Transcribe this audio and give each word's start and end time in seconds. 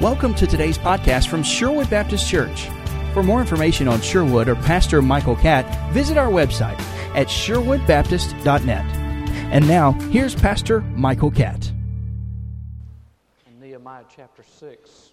Welcome 0.00 0.34
to 0.36 0.46
today's 0.46 0.78
podcast 0.78 1.28
from 1.28 1.42
Sherwood 1.42 1.90
Baptist 1.90 2.26
Church. 2.26 2.70
For 3.12 3.22
more 3.22 3.38
information 3.38 3.86
on 3.86 4.00
Sherwood 4.00 4.48
or 4.48 4.54
Pastor 4.54 5.02
Michael 5.02 5.36
Catt, 5.36 5.92
visit 5.92 6.16
our 6.16 6.30
website 6.30 6.80
at 7.14 7.26
sherwoodbaptist.net. 7.26 8.96
And 9.52 9.68
now, 9.68 9.92
here's 10.08 10.34
Pastor 10.34 10.80
Michael 10.80 11.30
Catt. 11.30 11.70
In 13.46 13.60
Nehemiah 13.60 14.04
chapter 14.16 14.42
6, 14.42 15.10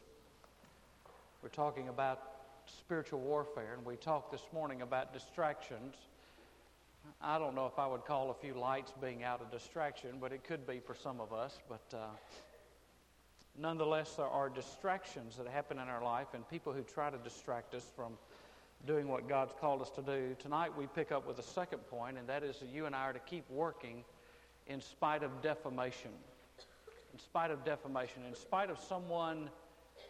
we're 1.43 1.49
talking 1.49 1.89
about 1.89 2.21
spiritual 2.65 3.19
warfare, 3.19 3.73
and 3.75 3.85
we 3.85 3.97
talked 3.97 4.31
this 4.31 4.47
morning 4.53 4.83
about 4.83 5.11
distractions. 5.11 5.95
I 7.21 7.37
don't 7.37 7.55
know 7.55 7.65
if 7.65 7.77
I 7.77 7.87
would 7.87 8.05
call 8.05 8.31
a 8.31 8.35
few 8.35 8.53
lights 8.53 8.93
being 9.01 9.25
out 9.25 9.45
a 9.45 9.53
distraction, 9.53 10.11
but 10.21 10.31
it 10.31 10.45
could 10.45 10.65
be 10.65 10.79
for 10.79 10.95
some 10.95 11.19
of 11.19 11.33
us. 11.33 11.59
But 11.67 11.93
uh, 11.93 12.05
nonetheless, 13.57 14.13
there 14.15 14.27
are 14.27 14.49
distractions 14.49 15.37
that 15.37 15.47
happen 15.47 15.79
in 15.79 15.87
our 15.87 16.03
life 16.03 16.27
and 16.33 16.47
people 16.49 16.73
who 16.73 16.83
try 16.83 17.09
to 17.09 17.17
distract 17.17 17.73
us 17.73 17.85
from 17.95 18.13
doing 18.85 19.07
what 19.07 19.27
God's 19.27 19.53
called 19.59 19.81
us 19.81 19.89
to 19.91 20.01
do. 20.01 20.35
Tonight, 20.39 20.77
we 20.77 20.87
pick 20.87 21.11
up 21.11 21.27
with 21.27 21.39
a 21.39 21.43
second 21.43 21.79
point, 21.89 22.17
and 22.17 22.27
that 22.29 22.43
is 22.43 22.59
that 22.59 22.69
you 22.69 22.85
and 22.85 22.95
I 22.95 23.09
are 23.09 23.13
to 23.13 23.19
keep 23.19 23.49
working 23.49 24.03
in 24.67 24.81
spite 24.81 25.23
of 25.23 25.41
defamation. 25.41 26.11
In 27.13 27.19
spite 27.19 27.51
of 27.51 27.65
defamation, 27.65 28.23
in 28.27 28.35
spite 28.35 28.69
of 28.69 28.79
someone 28.79 29.49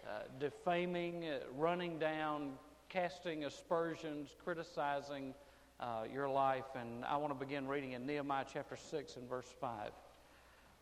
uh, 0.06 0.23
defaming, 0.40 1.26
uh, 1.26 1.40
running 1.56 1.98
down, 2.00 2.54
casting 2.90 3.45
aspersions, 3.45 4.30
criticizing 4.44 5.34
uh, 5.80 6.04
your 6.12 6.28
life. 6.30 6.66
And 6.76 7.06
I 7.06 7.18
want 7.18 7.38
to 7.38 7.45
begin 7.45 7.68
reading 7.68 7.94
in 7.94 8.06
Nehemiah 8.06 8.45
chapter 8.52 8.76
6 8.76 9.16
and 9.16 9.30
verse 9.30 9.48
5. 9.62 9.92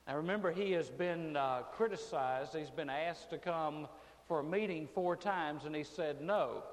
Now 0.08 0.18
remember, 0.18 0.52
he 0.52 0.72
has 0.74 0.90
been 0.90 1.36
uh, 1.36 1.62
criticized. 1.72 2.56
He's 2.56 2.70
been 2.70 2.90
asked 2.90 3.32
to 3.32 3.38
come 3.38 3.88
for 4.28 4.40
a 4.40 4.44
meeting 4.44 4.88
four 4.94 5.16
times, 5.16 5.66
and 5.66 5.76
he 5.76 5.84
said 5.84 6.22
no. 6.22 6.64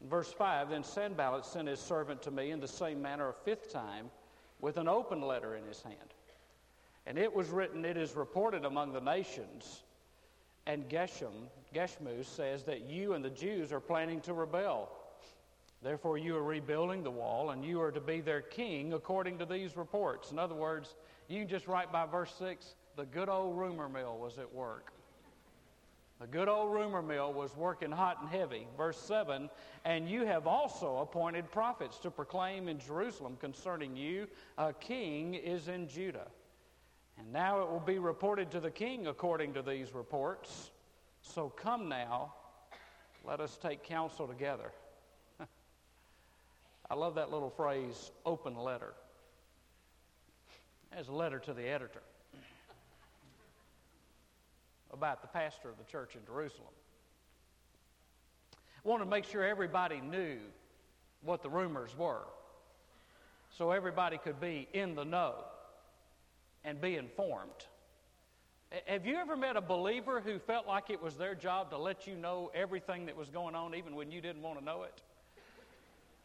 In 0.00 0.08
verse 0.08 0.32
5 0.32 0.70
Then 0.70 0.82
Sanballat 0.82 1.44
sent 1.44 1.68
his 1.68 1.80
servant 1.80 2.22
to 2.22 2.30
me 2.30 2.50
in 2.50 2.60
the 2.60 2.68
same 2.68 3.00
manner 3.00 3.28
a 3.28 3.32
fifth 3.32 3.72
time 3.72 4.10
with 4.60 4.76
an 4.76 4.88
open 4.88 5.22
letter 5.22 5.54
in 5.54 5.64
his 5.64 5.82
hand. 5.82 6.14
And 7.06 7.18
it 7.18 7.32
was 7.32 7.48
written, 7.48 7.84
It 7.84 7.96
is 7.96 8.16
reported 8.16 8.64
among 8.64 8.92
the 8.92 9.00
nations. 9.00 9.82
And 10.66 10.88
Geshem, 10.88 11.48
Geshmu 11.74 12.24
says 12.24 12.64
that 12.64 12.82
you 12.82 13.14
and 13.14 13.24
the 13.24 13.30
Jews 13.30 13.72
are 13.72 13.80
planning 13.80 14.20
to 14.22 14.34
rebel. 14.34 14.90
Therefore, 15.82 16.18
you 16.18 16.36
are 16.36 16.42
rebuilding 16.42 17.04
the 17.04 17.10
wall, 17.10 17.50
and 17.50 17.64
you 17.64 17.80
are 17.80 17.92
to 17.92 18.00
be 18.00 18.20
their 18.20 18.42
king 18.42 18.92
according 18.92 19.38
to 19.38 19.46
these 19.46 19.76
reports. 19.76 20.32
In 20.32 20.38
other 20.38 20.56
words, 20.56 20.96
you 21.28 21.38
can 21.40 21.48
just 21.48 21.68
write 21.68 21.92
by 21.92 22.06
verse 22.06 22.34
6 22.38 22.74
the 22.96 23.04
good 23.04 23.28
old 23.28 23.56
rumor 23.56 23.88
mill 23.88 24.18
was 24.18 24.38
at 24.38 24.52
work. 24.52 24.92
The 26.20 26.26
good 26.26 26.48
old 26.48 26.72
rumor 26.72 27.00
mill 27.00 27.32
was 27.32 27.56
working 27.56 27.92
hot 27.92 28.18
and 28.20 28.28
heavy. 28.28 28.66
Verse 28.76 28.98
7 28.98 29.48
And 29.84 30.08
you 30.08 30.26
have 30.26 30.48
also 30.48 30.98
appointed 30.98 31.50
prophets 31.52 31.98
to 31.98 32.10
proclaim 32.10 32.66
in 32.66 32.80
Jerusalem 32.80 33.36
concerning 33.40 33.96
you, 33.96 34.26
a 34.56 34.72
king 34.72 35.34
is 35.34 35.68
in 35.68 35.86
Judah. 35.86 36.26
And 37.18 37.32
now 37.32 37.62
it 37.62 37.70
will 37.70 37.78
be 37.78 38.00
reported 38.00 38.50
to 38.52 38.60
the 38.60 38.70
king 38.70 39.06
according 39.06 39.54
to 39.54 39.62
these 39.62 39.94
reports. 39.94 40.70
So 41.20 41.50
come 41.50 41.88
now, 41.88 42.34
let 43.24 43.40
us 43.40 43.56
take 43.56 43.84
counsel 43.84 44.26
together. 44.26 44.72
I 46.90 46.94
love 46.94 47.14
that 47.14 47.30
little 47.30 47.50
phrase, 47.50 48.10
open 48.26 48.56
letter. 48.56 48.94
As 50.96 51.08
a 51.08 51.12
letter 51.12 51.38
to 51.40 51.52
the 51.52 51.68
editor 51.68 52.02
about 54.92 55.22
the 55.22 55.28
pastor 55.28 55.68
of 55.68 55.78
the 55.78 55.84
church 55.84 56.16
in 56.16 56.24
Jerusalem. 56.26 56.72
I 58.84 58.88
wanted 58.88 59.04
to 59.04 59.10
make 59.10 59.24
sure 59.24 59.44
everybody 59.44 60.00
knew 60.00 60.38
what 61.22 61.42
the 61.42 61.50
rumors 61.50 61.96
were 61.96 62.24
so 63.56 63.70
everybody 63.70 64.18
could 64.18 64.40
be 64.40 64.68
in 64.72 64.94
the 64.94 65.04
know 65.04 65.34
and 66.64 66.80
be 66.80 66.96
informed. 66.96 67.66
Have 68.86 69.06
you 69.06 69.16
ever 69.16 69.36
met 69.36 69.56
a 69.56 69.60
believer 69.60 70.20
who 70.20 70.38
felt 70.38 70.66
like 70.66 70.90
it 70.90 71.02
was 71.02 71.16
their 71.16 71.34
job 71.34 71.70
to 71.70 71.78
let 71.78 72.06
you 72.06 72.14
know 72.14 72.50
everything 72.54 73.06
that 73.06 73.16
was 73.16 73.30
going 73.30 73.54
on 73.54 73.74
even 73.74 73.94
when 73.94 74.10
you 74.10 74.20
didn't 74.20 74.42
want 74.42 74.58
to 74.58 74.64
know 74.64 74.82
it? 74.82 75.02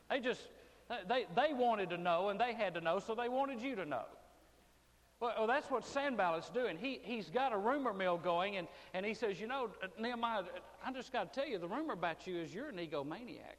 They 0.09 0.19
just, 0.19 0.41
they, 1.07 1.25
they 1.35 1.53
wanted 1.53 1.90
to 1.91 1.97
know 1.97 2.29
and 2.29 2.40
they 2.40 2.53
had 2.53 2.73
to 2.73 2.81
know, 2.81 3.00
so 3.00 3.16
they 3.16 3.29
wanted 3.29 3.62
you 3.62 3.75
to 3.75 3.85
know. 3.85 4.06
Well, 5.23 5.47
that's 5.47 5.72
what 5.72 5.85
Sanballat's 5.85 6.50
doing. 6.50 6.75
He, 6.78 7.00
he's 7.01 7.29
got 7.29 7.53
a 7.53 7.57
rumor 7.57 7.94
mill 7.94 8.17
going, 8.17 8.57
and, 8.57 8.67
and 8.94 9.06
he 9.06 9.13
says, 9.13 9.39
You 9.39 9.47
know, 9.47 9.69
uh, 9.81 9.88
Nehemiah, 9.97 10.41
I 10.85 10.91
just 10.91 11.13
got 11.13 11.31
to 11.31 11.39
tell 11.39 11.50
you, 11.50 11.57
the 11.59 11.67
rumor 11.67 11.94
about 11.94 12.28
you 12.28 12.39
is 12.39 12.53
you're 12.53 12.67
an 12.67 12.75
egomaniac 12.75 13.56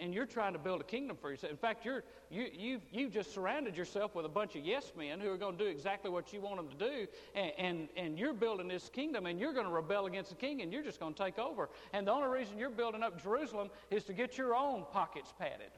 and 0.00 0.12
you're 0.12 0.26
trying 0.26 0.54
to 0.54 0.58
build 0.58 0.80
a 0.80 0.84
kingdom 0.84 1.16
for 1.16 1.30
yourself. 1.30 1.50
In 1.52 1.58
fact, 1.58 1.84
you're, 1.84 2.02
you, 2.30 2.46
you've, 2.52 2.82
you've 2.90 3.12
just 3.12 3.32
surrounded 3.32 3.76
yourself 3.76 4.14
with 4.14 4.24
a 4.24 4.30
bunch 4.30 4.56
of 4.56 4.64
yes 4.64 4.92
men 4.96 5.20
who 5.20 5.30
are 5.30 5.36
going 5.36 5.56
to 5.56 5.64
do 5.64 5.70
exactly 5.70 6.10
what 6.10 6.32
you 6.32 6.40
want 6.40 6.56
them 6.56 6.68
to 6.68 6.76
do, 6.76 7.06
and, 7.34 7.52
and, 7.58 7.88
and 7.96 8.18
you're 8.18 8.32
building 8.32 8.66
this 8.66 8.88
kingdom, 8.88 9.26
and 9.26 9.38
you're 9.38 9.52
going 9.52 9.66
to 9.66 9.72
rebel 9.72 10.06
against 10.06 10.30
the 10.30 10.36
king, 10.36 10.62
and 10.62 10.72
you're 10.72 10.82
just 10.82 10.98
going 10.98 11.12
to 11.12 11.22
take 11.22 11.38
over. 11.38 11.68
And 11.92 12.06
the 12.06 12.12
only 12.12 12.28
reason 12.28 12.56
you're 12.56 12.70
building 12.70 13.02
up 13.02 13.22
Jerusalem 13.22 13.68
is 13.90 14.04
to 14.04 14.14
get 14.14 14.38
your 14.38 14.56
own 14.56 14.84
pockets 14.90 15.34
padded. 15.38 15.70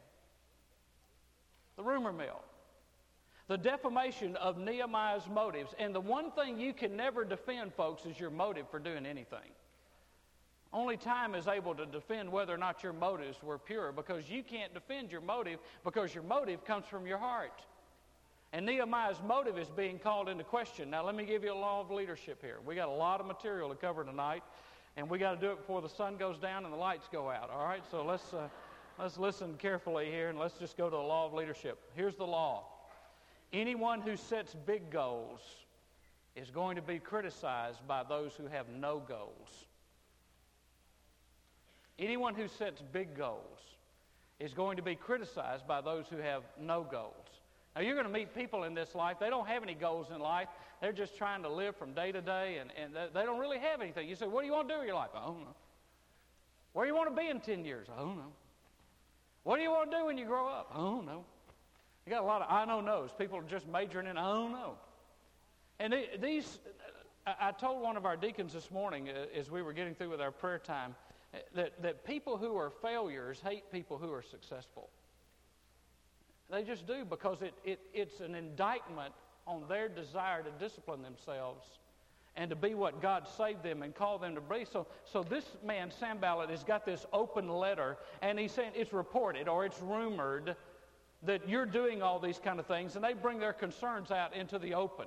The 1.77 1.83
rumor 1.83 2.13
mill. 2.13 2.41
The 3.51 3.59
defamation 3.59 4.37
of 4.37 4.59
Nehemiah's 4.59 5.29
motives. 5.29 5.75
And 5.77 5.93
the 5.93 6.01
one 6.01 6.31
thing 6.31 6.61
you 6.61 6.73
can 6.73 6.97
never 6.97 7.25
defend, 7.25 7.75
folks, 7.75 8.07
is 8.07 8.21
your 8.21 8.31
motive 8.31 8.71
for 8.71 8.79
doing 8.79 9.05
anything. 9.05 9.51
Only 10.73 10.97
time 10.97 11.35
is 11.35 11.49
able 11.49 11.75
to 11.75 11.85
defend 11.85 12.31
whether 12.31 12.55
or 12.55 12.59
not 12.59 12.85
your 12.85 12.93
motives 12.93 13.43
were 13.43 13.59
pure 13.59 13.91
because 13.91 14.31
you 14.31 14.45
can't 14.45 14.73
defend 14.73 15.11
your 15.11 15.21
motive 15.21 15.59
because 15.83 16.15
your 16.15 16.23
motive 16.23 16.65
comes 16.65 16.87
from 16.87 17.09
your 17.09 17.19
heart. 17.19 17.61
And 18.53 18.65
Nehemiah's 18.65 19.21
motive 19.27 19.59
is 19.59 19.69
being 19.69 19.99
called 19.99 20.29
into 20.29 20.45
question. 20.45 20.89
Now, 20.89 21.05
let 21.05 21.17
me 21.17 21.25
give 21.25 21.43
you 21.43 21.53
a 21.53 21.55
law 21.55 21.81
of 21.81 21.91
leadership 21.91 22.41
here. 22.41 22.59
We 22.65 22.77
got 22.77 22.87
a 22.87 22.93
lot 22.93 23.19
of 23.19 23.27
material 23.27 23.69
to 23.71 23.75
cover 23.75 24.05
tonight, 24.05 24.45
and 24.97 25.11
we 25.11 25.19
got 25.19 25.35
to 25.35 25.45
do 25.45 25.51
it 25.51 25.57
before 25.57 25.83
the 25.83 25.89
sun 25.89 26.19
goes 26.19 26.39
down 26.39 26.65
and 26.65 26.73
the 26.73 26.79
lights 26.79 27.09
go 27.11 27.29
out. 27.29 27.51
All 27.51 27.65
right, 27.65 27.83
so 27.91 28.05
let's 28.05 28.33
uh, 28.33 28.47
let's 28.97 29.19
listen 29.19 29.57
carefully 29.59 30.07
here, 30.07 30.29
and 30.29 30.39
let's 30.39 30.57
just 30.57 30.77
go 30.77 30.85
to 30.85 30.95
the 30.95 31.03
law 31.03 31.27
of 31.27 31.33
leadership. 31.33 31.81
Here's 31.97 32.15
the 32.15 32.27
law: 32.27 32.63
anyone 33.53 34.01
who 34.01 34.17
sets 34.17 34.55
big 34.67 34.91
goals 34.91 35.41
is 36.37 36.51
going 36.51 36.77
to 36.77 36.83
be 36.83 36.99
criticized 36.99 37.87
by 37.87 38.03
those 38.03 38.33
who 38.35 38.47
have 38.47 38.69
no 38.69 39.03
goals. 39.07 39.67
Anyone 41.99 42.35
who 42.35 42.49
sets 42.49 42.83
big 42.93 43.17
goals 43.17 43.59
is 44.39 44.55
going 44.55 44.79
to 44.79 44.83
be 44.83 44.95
criticized 44.95 45.67
by 45.67 45.81
those 45.81 46.07
who 46.09 46.17
have 46.17 46.43
no 46.59 46.83
goals. 46.83 47.15
Now, 47.77 47.83
you're 47.83 47.95
going 47.95 48.07
to 48.07 48.13
meet 48.13 48.35
people 48.35 48.65
in 48.65 48.75
this 48.75 48.95
life, 48.95 49.19
they 49.21 49.31
don't 49.31 49.47
have 49.47 49.63
any 49.63 49.75
goals 49.75 50.07
in 50.15 50.21
life. 50.21 50.49
They're 50.81 50.93
just 50.93 51.17
trying 51.19 51.43
to 51.43 51.49
live 51.51 51.77
from 51.77 51.93
day 51.93 52.11
to 52.11 52.23
day, 52.23 52.57
and, 52.59 52.71
and 52.83 52.95
they 53.15 53.23
don't 53.23 53.39
really 53.39 53.59
have 53.59 53.83
anything. 53.83 54.09
You 54.09 54.17
say, 54.17 54.27
What 54.27 54.41
do 54.41 54.47
you 54.47 54.53
want 54.53 54.67
to 54.69 54.75
do 54.75 54.79
with 54.79 54.87
your 54.87 54.97
life? 54.97 55.11
I 55.15 55.27
don't 55.27 55.41
know. 55.41 55.55
Where 56.73 56.87
do 56.87 56.91
you 56.91 56.97
want 56.97 57.15
to 57.15 57.21
be 57.21 57.29
in 57.29 57.41
10 57.41 57.65
years? 57.65 57.87
I 57.95 58.01
don't 58.01 58.17
know. 58.17 58.33
What 59.43 59.57
do 59.57 59.63
you 59.63 59.71
want 59.71 59.91
to 59.91 59.99
do 59.99 60.07
when 60.07 60.17
you 60.17 60.25
grow 60.25 60.49
up? 60.49 60.71
I 60.73 60.79
don't 60.79 61.05
know. 61.05 61.25
You 62.07 62.11
got 62.11 62.23
a 62.23 62.27
lot 62.27 62.43
of 62.43 62.49
I 62.51 62.65
know 62.65 62.81
knows. 62.81 63.11
People 63.17 63.39
are 63.39 63.43
just 63.43 63.69
majoring 63.69 64.07
in 64.07 64.17
I 64.17 64.33
don't 64.33 64.53
know. 64.53 64.75
And 65.79 65.95
these, 66.21 66.59
I 67.27 67.53
told 67.53 67.83
one 67.83 67.97
of 67.97 68.05
our 68.05 68.17
deacons 68.17 68.53
this 68.53 68.71
morning 68.71 69.09
uh, 69.09 69.39
as 69.39 69.51
we 69.51 69.63
were 69.63 69.73
getting 69.73 69.95
through 69.95 70.11
with 70.11 70.21
our 70.21 70.31
prayer 70.31 70.59
time 70.59 70.95
that, 71.55 71.83
that 71.83 72.05
people 72.05 72.37
who 72.37 72.57
are 72.57 72.71
failures 72.83 73.41
hate 73.43 73.71
people 73.73 73.97
who 73.97 74.13
are 74.13 74.23
successful. 74.23 74.91
They 76.51 76.65
just 76.65 76.87
do 76.87 77.05
because 77.05 77.43
it, 77.43 77.55
it, 77.65 77.81
it's 77.95 78.21
an 78.21 78.35
indictment 78.35 79.15
on 79.47 79.65
their 79.69 79.89
desire 79.89 80.43
to 80.43 80.51
discipline 80.59 81.03
themselves 81.03 81.65
and 82.37 82.51
to 82.51 82.57
be 82.57 82.75
what 82.75 83.01
God 83.03 83.27
saved 83.37 83.63
them 83.63 83.83
and 83.83 83.95
called 83.95 84.23
them 84.23 84.35
to 84.35 84.41
be. 84.41 84.65
So, 84.71 84.87
so 85.05 85.23
this 85.23 85.45
man, 85.65 85.91
Sanballat, 85.91 86.51
has 86.51 86.65
got 86.65 86.85
this 86.85 87.07
open 87.13 87.49
letter, 87.49 87.97
and 88.23 88.39
he's 88.39 88.53
saying 88.53 88.73
it's 88.75 88.93
reported 88.93 89.49
or 89.49 89.65
it's 89.65 89.81
rumored 89.81 90.57
that 91.23 91.49
you're 91.49 91.67
doing 91.67 92.03
all 92.03 92.19
these 92.19 92.39
kind 92.43 92.59
of 92.59 92.67
things, 92.67 92.97
and 92.97 93.05
they 93.05 93.13
bring 93.13 93.39
their 93.39 93.53
concerns 93.53 94.11
out 94.11 94.35
into 94.35 94.59
the 94.59 94.75
open. 94.75 95.07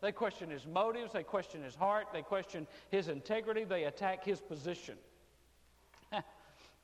They 0.00 0.12
question 0.12 0.50
his 0.50 0.66
motives, 0.66 1.12
they 1.12 1.22
question 1.22 1.62
his 1.62 1.74
heart, 1.74 2.08
they 2.12 2.22
question 2.22 2.66
his 2.90 3.08
integrity, 3.08 3.64
they 3.64 3.84
attack 3.84 4.24
his 4.24 4.40
position. 4.40 4.96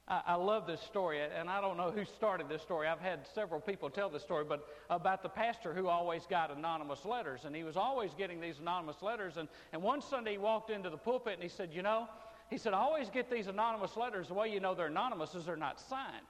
I, 0.08 0.34
love 0.34 0.66
this 0.66 0.80
story, 0.80 1.20
and 1.20 1.48
I 1.48 1.60
don't 1.60 1.76
know 1.76 1.92
who 1.92 2.04
started 2.04 2.48
this 2.48 2.62
story. 2.62 2.88
I've 2.88 2.98
had 2.98 3.26
several 3.32 3.60
people 3.60 3.90
tell 3.90 4.08
this 4.08 4.22
story, 4.22 4.44
but 4.44 4.66
about 4.88 5.22
the 5.22 5.28
pastor 5.28 5.72
who 5.72 5.86
always 5.86 6.26
got 6.26 6.50
anonymous 6.50 7.04
letters, 7.04 7.44
and 7.44 7.54
he 7.54 7.62
was 7.62 7.76
always 7.76 8.12
getting 8.14 8.40
these 8.40 8.58
anonymous 8.58 9.02
letters. 9.02 9.36
And, 9.36 9.48
and 9.72 9.82
one 9.82 10.02
Sunday 10.02 10.32
he 10.32 10.38
walked 10.38 10.70
into 10.70 10.90
the 10.90 10.96
pulpit 10.96 11.34
and 11.34 11.42
he 11.42 11.48
said, 11.48 11.70
You 11.72 11.82
know, 11.82 12.08
he 12.48 12.58
said, 12.58 12.74
I 12.74 12.78
always 12.78 13.08
get 13.08 13.30
these 13.30 13.46
anonymous 13.46 13.96
letters. 13.96 14.26
The 14.26 14.34
way 14.34 14.48
you 14.48 14.58
know 14.58 14.74
they're 14.74 14.86
anonymous 14.86 15.36
is 15.36 15.44
they're 15.44 15.56
not 15.56 15.78
signed. 15.78 16.26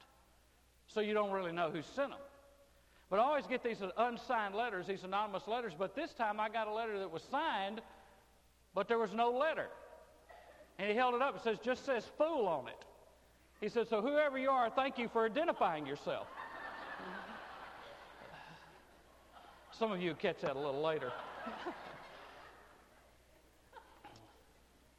So 0.88 1.00
you 1.00 1.14
don't 1.14 1.30
really 1.30 1.52
know 1.52 1.70
who 1.70 1.80
sent 1.80 2.10
them. 2.10 2.18
But 3.10 3.18
I 3.18 3.22
always 3.22 3.46
get 3.46 3.64
these 3.64 3.82
unsigned 3.96 4.54
letters, 4.54 4.86
these 4.86 5.02
anonymous 5.02 5.48
letters. 5.48 5.72
But 5.76 5.96
this 5.96 6.14
time 6.14 6.38
I 6.38 6.48
got 6.48 6.68
a 6.68 6.72
letter 6.72 6.98
that 7.00 7.10
was 7.10 7.24
signed, 7.28 7.80
but 8.72 8.86
there 8.86 8.98
was 8.98 9.12
no 9.12 9.32
letter. 9.32 9.66
And 10.78 10.88
he 10.88 10.94
held 10.94 11.14
it 11.14 11.20
up. 11.20 11.34
It 11.36 11.42
says, 11.42 11.58
just 11.62 11.84
says 11.84 12.08
fool 12.16 12.46
on 12.46 12.68
it. 12.68 12.84
He 13.60 13.68
said, 13.68 13.88
so 13.88 14.00
whoever 14.00 14.38
you 14.38 14.48
are, 14.48 14.70
thank 14.70 14.96
you 14.96 15.08
for 15.08 15.26
identifying 15.26 15.86
yourself. 15.86 16.28
Some 19.72 19.90
of 19.90 20.00
you 20.00 20.14
catch 20.14 20.40
that 20.42 20.56
a 20.56 20.58
little 20.58 20.80
later. 20.80 21.12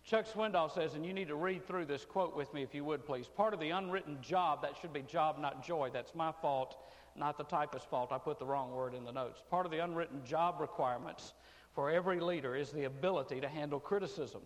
Chuck 0.03 0.27
Swindoll 0.27 0.73
says, 0.73 0.95
and 0.95 1.05
you 1.05 1.13
need 1.13 1.29
to 1.29 1.35
read 1.35 1.65
through 1.65 1.85
this 1.85 2.03
quote 2.03 2.35
with 2.35 2.53
me 2.53 2.61
if 2.63 2.75
you 2.75 2.83
would, 2.83 3.05
please. 3.05 3.27
Part 3.27 3.53
of 3.53 3.61
the 3.61 3.69
unwritten 3.69 4.17
job, 4.21 4.61
that 4.63 4.73
should 4.81 4.91
be 4.91 5.03
job, 5.03 5.39
not 5.39 5.65
joy. 5.65 5.89
That's 5.93 6.13
my 6.13 6.33
fault, 6.41 6.75
not 7.15 7.37
the 7.37 7.43
typist's 7.43 7.87
fault. 7.87 8.11
I 8.11 8.17
put 8.17 8.39
the 8.39 8.45
wrong 8.45 8.71
word 8.71 8.93
in 8.93 9.03
the 9.03 9.11
notes. 9.11 9.41
Part 9.49 9.65
of 9.65 9.71
the 9.71 9.83
unwritten 9.83 10.23
job 10.25 10.59
requirements 10.59 11.33
for 11.73 11.89
every 11.89 12.19
leader 12.19 12.55
is 12.55 12.71
the 12.71 12.85
ability 12.85 13.41
to 13.41 13.47
handle 13.47 13.79
criticism. 13.79 14.41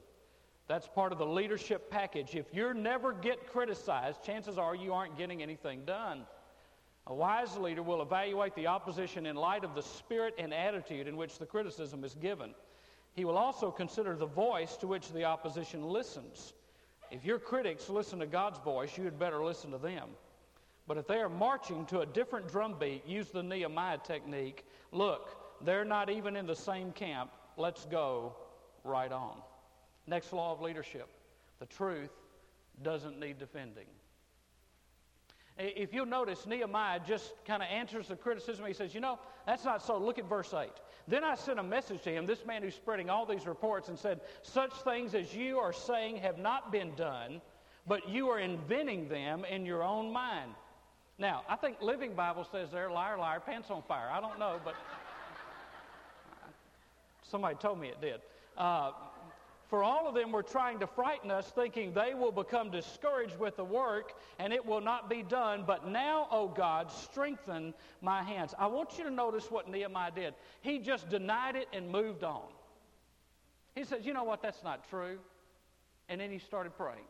That's 0.67 0.87
part 0.87 1.11
of 1.11 1.19
the 1.19 1.25
leadership 1.25 1.91
package. 1.91 2.35
If 2.35 2.47
you 2.53 2.73
never 2.73 3.13
get 3.13 3.51
criticized, 3.51 4.23
chances 4.23 4.57
are 4.57 4.75
you 4.75 4.93
aren't 4.93 5.17
getting 5.17 5.43
anything 5.43 5.85
done. 5.85 6.25
A 7.07 7.13
wise 7.13 7.55
leader 7.55 7.83
will 7.83 8.01
evaluate 8.01 8.55
the 8.55 8.65
opposition 8.65 9.27
in 9.27 9.35
light 9.35 9.63
of 9.63 9.75
the 9.75 9.83
spirit 9.83 10.33
and 10.39 10.51
attitude 10.51 11.07
in 11.07 11.15
which 11.17 11.37
the 11.37 11.45
criticism 11.45 12.03
is 12.03 12.15
given. 12.15 12.55
He 13.13 13.25
will 13.25 13.37
also 13.37 13.69
consider 13.69 14.15
the 14.15 14.25
voice 14.25 14.75
to 14.77 14.87
which 14.87 15.11
the 15.11 15.23
opposition 15.23 15.83
listens. 15.83 16.53
If 17.11 17.23
your 17.23 17.37
critics 17.37 17.89
listen 17.89 18.19
to 18.19 18.25
God's 18.25 18.59
voice, 18.59 18.97
you 18.97 19.05
had 19.05 19.19
better 19.19 19.43
listen 19.43 19.69
to 19.71 19.77
them. 19.77 20.09
But 20.87 20.97
if 20.97 21.07
they 21.07 21.17
are 21.17 21.29
marching 21.29 21.85
to 21.87 22.01
a 22.01 22.05
different 22.05 22.47
drum 22.47 22.75
beat, 22.79 23.05
use 23.07 23.29
the 23.29 23.41
Nehemiah 23.41 23.97
technique. 23.97 24.65
Look, 24.91 25.35
they're 25.63 25.85
not 25.85 26.09
even 26.09 26.35
in 26.35 26.45
the 26.45 26.55
same 26.55 26.91
camp. 26.91 27.31
Let's 27.57 27.85
go 27.85 28.35
right 28.83 29.11
on. 29.11 29.37
Next 30.07 30.31
law 30.33 30.51
of 30.51 30.61
leadership 30.61 31.09
the 31.59 31.65
truth 31.65 32.11
doesn't 32.83 33.19
need 33.19 33.39
defending. 33.39 33.85
If 35.57 35.93
you'll 35.93 36.05
notice, 36.05 36.45
Nehemiah 36.45 36.99
just 37.07 37.31
kind 37.45 37.63
of 37.63 37.69
answers 37.69 38.09
the 38.09 38.15
criticism. 38.17 38.65
He 38.65 38.73
says, 38.73 38.93
You 38.93 38.99
know, 38.99 39.19
that's 39.47 39.63
not 39.63 39.81
so. 39.81 39.97
Look 39.97 40.19
at 40.19 40.27
verse 40.27 40.53
8. 40.53 40.69
Then 41.07 41.23
I 41.23 41.35
sent 41.35 41.59
a 41.59 41.63
message 41.63 42.01
to 42.03 42.11
him, 42.11 42.25
this 42.25 42.45
man 42.45 42.61
who's 42.61 42.75
spreading 42.75 43.09
all 43.09 43.25
these 43.25 43.47
reports, 43.47 43.87
and 43.87 43.97
said, 43.97 44.19
Such 44.41 44.73
things 44.83 45.15
as 45.15 45.33
you 45.33 45.59
are 45.59 45.71
saying 45.71 46.17
have 46.17 46.37
not 46.37 46.73
been 46.73 46.93
done, 46.95 47.41
but 47.87 48.09
you 48.09 48.27
are 48.29 48.39
inventing 48.39 49.07
them 49.07 49.45
in 49.45 49.65
your 49.65 49.81
own 49.81 50.11
mind. 50.11 50.51
Now, 51.17 51.43
I 51.47 51.55
think 51.55 51.81
Living 51.81 52.13
Bible 52.13 52.45
says 52.51 52.71
there, 52.71 52.91
liar, 52.91 53.17
liar, 53.17 53.39
pants 53.39 53.71
on 53.71 53.81
fire. 53.83 54.09
I 54.11 54.19
don't 54.19 54.37
know, 54.37 54.59
but 54.65 54.75
somebody 57.23 57.55
told 57.55 57.79
me 57.79 57.87
it 57.87 58.01
did. 58.01 58.21
Uh, 58.57 58.91
for 59.67 59.81
all 59.81 60.07
of 60.07 60.13
them 60.13 60.31
were 60.31 60.43
trying 60.43 60.79
to 60.79 60.87
frighten 60.87 61.31
us, 61.31 61.51
thinking 61.55 61.93
they 61.93 62.13
will 62.13 62.31
become 62.31 62.69
discouraged 62.69 63.39
with 63.39 63.55
the 63.55 63.63
work 63.63 64.13
and 64.37 64.53
it 64.53 64.63
will 64.63 64.81
not 64.81 65.09
be 65.09 65.23
done. 65.23 65.63
But 65.65 65.87
now, 65.87 66.27
O 66.31 66.41
oh 66.41 66.47
God, 66.47 66.91
strengthen 66.91 67.73
my 68.01 68.21
hands. 68.21 68.53
I 68.59 68.67
want 68.67 68.97
you 68.97 69.05
to 69.05 69.09
notice 69.09 69.49
what 69.49 69.69
Nehemiah 69.69 70.11
did. 70.13 70.33
He 70.61 70.79
just 70.79 71.09
denied 71.09 71.55
it 71.55 71.67
and 71.73 71.89
moved 71.89 72.23
on. 72.23 72.43
He 73.73 73.83
says, 73.83 74.05
You 74.05 74.13
know 74.13 74.23
what? 74.23 74.41
That's 74.41 74.63
not 74.63 74.87
true. 74.89 75.17
And 76.09 76.21
then 76.21 76.29
he 76.29 76.37
started 76.37 76.77
praying. 76.77 77.07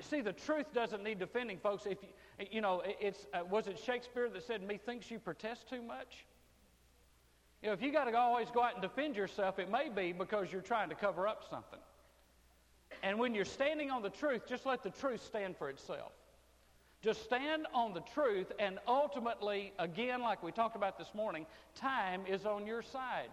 See, 0.00 0.20
the 0.20 0.32
truth 0.32 0.66
doesn't 0.74 1.04
need 1.04 1.20
defending, 1.20 1.58
folks. 1.58 1.86
If 1.86 2.02
you, 2.02 2.08
you 2.50 2.60
know, 2.60 2.82
it's 3.00 3.26
uh, 3.34 3.44
was 3.48 3.66
it 3.66 3.78
Shakespeare 3.78 4.28
that 4.28 4.46
said, 4.46 4.62
"Methinks 4.66 5.10
you 5.10 5.18
protest 5.18 5.68
too 5.68 5.82
much." 5.82 6.24
You 7.62 7.68
know, 7.68 7.74
if 7.74 7.82
you 7.82 7.92
got 7.92 8.04
to 8.04 8.16
always 8.16 8.50
go 8.50 8.62
out 8.62 8.72
and 8.72 8.82
defend 8.82 9.16
yourself, 9.16 9.58
it 9.58 9.70
may 9.70 9.88
be 9.88 10.12
because 10.12 10.50
you're 10.50 10.62
trying 10.62 10.88
to 10.88 10.96
cover 10.96 11.28
up 11.28 11.44
something. 11.48 11.78
And 13.04 13.18
when 13.18 13.34
you're 13.34 13.44
standing 13.44 13.90
on 13.90 14.02
the 14.02 14.10
truth, 14.10 14.42
just 14.48 14.66
let 14.66 14.82
the 14.82 14.90
truth 14.90 15.24
stand 15.24 15.56
for 15.56 15.70
itself. 15.70 16.12
Just 17.02 17.24
stand 17.24 17.66
on 17.74 17.94
the 17.94 18.02
truth, 18.14 18.52
and 18.60 18.78
ultimately, 18.86 19.72
again, 19.78 20.22
like 20.22 20.42
we 20.42 20.52
talked 20.52 20.76
about 20.76 20.98
this 20.98 21.12
morning, 21.14 21.46
time 21.74 22.22
is 22.28 22.46
on 22.46 22.64
your 22.64 22.80
side. 22.80 23.28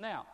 Now, 0.00 0.26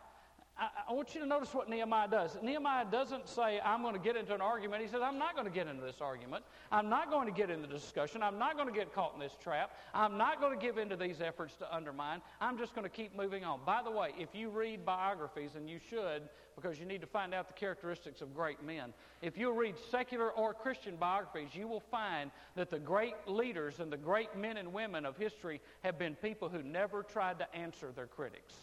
I, 0.57 0.69
I, 0.89 0.93
want 0.93 1.13
you 1.13 1.19
to 1.19 1.27
notice 1.27 1.53
what 1.53 1.69
Nehemiah 1.69 2.07
does. 2.07 2.37
Nehemiah 2.41 2.85
doesn't 2.89 3.27
say, 3.27 3.59
I'm 3.59 3.81
going 3.81 3.93
to 3.93 3.99
get 3.99 4.15
into 4.15 4.33
an 4.33 4.39
argument. 4.39 4.81
He 4.81 4.87
says, 4.87 5.01
I'm 5.03 5.17
not 5.17 5.35
going 5.35 5.45
to 5.45 5.51
get 5.51 5.67
into 5.67 5.83
this 5.83 5.99
argument. 5.99 6.45
I'm 6.71 6.87
not 6.87 7.11
going 7.11 7.27
to 7.27 7.33
get 7.33 7.49
into 7.49 7.67
the 7.67 7.73
discussion. 7.73 8.23
I'm 8.23 8.39
not 8.39 8.55
going 8.55 8.69
to 8.69 8.73
get 8.73 8.93
caught 8.93 9.13
in 9.13 9.19
this 9.19 9.35
trap. 9.41 9.71
I'm 9.93 10.17
not 10.17 10.39
going 10.39 10.57
to 10.57 10.65
give 10.65 10.77
into 10.77 10.95
these 10.95 11.19
efforts 11.19 11.55
to 11.57 11.75
undermine. 11.75 12.21
I'm 12.39 12.57
just 12.57 12.73
going 12.73 12.85
to 12.85 12.89
keep 12.89 13.17
moving 13.17 13.43
on. 13.43 13.59
By 13.65 13.81
the 13.83 13.91
way, 13.91 14.11
if 14.17 14.29
you 14.33 14.49
read 14.49 14.85
biographies, 14.85 15.55
and 15.55 15.69
you 15.69 15.79
should, 15.89 16.23
because 16.55 16.79
you 16.79 16.85
need 16.85 17.01
to 17.01 17.07
find 17.07 17.33
out 17.33 17.47
the 17.47 17.53
characteristics 17.53 18.21
of 18.21 18.33
great 18.33 18.63
men, 18.63 18.93
if 19.21 19.37
you 19.37 19.51
read 19.51 19.75
secular 19.91 20.31
or 20.31 20.53
Christian 20.53 20.95
biographies, 20.95 21.53
you 21.53 21.67
will 21.67 21.83
find 21.91 22.31
that 22.55 22.69
the 22.69 22.79
great 22.79 23.15
leaders 23.27 23.81
and 23.81 23.91
the 23.91 23.97
great 23.97 24.37
men 24.37 24.55
and 24.55 24.71
women 24.71 25.05
of 25.05 25.17
history 25.17 25.59
have 25.83 25.99
been 25.99 26.15
people 26.15 26.47
who 26.47 26.63
never 26.63 27.03
tried 27.03 27.39
to 27.39 27.55
answer 27.55 27.91
their 27.91 28.07
critics. 28.07 28.53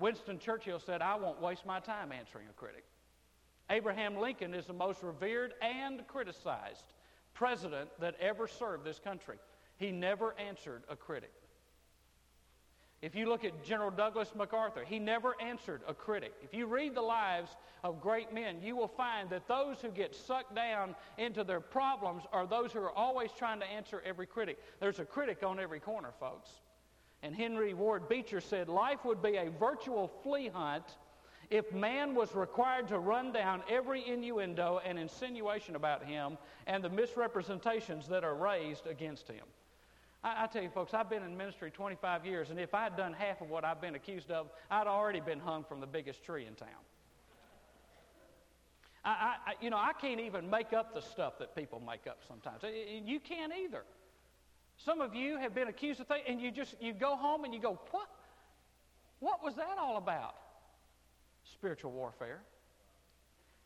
Winston 0.00 0.38
Churchill 0.38 0.80
said, 0.80 1.02
I 1.02 1.14
won't 1.16 1.40
waste 1.40 1.66
my 1.66 1.78
time 1.78 2.10
answering 2.10 2.46
a 2.48 2.52
critic. 2.54 2.84
Abraham 3.68 4.16
Lincoln 4.16 4.54
is 4.54 4.66
the 4.66 4.72
most 4.72 5.02
revered 5.02 5.54
and 5.62 6.06
criticized 6.08 6.84
president 7.34 7.88
that 8.00 8.16
ever 8.20 8.48
served 8.48 8.84
this 8.84 8.98
country. 8.98 9.36
He 9.76 9.92
never 9.92 10.34
answered 10.38 10.82
a 10.88 10.96
critic. 10.96 11.32
If 13.02 13.14
you 13.14 13.28
look 13.28 13.44
at 13.44 13.64
General 13.64 13.90
Douglas 13.90 14.34
MacArthur, 14.36 14.84
he 14.84 14.98
never 14.98 15.34
answered 15.40 15.80
a 15.88 15.94
critic. 15.94 16.34
If 16.42 16.52
you 16.52 16.66
read 16.66 16.94
the 16.94 17.00
lives 17.00 17.56
of 17.82 18.02
great 18.02 18.34
men, 18.34 18.60
you 18.62 18.76
will 18.76 18.88
find 18.88 19.30
that 19.30 19.48
those 19.48 19.80
who 19.80 19.88
get 19.88 20.14
sucked 20.14 20.54
down 20.54 20.94
into 21.16 21.42
their 21.42 21.60
problems 21.60 22.24
are 22.30 22.46
those 22.46 22.72
who 22.72 22.80
are 22.80 22.92
always 22.92 23.30
trying 23.32 23.60
to 23.60 23.66
answer 23.66 24.02
every 24.04 24.26
critic. 24.26 24.58
There's 24.80 24.98
a 24.98 25.06
critic 25.06 25.42
on 25.42 25.58
every 25.58 25.80
corner, 25.80 26.10
folks. 26.20 26.50
And 27.22 27.34
Henry 27.34 27.74
Ward 27.74 28.08
Beecher 28.08 28.40
said, 28.40 28.68
Life 28.68 29.04
would 29.04 29.22
be 29.22 29.36
a 29.36 29.50
virtual 29.50 30.08
flea 30.22 30.48
hunt 30.48 30.84
if 31.50 31.72
man 31.72 32.14
was 32.14 32.34
required 32.34 32.88
to 32.88 32.98
run 32.98 33.32
down 33.32 33.62
every 33.68 34.06
innuendo 34.08 34.80
and 34.84 34.98
insinuation 34.98 35.74
about 35.74 36.04
him 36.04 36.38
and 36.66 36.82
the 36.82 36.88
misrepresentations 36.88 38.06
that 38.08 38.24
are 38.24 38.34
raised 38.34 38.86
against 38.86 39.28
him. 39.28 39.44
I, 40.22 40.44
I, 40.44 40.46
tell 40.46 40.62
you, 40.62 40.70
folks, 40.70 40.94
I've 40.94 41.10
been 41.10 41.22
in 41.22 41.36
ministry 41.36 41.70
25 41.70 42.24
years, 42.24 42.50
and 42.50 42.60
if 42.60 42.72
I 42.72 42.84
had 42.84 42.96
done 42.96 43.12
half 43.12 43.40
of 43.40 43.50
what 43.50 43.64
I've 43.64 43.80
been 43.80 43.96
accused 43.96 44.30
of, 44.30 44.48
I'd 44.70 44.86
already 44.86 45.20
been 45.20 45.40
hung 45.40 45.64
from 45.64 45.80
the 45.80 45.86
biggest 45.86 46.22
tree 46.24 46.46
in 46.46 46.54
town. 46.54 46.68
I, 49.04 49.36
I, 49.46 49.52
you 49.62 49.70
know, 49.70 49.78
I 49.78 49.92
can't 49.98 50.20
even 50.20 50.48
make 50.50 50.72
up 50.72 50.94
the 50.94 51.00
stuff 51.00 51.38
that 51.38 51.56
people 51.56 51.80
make 51.80 52.06
up 52.06 52.18
sometimes. 52.28 52.62
You 52.62 53.18
can't 53.18 53.52
either. 53.64 53.84
Some 54.84 55.00
of 55.00 55.14
you 55.14 55.36
have 55.36 55.54
been 55.54 55.68
accused 55.68 56.00
of 56.00 56.06
things, 56.06 56.24
and 56.26 56.40
you 56.40 56.50
just 56.50 56.74
you 56.80 56.92
go 56.92 57.16
home 57.16 57.44
and 57.44 57.52
you 57.52 57.60
go, 57.60 57.78
what? 57.90 58.08
What 59.18 59.44
was 59.44 59.54
that 59.56 59.76
all 59.78 59.98
about? 59.98 60.34
Spiritual 61.44 61.92
warfare. 61.92 62.40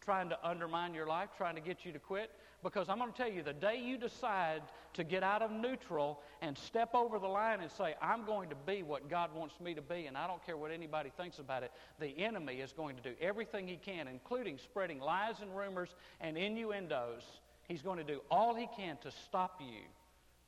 Trying 0.00 0.28
to 0.30 0.46
undermine 0.46 0.92
your 0.92 1.06
life, 1.06 1.30
trying 1.36 1.54
to 1.54 1.60
get 1.60 1.84
you 1.84 1.92
to 1.92 1.98
quit. 1.98 2.30
Because 2.62 2.88
I'm 2.88 2.98
going 2.98 3.12
to 3.12 3.16
tell 3.16 3.30
you, 3.30 3.42
the 3.42 3.52
day 3.52 3.80
you 3.82 3.96
decide 3.96 4.62
to 4.94 5.04
get 5.04 5.22
out 5.22 5.42
of 5.42 5.50
neutral 5.50 6.20
and 6.42 6.56
step 6.56 6.94
over 6.94 7.18
the 7.18 7.28
line 7.28 7.60
and 7.60 7.70
say, 7.70 7.94
I'm 8.02 8.24
going 8.24 8.48
to 8.48 8.56
be 8.66 8.82
what 8.82 9.08
God 9.08 9.34
wants 9.34 9.60
me 9.60 9.74
to 9.74 9.82
be, 9.82 10.06
and 10.06 10.16
I 10.16 10.26
don't 10.26 10.44
care 10.44 10.56
what 10.56 10.70
anybody 10.70 11.12
thinks 11.16 11.38
about 11.38 11.62
it, 11.62 11.70
the 12.00 12.18
enemy 12.18 12.56
is 12.56 12.72
going 12.72 12.96
to 12.96 13.02
do 13.02 13.12
everything 13.20 13.68
he 13.68 13.76
can, 13.76 14.08
including 14.08 14.58
spreading 14.58 14.98
lies 14.98 15.36
and 15.42 15.54
rumors 15.54 15.94
and 16.20 16.36
innuendos. 16.36 17.22
He's 17.68 17.82
going 17.82 17.98
to 17.98 18.04
do 18.04 18.20
all 18.30 18.54
he 18.54 18.68
can 18.76 18.96
to 19.02 19.10
stop 19.10 19.60
you 19.60 19.82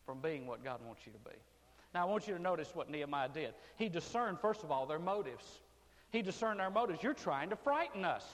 from 0.06 0.20
being 0.20 0.46
what 0.46 0.64
God 0.64 0.80
wants 0.86 1.02
you 1.04 1.12
to 1.12 1.18
be. 1.18 1.36
Now, 1.92 2.06
I 2.06 2.10
want 2.10 2.28
you 2.28 2.34
to 2.34 2.40
notice 2.40 2.70
what 2.74 2.88
Nehemiah 2.88 3.28
did. 3.28 3.54
He 3.76 3.88
discerned, 3.88 4.38
first 4.40 4.62
of 4.62 4.70
all, 4.70 4.86
their 4.86 4.98
motives. 4.98 5.44
He 6.10 6.22
discerned 6.22 6.60
our 6.60 6.70
motives. 6.70 7.02
You're 7.02 7.14
trying 7.14 7.50
to 7.50 7.56
frighten 7.56 8.04
us. 8.04 8.24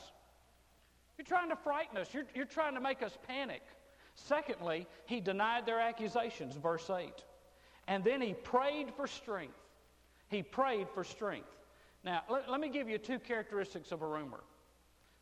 You're 1.17 1.25
trying 1.25 1.51
to 1.51 1.57
frighten 1.57 1.97
us. 1.97 2.13
You're, 2.13 2.27
you're 2.35 2.45
trying 2.45 2.75
to 2.75 2.81
make 2.81 3.03
us 3.03 3.17
panic. 3.27 3.63
Secondly, 4.15 4.87
he 5.07 5.21
denied 5.21 5.65
their 5.65 5.81
accusations, 5.81 6.57
verse 6.57 6.89
8. 6.91 7.11
And 7.89 8.05
then 8.05 8.21
he 8.21 8.35
prayed 8.35 8.93
for 8.97 9.07
strength. 9.07 9.55
He 10.29 10.43
prayed 10.43 10.89
for 10.95 11.05
strength. 11.05 11.49
Now, 12.05 12.23
let, 12.29 12.51
let 12.51 12.61
me 12.61 12.69
give 12.69 12.89
you 12.89 12.99
two 12.99 13.19
characteristics 13.19 13.93
of 13.93 14.03
a 14.03 14.07
rumor. 14.07 14.41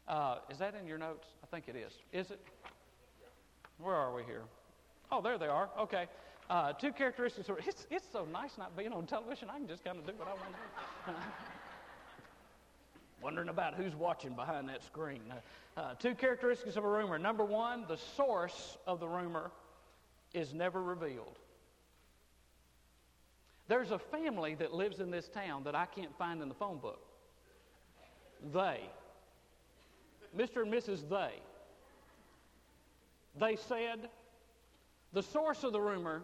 Uh, 0.09 0.37
is 0.51 0.59
that 0.59 0.75
in 0.75 0.87
your 0.87 0.99
notes? 0.99 1.29
I 1.43 1.47
think 1.47 1.69
it 1.69 1.77
is. 1.77 1.93
Is 2.13 2.31
it? 2.31 2.41
Where 3.79 3.95
are 3.95 4.15
we 4.15 4.23
here? 4.25 4.43
Oh, 5.13 5.21
there 5.21 5.39
they 5.39 5.47
are. 5.47 5.69
Okay. 5.79 6.07
Uh, 6.51 6.73
two 6.73 6.91
characteristics. 6.91 7.49
It's, 7.65 7.87
it's 7.93 8.09
so 8.13 8.27
nice 8.33 8.59
not 8.59 8.77
being 8.77 8.93
on 8.93 9.07
television. 9.07 9.49
I 9.49 9.59
can 9.59 9.69
just 9.69 9.85
kind 9.85 9.97
of 9.97 10.05
do 10.05 10.13
what 10.17 10.27
I 10.27 10.33
want 10.33 10.43
to 11.07 11.13
do. 11.13 11.19
Wondering 13.23 13.49
about 13.49 13.75
who's 13.75 13.95
watching 13.95 14.35
behind 14.35 14.69
that 14.69 14.83
screen. 14.83 15.21
Uh, 15.31 15.81
uh, 15.81 15.95
two 15.95 16.17
characteristics 16.17 16.75
of 16.75 16.85
a 16.85 16.89
rumor. 16.89 17.21
Number 17.21 17.45
one, 17.45 17.85
the 17.87 17.99
source 18.17 18.77
of 18.85 18.99
the 18.99 19.07
rumor 19.07 19.53
is 20.35 20.53
never 20.53 20.83
revealed. 20.83 21.39
There's 23.69 23.93
a 23.93 24.01
family 24.01 24.57
that 24.57 24.75
lives 24.75 24.99
in 24.99 25.13
this 25.13 25.29
town 25.29 25.63
that 25.65 25.77
I 25.77 25.87
can't 25.87 26.17
find 26.19 26.43
in 26.43 26.49
the 26.49 26.57
phone 26.57 26.79
book. 26.79 27.01
They. 28.53 28.81
Mr. 30.37 30.63
and 30.63 30.73
Mrs. 30.73 31.09
They. 31.09 31.35
They 33.39 33.55
said, 33.55 34.09
the 35.13 35.23
source 35.23 35.63
of 35.63 35.73
the 35.73 35.81
rumor 35.81 36.23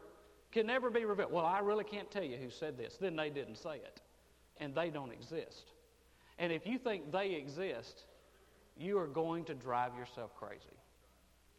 can 0.53 0.67
never 0.67 0.91
be 0.91 1.05
revealed. 1.05 1.33
Well, 1.33 1.45
I 1.45 1.59
really 1.59 1.85
can't 1.85 2.11
tell 2.11 2.25
you 2.25 2.37
who 2.37 2.51
said 2.51 2.79
this. 2.79 2.97
Then 3.01 3.17
they 3.17 3.31
didn't 3.31 3.57
say 3.57 3.77
it. 3.77 4.01
And 4.59 4.75
they 4.75 4.91
don't 4.91 5.13
exist. 5.13 5.73
And 6.39 6.53
if 6.53 6.67
you 6.67 6.79
think 6.79 7.13
they 7.13 7.35
exist, 7.35 8.05
you 8.79 8.99
are 8.99 9.07
going 9.07 9.45
to 9.45 9.55
drive 9.55 9.97
yourself 9.99 10.35
crazy. 10.35 10.63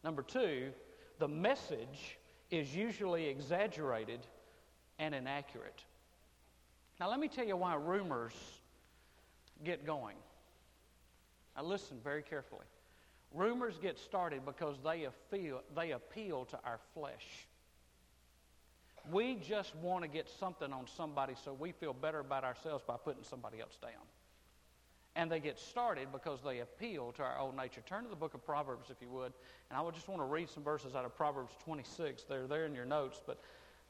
Number 0.03 0.22
two, 0.22 0.72
the 1.20 1.27
message 1.27 2.17
is 2.51 2.75
usually 2.75 3.27
exaggerated 3.27 4.20
and 5.00 5.13
inaccurate. 5.13 5.84
Now, 7.00 7.10
let 7.10 7.20
me 7.20 7.27
tell 7.27 7.46
you 7.46 7.58
why 7.58 7.75
rumors 7.75 8.34
get 9.63 9.86
going. 9.86 10.17
Now, 11.56 11.63
listen 11.63 11.98
very 12.03 12.22
carefully. 12.22 12.65
Rumors 13.34 13.77
get 13.82 14.00
started 14.00 14.46
because 14.46 14.77
they 14.84 15.06
appeal, 15.06 15.62
they 15.75 15.91
appeal 15.91 16.46
to 16.46 16.60
our 16.63 16.79
flesh. 16.94 17.48
We 19.11 19.35
just 19.35 19.75
want 19.77 20.03
to 20.03 20.09
get 20.09 20.29
something 20.39 20.73
on 20.73 20.85
somebody 20.87 21.33
so 21.43 21.53
we 21.53 21.71
feel 21.71 21.93
better 21.93 22.19
about 22.19 22.43
ourselves 22.43 22.83
by 22.85 22.95
putting 23.03 23.23
somebody 23.23 23.59
else 23.59 23.77
down. 23.81 23.91
And 25.15 25.31
they 25.31 25.39
get 25.39 25.57
started 25.57 26.09
because 26.11 26.39
they 26.43 26.59
appeal 26.59 27.11
to 27.13 27.23
our 27.23 27.39
old 27.39 27.57
nature. 27.57 27.81
Turn 27.85 28.03
to 28.03 28.09
the 28.09 28.15
book 28.15 28.35
of 28.35 28.45
Proverbs, 28.45 28.89
if 28.91 29.01
you 29.01 29.09
would. 29.09 29.33
And 29.69 29.77
I 29.77 29.81
would 29.81 29.95
just 29.95 30.07
want 30.07 30.21
to 30.21 30.25
read 30.25 30.49
some 30.49 30.63
verses 30.63 30.95
out 30.95 31.05
of 31.05 31.15
Proverbs 31.15 31.53
26. 31.63 32.23
They're 32.23 32.45
there 32.45 32.65
in 32.65 32.75
your 32.75 32.85
notes, 32.85 33.19
but 33.25 33.39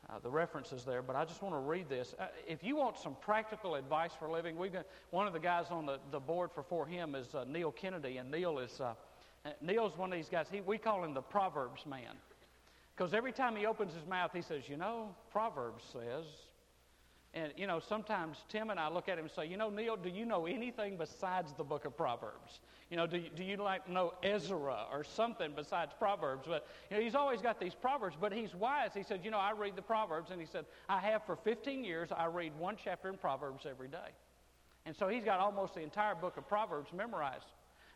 uh, 0.10 0.20
the 0.24 0.30
references 0.30 0.86
there. 0.86 1.02
But 1.02 1.18
I 1.18 1.26
just 1.26 1.42
want 1.42 1.54
to 1.54 1.60
read 1.60 1.90
this. 1.90 2.16
Uh, 2.18 2.28
if 2.48 2.64
you 2.64 2.78
want 2.78 2.98
some 2.98 3.18
practical 3.20 3.76
advice 3.76 4.12
for 4.18 4.30
living, 4.30 4.58
we've 4.58 4.72
got 4.72 4.86
one 5.10 5.28
of 5.28 5.34
the 5.34 5.40
guys 5.40 5.66
on 5.70 5.86
the, 5.86 6.00
the 6.12 6.20
board 6.20 6.52
for 6.54 6.64
For 6.64 6.86
Him 6.86 7.14
is 7.14 7.36
uh, 7.36 7.44
Neil 7.46 7.72
Kennedy. 7.72 8.18
And 8.18 8.32
Neil 8.32 8.60
is, 8.60 8.80
uh, 8.80 8.94
Neil's 9.62 9.98
one 9.98 10.14
of 10.14 10.18
these 10.18 10.30
guys. 10.30 10.48
He, 10.50 10.62
we 10.62 10.78
call 10.78 11.04
him 11.04 11.14
the 11.14 11.22
Proverbs 11.22 11.86
man. 11.86 12.16
Because 12.98 13.14
every 13.14 13.32
time 13.32 13.56
he 13.56 13.66
opens 13.68 13.94
his 13.94 14.08
mouth, 14.08 14.32
he 14.34 14.42
says, 14.42 14.68
You 14.68 14.78
know, 14.78 15.16
Proverbs 15.32 15.84
says. 15.94 16.26
And, 17.34 17.54
you 17.56 17.68
know, 17.68 17.80
sometimes 17.80 18.38
Tim 18.50 18.72
and 18.72 18.80
I 18.80 18.90
look 18.90 19.10
at 19.10 19.20
him 19.20 19.26
and 19.26 19.32
say, 19.32 19.46
You 19.46 19.58
know, 19.58 19.70
Neil, 19.70 19.96
do 19.96 20.10
you 20.10 20.26
know 20.26 20.48
anything 20.48 20.98
besides 20.98 21.54
the 21.54 21.64
book 21.64 21.86
of 21.86 21.96
Proverbs? 21.96 22.60
You 22.90 22.98
know, 22.98 23.06
do 23.06 23.22
do 23.36 23.44
you 23.44 23.58
like 23.58 23.88
know 23.88 24.14
Ezra 24.24 24.86
or 24.92 25.04
something 25.04 25.52
besides 25.56 25.92
Proverbs? 26.00 26.48
But, 26.48 26.66
you 26.90 26.98
know, 26.98 27.04
he's 27.04 27.14
always 27.14 27.40
got 27.40 27.60
these 27.60 27.76
Proverbs, 27.76 28.18
but 28.20 28.34
he's 28.34 28.56
wise. 28.56 28.92
He 28.96 29.04
said, 29.04 29.22
You 29.24 29.30
know, 29.30 29.38
I 29.38 29.52
read 29.52 29.76
the 29.76 29.84
Proverbs. 29.84 30.32
And 30.32 30.42
he 30.42 30.48
said, 30.48 30.66
I 30.90 31.00
have 31.00 31.24
for 31.26 31.36
15 31.36 31.84
years, 31.84 32.10
I 32.16 32.26
read 32.26 32.58
one 32.58 32.78
chapter 32.84 33.10
in 33.10 33.18
Proverbs 33.18 33.68
every 33.70 33.90
day. 33.90 34.10
And 34.88 34.96
so 34.96 35.08
he's 35.08 35.24
got 35.24 35.40
almost 35.40 35.76
the 35.76 35.82
entire 35.82 36.16
book 36.16 36.38
of 36.38 36.48
Proverbs 36.48 36.92
memorized. 36.94 37.46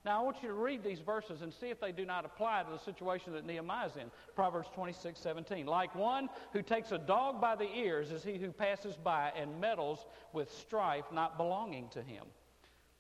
Now, 0.04 0.20
I 0.20 0.24
want 0.24 0.42
you 0.42 0.48
to 0.50 0.56
read 0.56 0.84
these 0.84 1.00
verses 1.00 1.44
and 1.44 1.54
see 1.54 1.68
if 1.68 1.80
they 1.80 1.92
do 1.92 2.06
not 2.06 2.26
apply 2.26 2.64
to 2.64 2.72
the 2.72 2.80
situation 2.80 3.34
that 3.34 3.46
Nehemiah 3.46 3.86
is 3.86 3.98
in. 3.98 4.10
Proverbs 4.36 4.68
26, 4.74 5.20
17. 5.20 5.68
Like 5.68 5.94
one 5.94 6.28
who 6.54 6.64
takes 6.64 6.92
a 6.92 6.98
dog 6.98 7.40
by 7.40 7.56
the 7.56 7.70
ears 7.76 8.12
is 8.12 8.24
he 8.24 8.38
who 8.38 8.52
passes 8.52 8.96
by 8.96 9.32
and 9.36 9.62
meddles 9.62 10.08
with 10.34 10.52
strife 10.52 11.06
not 11.12 11.38
belonging 11.38 11.88
to 11.90 12.02
him. 12.02 12.24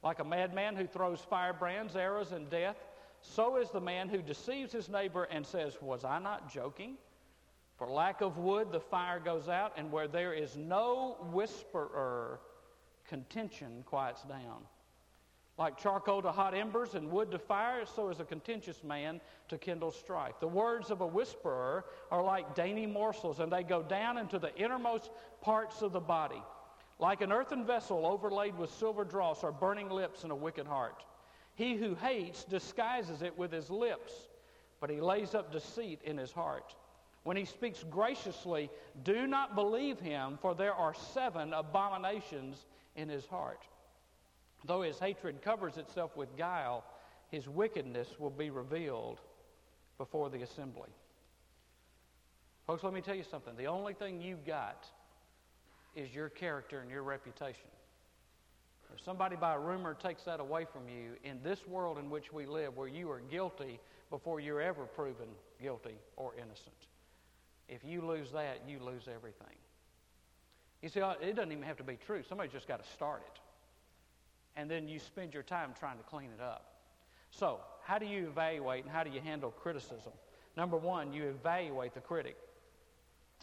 Like 0.04 0.20
a 0.20 0.24
madman 0.24 0.76
who 0.76 0.86
throws 0.86 1.22
firebrands, 1.28 1.96
arrows, 1.96 2.34
and 2.34 2.50
death, 2.52 2.78
so 3.22 3.58
is 3.58 3.70
the 3.70 3.82
man 3.82 4.08
who 4.08 4.22
deceives 4.22 4.72
his 4.72 4.90
neighbor 4.90 5.24
and 5.24 5.46
says, 5.46 5.78
Was 5.82 6.04
I 6.04 6.20
not 6.20 6.52
joking? 6.52 6.98
For 7.78 7.88
lack 7.88 8.22
of 8.22 8.38
wood, 8.38 8.72
the 8.72 8.80
fire 8.80 9.20
goes 9.20 9.50
out, 9.50 9.74
and 9.76 9.92
where 9.92 10.08
there 10.08 10.34
is 10.34 10.56
no 10.56 11.18
whisperer, 11.32 12.40
contention 13.08 13.84
quiets 13.88 14.22
down. 14.24 14.66
Like 15.62 15.78
charcoal 15.78 16.24
to 16.24 16.32
hot 16.32 16.56
embers 16.56 16.96
and 16.96 17.12
wood 17.12 17.30
to 17.30 17.38
fire, 17.38 17.86
so 17.86 18.10
is 18.10 18.20
a 18.20 18.24
contentious 18.24 18.84
man 18.84 19.22
to 19.48 19.60
kindle 19.60 19.92
strife. 19.92 20.40
The 20.40 20.48
words 20.48 20.90
of 20.90 21.02
a 21.02 21.06
whisperer 21.06 21.86
are 22.10 22.24
like 22.24 22.56
dainty 22.56 22.88
morsels, 22.88 23.40
and 23.40 23.52
they 23.52 23.62
go 23.62 23.84
down 23.84 24.18
into 24.18 24.40
the 24.40 24.56
innermost 24.56 25.12
parts 25.40 25.84
of 25.84 25.92
the 25.92 26.00
body. 26.00 26.42
Like 26.98 27.22
an 27.22 27.32
earthen 27.32 27.64
vessel 27.64 28.08
overlaid 28.08 28.58
with 28.58 28.74
silver 28.74 29.04
dross 29.04 29.44
are 29.44 29.52
burning 29.52 29.92
lips 29.92 30.24
and 30.24 30.32
a 30.32 30.36
wicked 30.36 30.66
heart. 30.66 31.06
He 31.54 31.76
who 31.76 31.94
hates 31.94 32.44
disguises 32.44 33.22
it 33.22 33.38
with 33.38 33.52
his 33.52 33.70
lips, 33.70 34.14
but 34.80 34.90
he 34.90 35.00
lays 35.00 35.36
up 35.36 35.52
deceit 35.52 36.02
in 36.04 36.18
his 36.18 36.32
heart. 36.32 36.74
When 37.22 37.38
he 37.38 37.46
speaks 37.46 37.86
graciously, 37.88 38.72
do 39.04 39.28
not 39.28 39.54
believe 39.54 40.00
him, 40.00 40.40
for 40.42 40.56
there 40.56 40.74
are 40.74 40.96
seven 40.96 41.54
abominations 41.54 42.66
in 42.96 43.10
his 43.10 43.28
heart. 43.28 43.62
Though 44.66 44.82
his 44.82 45.00
hatred 45.00 45.42
covers 45.42 45.78
itself 45.78 46.16
with 46.16 46.38
guile, 46.38 46.84
his 47.30 47.48
wickedness 47.48 48.08
will 48.20 48.30
be 48.30 48.50
revealed 48.50 49.20
before 49.98 50.30
the 50.30 50.42
assembly. 50.42 50.90
Folks, 52.68 52.84
let 52.84 52.94
me 52.94 53.02
tell 53.02 53.16
you 53.16 53.24
something. 53.24 53.56
The 53.58 53.66
only 53.66 53.94
thing 53.94 54.22
you've 54.22 54.46
got 54.46 54.86
is 55.96 56.14
your 56.14 56.30
character 56.30 56.80
and 56.80 56.92
your 56.92 57.04
reputation. 57.04 57.70
If 58.94 59.04
somebody 59.04 59.38
by 59.38 59.56
rumor 59.56 59.94
takes 59.94 60.24
that 60.24 60.40
away 60.40 60.66
from 60.66 60.90
you, 60.90 61.14
in 61.24 61.42
this 61.44 61.66
world 61.66 61.98
in 61.98 62.10
which 62.10 62.34
we 62.34 62.46
live, 62.46 62.76
where 62.76 62.90
you 62.90 63.10
are 63.10 63.22
guilty 63.22 63.80
before 64.10 64.42
you're 64.42 64.62
ever 64.62 64.84
proven 64.84 65.28
guilty 65.62 65.96
or 66.18 66.34
innocent, 66.36 66.76
if 67.70 67.84
you 67.86 68.02
lose 68.02 68.32
that, 68.34 68.62
you 68.68 68.80
lose 68.80 69.04
everything. 69.08 69.56
You 70.82 70.90
see, 70.90 71.00
it 71.00 71.36
doesn't 71.36 71.52
even 71.52 71.64
have 71.64 71.78
to 71.78 71.84
be 71.84 71.96
true. 72.06 72.22
Somebody's 72.28 72.52
just 72.52 72.68
got 72.68 72.84
to 72.84 72.90
start 72.92 73.24
it 73.26 73.40
and 74.56 74.70
then 74.70 74.88
you 74.88 75.00
spend 75.00 75.34
your 75.34 75.44
time 75.44 75.72
trying 75.80 75.98
to 75.98 76.04
clean 76.04 76.30
it 76.38 76.42
up. 76.42 76.76
So, 77.32 77.60
how 77.84 77.98
do 77.98 78.06
you 78.06 78.28
evaluate 78.28 78.84
and 78.84 78.92
how 78.92 79.04
do 79.04 79.10
you 79.10 79.22
handle 79.22 79.52
criticism? 79.52 80.14
Number 80.58 80.78
one, 80.78 81.14
you 81.14 81.26
evaluate 81.26 81.94
the 81.94 82.02
critic. 82.02 82.36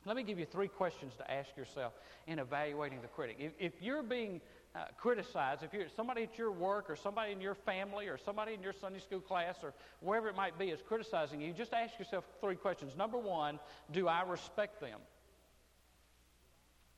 Let 0.05 0.17
me 0.17 0.23
give 0.23 0.39
you 0.39 0.47
three 0.47 0.69
questions 0.69 1.15
to 1.17 1.31
ask 1.31 1.57
yourself 1.57 1.93
in 2.27 2.39
evaluating 2.39 3.01
the 3.01 3.09
critic. 3.09 3.37
If, 3.41 3.53
if 3.59 3.83
you're 3.83 4.03
being 4.03 4.41
uh, 4.75 4.85
criticized, 4.97 5.63
if 5.63 5.73
you're 5.73 5.89
somebody 5.97 6.23
at 6.23 6.39
your 6.39 6.53
work 6.53 6.89
or 6.89 6.97
somebody 6.97 7.33
in 7.33 7.41
your 7.41 7.55
family 7.55 8.07
or 8.07 8.17
somebody 8.17 8.55
in 8.55 8.63
your 8.63 8.73
Sunday 8.73 9.01
school 9.01 9.21
class 9.21 9.57
or 9.63 9.75
wherever 10.01 10.29
it 10.29 10.37
might 10.37 10.59
be 10.59 10.67
is 10.67 10.81
criticizing 10.87 11.41
you, 11.41 11.53
just 11.53 11.73
ask 11.73 11.99
yourself 11.99 12.25
three 12.41 12.55
questions. 12.55 12.97
Number 12.97 13.19
one, 13.19 13.59
do 13.91 14.07
I 14.07 14.23
respect 14.23 14.81
them? 14.81 15.01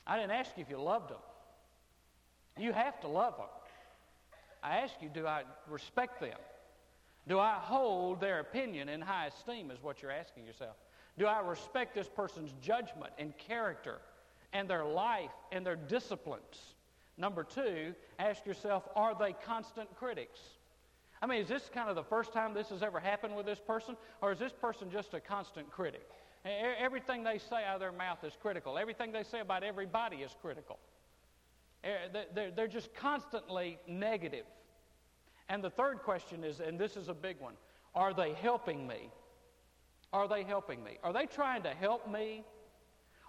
I 0.07 0.17
didn't 0.17 0.33
ask 0.33 0.50
you 0.57 0.62
if 0.62 0.71
you 0.71 0.81
loved 0.81 1.11
them. 1.11 1.19
You 2.59 2.73
have 2.73 3.00
to 3.00 3.09
love 3.09 3.37
them. 3.37 3.47
I 4.62 4.79
ask 4.79 4.95
you, 5.00 5.09
do 5.09 5.26
I 5.26 5.43
respect 5.69 6.21
them? 6.21 6.38
Do 7.29 7.38
I 7.38 7.55
hold 7.55 8.21
their 8.21 8.40
opinion 8.40 8.88
in 8.88 9.00
high 9.00 9.26
esteem, 9.26 9.71
is 9.71 9.83
what 9.83 10.02
you're 10.02 10.11
asking 10.11 10.47
yourself. 10.47 10.76
Do 11.19 11.26
I 11.26 11.40
respect 11.40 11.95
this 11.95 12.09
person's 12.09 12.52
judgment 12.62 13.12
and 13.19 13.37
character 13.37 13.99
and 14.52 14.69
their 14.69 14.85
life 14.85 15.31
and 15.52 15.64
their 15.64 15.76
disciplines? 15.76 16.75
Number 17.19 17.45
two, 17.45 17.95
ask 18.19 18.47
yourself, 18.47 18.88
are 18.97 19.14
they 19.14 19.35
constant 19.45 19.95
critics? 19.97 20.40
I 21.23 21.26
mean, 21.26 21.43
is 21.43 21.49
this 21.49 21.71
kind 21.73 21.90
of 21.90 21.97
the 21.97 22.02
first 22.02 22.33
time 22.33 22.55
this 22.55 22.71
has 22.71 22.83
ever 22.83 22.99
happened 22.99 23.37
with 23.37 23.45
this 23.45 23.61
person, 23.61 23.97
or 24.23 24.33
is 24.33 24.38
this 24.38 24.52
person 24.52 24.90
just 24.90 25.12
a 25.12 25.21
constant 25.21 25.71
critic? 25.71 26.09
Everything 26.45 27.23
they 27.23 27.37
say 27.37 27.64
out 27.67 27.75
of 27.75 27.81
their 27.81 27.93
mouth 27.93 28.25
is 28.25 28.33
critical. 28.40 28.79
Everything 28.79 29.12
they 29.12 29.23
say 29.23 29.40
about 29.40 29.62
everybody 29.62 30.17
is 30.19 30.35
critical. 30.40 30.79
Eh, 31.82 32.25
they're 32.54 32.68
just 32.68 32.94
constantly 32.94 33.78
negative. 33.87 34.44
And 35.49 35.64
the 35.64 35.70
third 35.70 36.00
question 36.02 36.44
is, 36.44 36.60
and 36.60 36.78
this 36.78 36.96
is 36.96 37.08
a 37.08 37.14
big 37.14 37.40
one, 37.40 37.54
are 37.94 38.14
they 38.14 38.34
helping 38.34 38.87
me? 38.87 39.10
Are 40.12 40.28
they 40.28 40.42
helping 40.42 40.82
me? 40.82 40.99
Are 41.02 41.12
they 41.12 41.26
trying 41.26 41.62
to 41.62 41.70
help 41.70 42.10
me? 42.10 42.44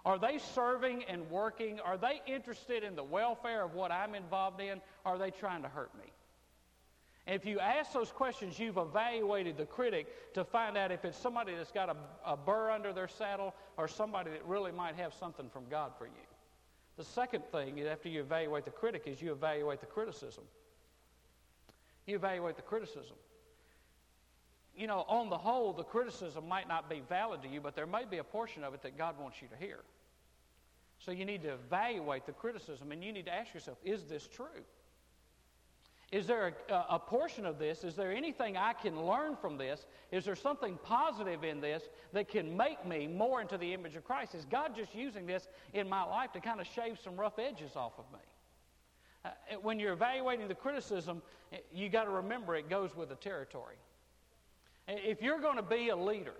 Are 0.04 0.18
they 0.18 0.38
serving 0.38 1.04
and 1.04 1.30
working? 1.30 1.80
Are 1.80 1.96
they 1.96 2.20
interested 2.26 2.82
in 2.82 2.96
the 2.96 3.04
welfare 3.04 3.64
of 3.64 3.74
what 3.74 3.92
I'm 3.92 4.14
involved 4.14 4.60
in? 4.60 4.80
Are 5.04 5.16
they 5.16 5.30
trying 5.30 5.62
to 5.62 5.68
hurt 5.68 5.94
me? 5.96 6.12
And 7.26 7.36
if 7.36 7.46
you 7.46 7.60
ask 7.60 7.92
those 7.92 8.10
questions, 8.10 8.58
you've 8.58 8.78
evaluated 8.78 9.56
the 9.56 9.64
critic 9.64 10.34
to 10.34 10.44
find 10.44 10.76
out 10.76 10.90
if 10.90 11.04
it's 11.04 11.16
somebody 11.16 11.54
that's 11.54 11.70
got 11.70 11.88
a, 11.88 11.96
a 12.26 12.36
burr 12.36 12.70
under 12.70 12.92
their 12.92 13.06
saddle 13.06 13.54
or 13.76 13.86
somebody 13.86 14.30
that 14.30 14.44
really 14.44 14.72
might 14.72 14.96
have 14.96 15.14
something 15.14 15.48
from 15.48 15.68
God 15.70 15.92
for 15.96 16.06
you. 16.06 16.31
The 16.96 17.04
second 17.04 17.44
thing, 17.50 17.80
after 17.82 18.08
you 18.08 18.20
evaluate 18.20 18.64
the 18.64 18.70
critic, 18.70 19.04
is 19.06 19.20
you 19.22 19.32
evaluate 19.32 19.80
the 19.80 19.86
criticism. 19.86 20.44
You 22.06 22.16
evaluate 22.16 22.56
the 22.56 22.62
criticism. 22.62 23.16
You 24.76 24.86
know, 24.86 25.04
on 25.08 25.30
the 25.30 25.38
whole, 25.38 25.72
the 25.72 25.84
criticism 25.84 26.48
might 26.48 26.68
not 26.68 26.88
be 26.88 27.02
valid 27.08 27.42
to 27.42 27.48
you, 27.48 27.60
but 27.60 27.74
there 27.74 27.86
may 27.86 28.04
be 28.04 28.18
a 28.18 28.24
portion 28.24 28.64
of 28.64 28.74
it 28.74 28.82
that 28.82 28.96
God 28.96 29.18
wants 29.18 29.40
you 29.40 29.48
to 29.48 29.56
hear. 29.56 29.80
So 30.98 31.10
you 31.10 31.24
need 31.24 31.42
to 31.42 31.54
evaluate 31.54 32.26
the 32.26 32.32
criticism 32.32 32.92
and 32.92 33.02
you 33.02 33.12
need 33.12 33.26
to 33.26 33.34
ask 33.34 33.52
yourself, 33.52 33.78
is 33.84 34.04
this 34.04 34.26
true? 34.26 34.46
Is 36.12 36.26
there 36.26 36.54
a, 36.68 36.74
a, 36.90 36.98
portion 36.98 37.46
of 37.46 37.58
this? 37.58 37.84
Is 37.84 37.96
there 37.96 38.12
anything 38.12 38.54
I 38.54 38.74
can 38.74 39.06
learn 39.06 39.34
from 39.34 39.56
this? 39.56 39.86
Is 40.10 40.26
there 40.26 40.36
something 40.36 40.78
positive 40.82 41.42
in 41.42 41.58
this 41.62 41.84
that 42.12 42.28
can 42.28 42.54
make 42.54 42.86
me 42.86 43.06
more 43.06 43.40
into 43.40 43.56
the 43.56 43.72
image 43.72 43.96
of 43.96 44.04
Christ? 44.04 44.34
Is 44.34 44.44
God 44.44 44.76
just 44.76 44.94
using 44.94 45.24
this 45.24 45.48
in 45.72 45.88
my 45.88 46.02
life 46.02 46.30
to 46.32 46.40
kind 46.40 46.60
of 46.60 46.66
shave 46.66 46.98
some 47.02 47.16
rough 47.16 47.38
edges 47.38 47.76
off 47.76 47.92
of 47.98 48.04
me? 48.12 48.18
Uh, 49.24 49.30
when 49.62 49.78
you're 49.78 49.94
evaluating 49.94 50.48
the 50.48 50.54
criticism, 50.54 51.22
you 51.72 51.88
got 51.88 52.04
to 52.04 52.10
remember 52.10 52.54
it 52.56 52.68
goes 52.68 52.94
with 52.94 53.08
the 53.08 53.14
territory. 53.14 53.76
If 54.88 55.22
you're 55.22 55.40
going 55.40 55.56
to 55.56 55.62
be 55.62 55.88
a 55.88 55.96
leader, 55.96 56.34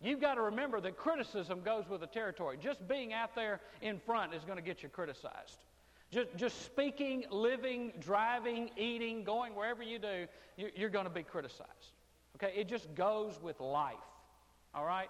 you've 0.00 0.20
got 0.20 0.34
to 0.34 0.42
remember 0.42 0.80
that 0.82 0.96
criticism 0.96 1.62
goes 1.64 1.88
with 1.88 2.02
the 2.02 2.06
territory. 2.06 2.56
Just 2.62 2.86
being 2.86 3.12
out 3.12 3.34
there 3.34 3.60
in 3.82 3.98
front 3.98 4.32
is 4.32 4.44
going 4.44 4.58
to 4.58 4.62
get 4.62 4.84
you 4.84 4.88
criticized. 4.88 5.64
Just, 6.10 6.28
just 6.36 6.64
speaking, 6.64 7.24
living, 7.30 7.92
driving, 8.00 8.70
eating, 8.76 9.22
going 9.22 9.54
wherever 9.54 9.82
you 9.82 9.98
do, 9.98 10.26
you're 10.56 10.90
going 10.90 11.04
to 11.04 11.10
be 11.10 11.22
criticized. 11.22 11.94
Okay? 12.36 12.52
It 12.56 12.68
just 12.68 12.92
goes 12.94 13.38
with 13.40 13.60
life. 13.60 13.94
All 14.74 14.84
right? 14.84 15.08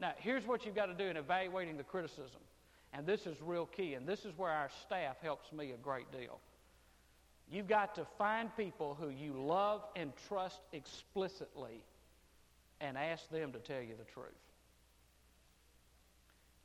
Now, 0.00 0.12
here's 0.18 0.46
what 0.46 0.66
you've 0.66 0.74
got 0.74 0.86
to 0.86 0.94
do 0.94 1.04
in 1.04 1.16
evaluating 1.16 1.76
the 1.76 1.84
criticism. 1.84 2.40
And 2.92 3.06
this 3.06 3.26
is 3.26 3.40
real 3.42 3.66
key, 3.66 3.94
and 3.94 4.06
this 4.06 4.24
is 4.24 4.36
where 4.36 4.52
our 4.52 4.68
staff 4.82 5.16
helps 5.20 5.52
me 5.52 5.72
a 5.72 5.76
great 5.76 6.12
deal. 6.12 6.38
You've 7.50 7.68
got 7.68 7.94
to 7.96 8.06
find 8.18 8.54
people 8.56 8.96
who 8.98 9.08
you 9.08 9.32
love 9.32 9.82
and 9.96 10.12
trust 10.28 10.60
explicitly 10.72 11.82
and 12.80 12.96
ask 12.96 13.28
them 13.30 13.52
to 13.52 13.58
tell 13.58 13.80
you 13.80 13.94
the 13.98 14.04
truth. 14.04 14.28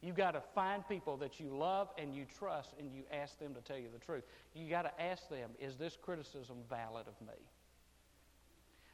You've 0.01 0.15
got 0.15 0.31
to 0.31 0.41
find 0.55 0.87
people 0.87 1.17
that 1.17 1.39
you 1.39 1.49
love 1.49 1.89
and 1.97 2.15
you 2.15 2.25
trust 2.37 2.69
and 2.79 2.91
you 2.93 3.03
ask 3.11 3.37
them 3.37 3.53
to 3.53 3.61
tell 3.61 3.77
you 3.77 3.89
the 3.91 3.99
truth. 3.99 4.23
You've 4.53 4.69
got 4.69 4.83
to 4.83 5.01
ask 5.01 5.27
them, 5.29 5.51
is 5.59 5.75
this 5.75 5.97
criticism 6.01 6.57
valid 6.69 7.07
of 7.07 7.19
me? 7.27 7.33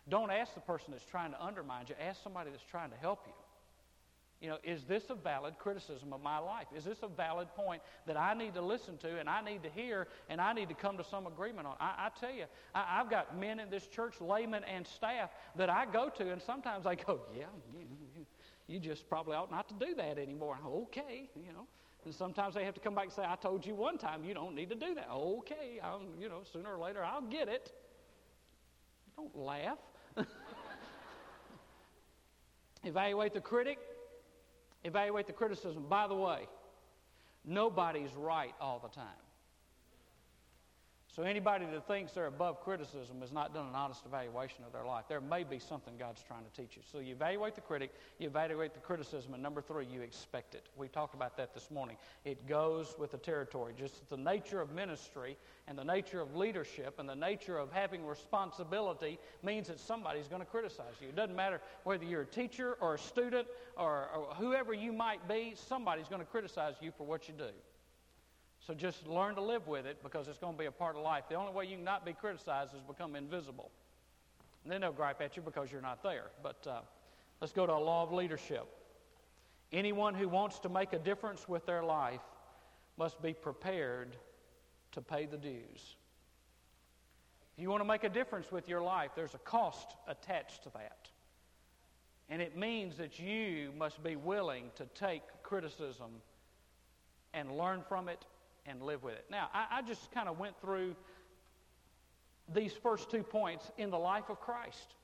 Don't 0.10 0.32
ask 0.32 0.54
the 0.54 0.62
person 0.62 0.92
that's 0.92 1.06
trying 1.06 1.32
to 1.32 1.44
undermine 1.44 1.86
you. 1.90 1.96
Ask 2.00 2.24
somebody 2.24 2.50
that's 2.50 2.64
trying 2.64 2.90
to 2.92 2.98
help 2.98 3.22
you. 3.28 3.34
You 4.42 4.50
know, 4.50 4.58
is 4.64 4.84
this 4.84 5.04
a 5.10 5.16
valid 5.16 5.58
criticism 5.58 6.12
of 6.12 6.22
my 6.22 6.40
life? 6.40 6.68
Is 6.76 6.84
this 6.84 7.00
a 7.02 7.08
valid 7.08 7.48
point 7.56 7.82
that 8.06 8.18
I 8.18 8.34
need 8.34 8.54
to 8.56 8.62
listen 8.62 8.98
to 8.98 9.20
and 9.20 9.30
I 9.30 9.42
need 9.42 9.64
to 9.64 9.70
hear 9.70 10.08
and 10.30 10.42
I 10.42 10.54
need 10.54 10.70
to 10.70 10.76
come 10.76 10.98
to 10.98 11.04
some 11.04 11.26
agreement 11.26 11.68
on? 11.68 11.76
I, 11.80 12.08
I 12.08 12.20
tell 12.20 12.34
you, 12.34 12.46
I, 12.74 12.98
have 12.98 13.10
got 13.10 13.40
men 13.40 13.60
in 13.60 13.70
this 13.70 13.88
church, 13.88 14.20
laymen 14.20 14.64
and 14.66 14.86
staff, 14.86 15.30
that 15.56 15.70
I 15.70 15.86
go 15.86 16.10
to, 16.10 16.32
and 16.32 16.42
sometimes 16.42 16.86
I 16.86 16.96
go, 16.96 17.22
yeah, 17.36 17.46
you, 18.68 18.80
just 18.80 19.08
probably 19.10 19.36
ought 19.36 19.52
not 19.52 19.68
to 19.70 19.76
do 19.76 19.94
that 19.96 20.18
anymore. 20.18 20.58
Okay, 20.66 21.30
you 21.36 21.54
know. 21.54 21.68
And 22.04 22.14
sometimes 22.14 22.54
they 22.54 22.64
have 22.66 22.76
to 22.76 22.80
come 22.80 22.94
back 22.94 23.06
and 23.06 23.14
say, 23.14 23.24
I 23.28 23.36
told 23.36 23.66
you 23.66 23.74
one 23.74 23.98
time 23.98 24.24
you 24.24 24.34
don't 24.34 24.54
need 24.54 24.70
to 24.70 24.76
do 24.76 24.94
that. 24.96 25.10
Okay, 25.12 25.80
I'll, 25.84 26.04
you 26.20 26.30
know, 26.30 26.42
sooner 26.52 26.76
or 26.76 26.78
later 26.78 27.04
I'll 27.04 27.22
get 27.22 27.48
it. 27.48 27.72
Don't 29.16 29.36
laugh. 29.36 29.80
Evaluate 32.84 33.34
the 33.34 33.42
critic, 33.42 33.80
evaluate 34.84 35.26
the 35.26 35.34
criticism. 35.34 35.86
By 35.90 36.08
the 36.08 36.16
way, 36.16 36.48
nobody's 37.44 38.14
right 38.16 38.54
all 38.62 38.80
the 38.80 38.90
time. 38.90 39.25
So 41.16 41.24
anybody 41.24 41.66
that 41.72 41.88
thinks 41.88 42.12
they're 42.12 42.26
above 42.26 42.60
criticism 42.60 43.22
has 43.22 43.32
not 43.32 43.54
done 43.54 43.68
an 43.68 43.74
honest 43.74 44.06
evaluation 44.06 44.66
of 44.66 44.74
their 44.74 44.84
life. 44.84 45.06
There 45.08 45.22
may 45.22 45.46
be 45.46 45.60
something 45.60 45.94
God's 45.98 46.22
trying 46.22 46.44
to 46.44 46.62
teach 46.62 46.76
you. 46.76 46.82
So 46.92 47.00
you 47.00 47.14
evaluate 47.14 47.56
the 47.56 47.62
critic, 47.62 47.94
you 48.20 48.28
evaluate 48.28 48.74
the 48.74 48.82
criticism, 48.82 49.34
and 49.34 49.42
number 49.42 49.62
three, 49.62 49.86
you 49.86 50.02
expect 50.02 50.56
it. 50.56 50.68
We 50.76 50.90
talked 50.90 51.14
about 51.14 51.38
that 51.38 51.54
this 51.54 51.72
morning. 51.72 51.96
It 52.26 52.46
goes 52.48 52.96
with 53.00 53.12
the 53.12 53.18
territory. 53.18 53.74
Just 53.78 54.10
the 54.10 54.18
nature 54.18 54.60
of 54.60 54.74
ministry 54.74 55.38
and 55.70 55.78
the 55.78 55.86
nature 55.86 56.20
of 56.20 56.36
leadership 56.36 57.00
and 57.00 57.08
the 57.08 57.16
nature 57.16 57.58
of 57.58 57.72
having 57.72 58.06
responsibility 58.06 59.18
means 59.42 59.70
that 59.70 59.80
somebody's 59.80 60.28
going 60.28 60.42
to 60.42 60.46
criticize 60.46 60.96
you. 61.00 61.08
It 61.08 61.16
doesn't 61.16 61.36
matter 61.36 61.62
whether 61.86 62.04
you're 62.04 62.24
a 62.24 62.26
teacher 62.26 62.76
or 62.82 62.96
a 62.96 63.00
student 63.00 63.48
or, 63.78 64.10
or 64.14 64.36
whoever 64.36 64.74
you 64.74 64.92
might 64.92 65.26
be, 65.30 65.54
somebody's 65.56 66.10
going 66.10 66.22
to 66.22 66.28
criticize 66.28 66.76
you 66.82 66.92
for 66.98 67.06
what 67.06 67.30
you 67.30 67.36
do. 67.38 67.52
So 68.66 68.74
just 68.74 69.06
learn 69.08 69.36
to 69.36 69.42
live 69.42 69.68
with 69.68 69.86
it 69.86 70.02
because 70.02 70.28
it's 70.28 70.40
going 70.40 70.54
to 70.54 70.60
be 70.60 70.66
a 70.66 70.72
part 70.72 70.96
of 70.96 71.04
life. 71.04 71.26
The 71.30 71.36
only 71.36 71.54
way 71.54 71.66
you 71.66 71.76
can 71.76 71.84
not 71.84 72.04
be 72.04 72.14
criticized 72.14 72.74
is 72.74 72.82
become 72.82 73.16
invisible. 73.16 73.70
And 74.64 74.72
then 74.72 74.82
they'll 74.82 74.92
gripe 74.92 75.22
at 75.22 75.38
you 75.38 75.44
because 75.44 75.72
you're 75.72 75.82
not 75.82 76.02
there. 76.02 76.32
But 76.42 76.66
uh, 76.68 76.80
let's 77.42 77.54
go 77.54 77.68
to 77.68 77.74
a 77.74 77.78
law 77.78 78.02
of 78.02 78.12
leadership. 78.12 78.66
Anyone 79.72 80.16
who 80.16 80.28
wants 80.28 80.60
to 80.60 80.70
make 80.70 80.94
a 80.94 81.00
difference 81.00 81.48
with 81.48 81.66
their 81.68 81.84
life 81.84 82.22
must 82.98 83.22
be 83.22 83.34
prepared 83.34 84.16
to 84.94 85.02
pay 85.02 85.28
the 85.28 85.38
dues. 85.38 85.96
If 87.58 87.62
you 87.62 87.70
want 87.70 87.82
to 87.82 87.88
make 87.88 88.04
a 88.04 88.10
difference 88.10 88.52
with 88.52 88.68
your 88.68 88.82
life, 88.82 89.12
there's 89.16 89.36
a 89.36 89.40
cost 89.40 89.96
attached 90.08 90.64
to 90.64 90.70
that. 90.72 91.10
And 92.30 92.42
it 92.42 92.58
means 92.58 92.98
that 92.98 93.20
you 93.20 93.72
must 93.78 94.04
be 94.04 94.16
willing 94.16 94.72
to 94.76 94.86
take 94.96 95.22
criticism 95.44 96.10
and 97.34 97.56
learn 97.56 97.84
from 97.88 98.10
it 98.10 98.26
and 98.66 98.82
live 98.82 99.04
with 99.04 99.14
it. 99.16 99.26
Now, 99.30 99.50
I, 99.54 99.66
I 99.78 99.82
just 99.82 100.12
kind 100.12 100.28
of 100.28 100.40
went 100.40 100.60
through 100.62 100.96
these 102.54 102.74
first 102.74 103.10
two 103.10 103.24
points 103.24 103.72
in 103.78 103.90
the 103.90 103.98
life 103.98 104.30
of 104.30 104.40
Christ. 104.40 104.96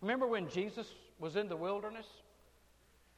Remember 0.00 0.26
when 0.26 0.48
Jesus 0.48 0.86
was 1.18 1.36
in 1.36 1.48
the 1.48 1.56
wilderness? 1.56 2.06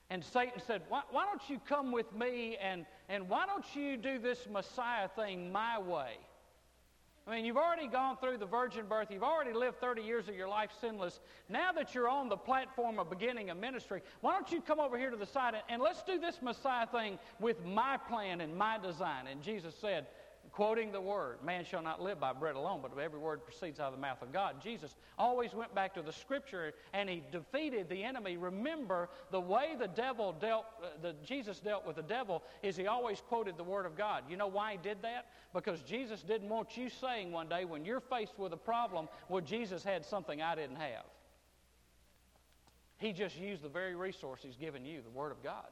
And 0.09 0.25
Satan 0.25 0.61
said, 0.67 0.83
why, 0.89 1.03
why, 1.11 1.25
don't 1.25 1.49
you 1.49 1.61
come 1.69 1.93
with 1.93 2.13
me 2.15 2.57
and, 2.61 2.85
and 3.09 3.29
why 3.29 3.47
don't 3.47 3.65
you 3.75 3.97
do 3.97 4.19
this 4.19 4.49
Messiah 4.51 5.09
thing 5.09 5.53
my 5.53 5.79
way? 5.79 6.15
I 7.31 7.37
mean, 7.37 7.45
you've 7.45 7.57
already 7.57 7.87
gone 7.87 8.17
through 8.17 8.39
the 8.39 8.47
virgin 8.47 8.87
birth. 8.89 9.09
You've 9.09 9.23
already 9.23 9.53
lived 9.53 9.81
30 9.81 10.03
years 10.03 10.29
of 10.29 10.35
your 10.35 10.49
life 10.49 10.71
sinless. 10.81 11.21
Now 11.49 11.71
that 11.71 11.95
you're 11.95 12.09
on 12.09 12.29
the 12.29 12.37
platform 12.37 12.99
of 12.99 13.09
beginning 13.09 13.51
a 13.51 13.55
ministry, 13.55 14.03
why 14.21 14.33
don't 14.33 14.51
you 14.51 14.61
come 14.61 14.81
over 14.81 14.99
here 14.99 15.11
to 15.11 15.17
the 15.17 15.27
side 15.27 15.55
and, 15.55 15.63
and 15.69 15.81
let's 15.81 16.03
do 16.03 16.19
this 16.19 16.43
Messiah 16.43 16.89
thing 16.89 17.21
with 17.39 17.65
my 17.65 17.99
plan 18.09 18.41
and 18.41 18.57
my 18.57 18.79
design? 18.79 19.29
And 19.31 19.41
Jesus 19.43 19.77
said, 19.81 20.09
quoting 20.53 20.93
the 20.93 21.01
word, 21.01 21.39
man 21.45 21.65
shall 21.65 21.83
not 21.83 22.03
live 22.03 22.21
by 22.21 22.33
bread 22.33 22.57
alone, 22.57 22.81
but 22.83 22.99
every 23.01 23.19
word 23.19 23.45
proceeds 23.45 23.81
out 23.81 23.89
of 23.89 23.95
the 23.95 24.01
mouth 24.01 24.21
of 24.23 24.33
God. 24.33 24.63
Jesus 24.63 24.97
always 25.19 25.55
went 25.55 25.75
back 25.75 25.95
to 25.95 26.03
the 26.03 26.13
scripture 26.13 26.73
and 26.93 27.09
he 27.09 27.23
defeated 27.31 27.89
the 27.89 28.03
enemy. 28.03 28.37
Remember, 28.37 29.09
the 29.31 29.41
way 29.41 29.77
the 29.79 29.89
devil 29.89 30.33
dealt, 30.33 30.67
uh, 30.83 30.89
the, 31.03 31.15
Jesus 31.25 31.61
dealt 31.61 31.87
with 31.87 31.97
the 31.97 32.03
devil 32.03 32.43
is 32.63 32.77
he 32.77 32.87
always 32.87 33.21
quoted 33.21 33.57
the 33.57 33.65
word 33.65 33.87
of 33.87 33.97
God. 33.97 34.25
You 34.29 34.37
know 34.37 34.47
why 34.47 34.73
he 34.73 34.79
did 34.79 35.03
that? 35.03 35.27
Because 35.55 35.81
Jesus 35.83 36.23
didn't 36.23 36.49
want 36.49 36.77
you 36.77 36.89
saying 36.89 37.33
one 37.33 37.49
day 37.49 37.65
when 37.65 37.85
you're 37.85 38.01
faced 38.01 38.39
with 38.39 38.53
a 38.53 38.59
problem, 38.59 39.09
well, 39.29 39.41
Jesus 39.41 39.83
had 39.85 40.05
something 40.05 40.43
I 40.43 40.55
didn't 40.55 40.77
have. 40.77 41.05
He 42.99 43.13
just 43.13 43.39
used 43.39 43.63
the 43.63 43.69
very 43.69 43.95
resource 43.95 44.41
he's 44.43 44.57
given 44.57 44.85
you, 44.85 45.01
the 45.03 45.11
word 45.11 45.33
of 45.33 45.43
God. 45.43 45.69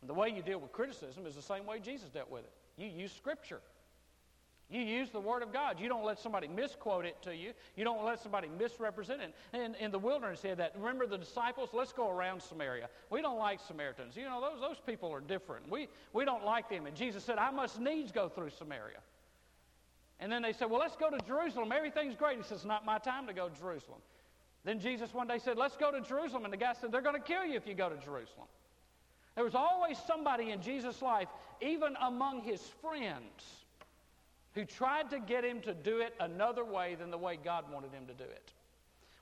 And 0.00 0.08
the 0.08 0.14
way 0.14 0.28
you 0.28 0.42
deal 0.42 0.58
with 0.58 0.70
criticism 0.70 1.26
is 1.26 1.34
the 1.34 1.42
same 1.42 1.66
way 1.66 1.80
Jesus 1.80 2.08
dealt 2.10 2.30
with 2.30 2.44
it. 2.44 2.52
You 2.76 2.88
use 2.88 3.12
Scripture. 3.12 3.60
You 4.70 4.80
use 4.80 5.10
the 5.10 5.20
Word 5.20 5.42
of 5.42 5.52
God. 5.52 5.78
You 5.78 5.88
don't 5.88 6.04
let 6.04 6.18
somebody 6.18 6.48
misquote 6.48 7.04
it 7.04 7.20
to 7.22 7.36
you. 7.36 7.52
You 7.76 7.84
don't 7.84 8.04
let 8.04 8.20
somebody 8.20 8.48
misrepresent 8.48 9.20
it. 9.20 9.34
And 9.52 9.76
in 9.76 9.90
the 9.90 9.98
wilderness, 9.98 10.42
he 10.42 10.48
had 10.48 10.58
that. 10.58 10.72
Remember 10.76 11.06
the 11.06 11.18
disciples? 11.18 11.70
Let's 11.72 11.92
go 11.92 12.10
around 12.10 12.42
Samaria. 12.42 12.88
We 13.10 13.20
don't 13.20 13.38
like 13.38 13.60
Samaritans. 13.60 14.16
You 14.16 14.24
know, 14.24 14.40
those, 14.40 14.60
those 14.60 14.80
people 14.84 15.12
are 15.12 15.20
different. 15.20 15.70
We, 15.70 15.88
we 16.12 16.24
don't 16.24 16.44
like 16.44 16.70
them. 16.70 16.86
And 16.86 16.96
Jesus 16.96 17.22
said, 17.22 17.38
I 17.38 17.50
must 17.50 17.78
needs 17.78 18.10
go 18.10 18.28
through 18.28 18.50
Samaria. 18.50 18.98
And 20.18 20.32
then 20.32 20.42
they 20.42 20.52
said, 20.52 20.70
Well, 20.70 20.80
let's 20.80 20.96
go 20.96 21.10
to 21.10 21.18
Jerusalem. 21.26 21.70
Everything's 21.70 22.16
great. 22.16 22.38
He 22.38 22.42
says, 22.42 22.58
It's 22.58 22.64
not 22.64 22.86
my 22.86 22.98
time 22.98 23.26
to 23.26 23.34
go 23.34 23.48
to 23.48 23.58
Jerusalem. 23.58 24.00
Then 24.64 24.80
Jesus 24.80 25.12
one 25.12 25.26
day 25.26 25.38
said, 25.38 25.58
Let's 25.58 25.76
go 25.76 25.92
to 25.92 26.00
Jerusalem. 26.00 26.44
And 26.44 26.52
the 26.52 26.56
guy 26.56 26.72
said, 26.72 26.90
They're 26.90 27.02
going 27.02 27.20
to 27.20 27.20
kill 27.20 27.44
you 27.44 27.56
if 27.56 27.66
you 27.66 27.74
go 27.74 27.90
to 27.90 27.96
Jerusalem. 27.96 28.46
There 29.34 29.44
was 29.44 29.54
always 29.54 29.98
somebody 30.06 30.50
in 30.50 30.62
Jesus' 30.62 31.02
life, 31.02 31.28
even 31.60 31.96
among 32.00 32.42
his 32.42 32.60
friends, 32.80 33.42
who 34.54 34.64
tried 34.64 35.10
to 35.10 35.18
get 35.18 35.44
him 35.44 35.60
to 35.62 35.74
do 35.74 35.98
it 35.98 36.14
another 36.20 36.64
way 36.64 36.94
than 36.94 37.10
the 37.10 37.18
way 37.18 37.36
God 37.42 37.64
wanted 37.72 37.92
him 37.92 38.06
to 38.06 38.14
do 38.14 38.24
it. 38.24 38.52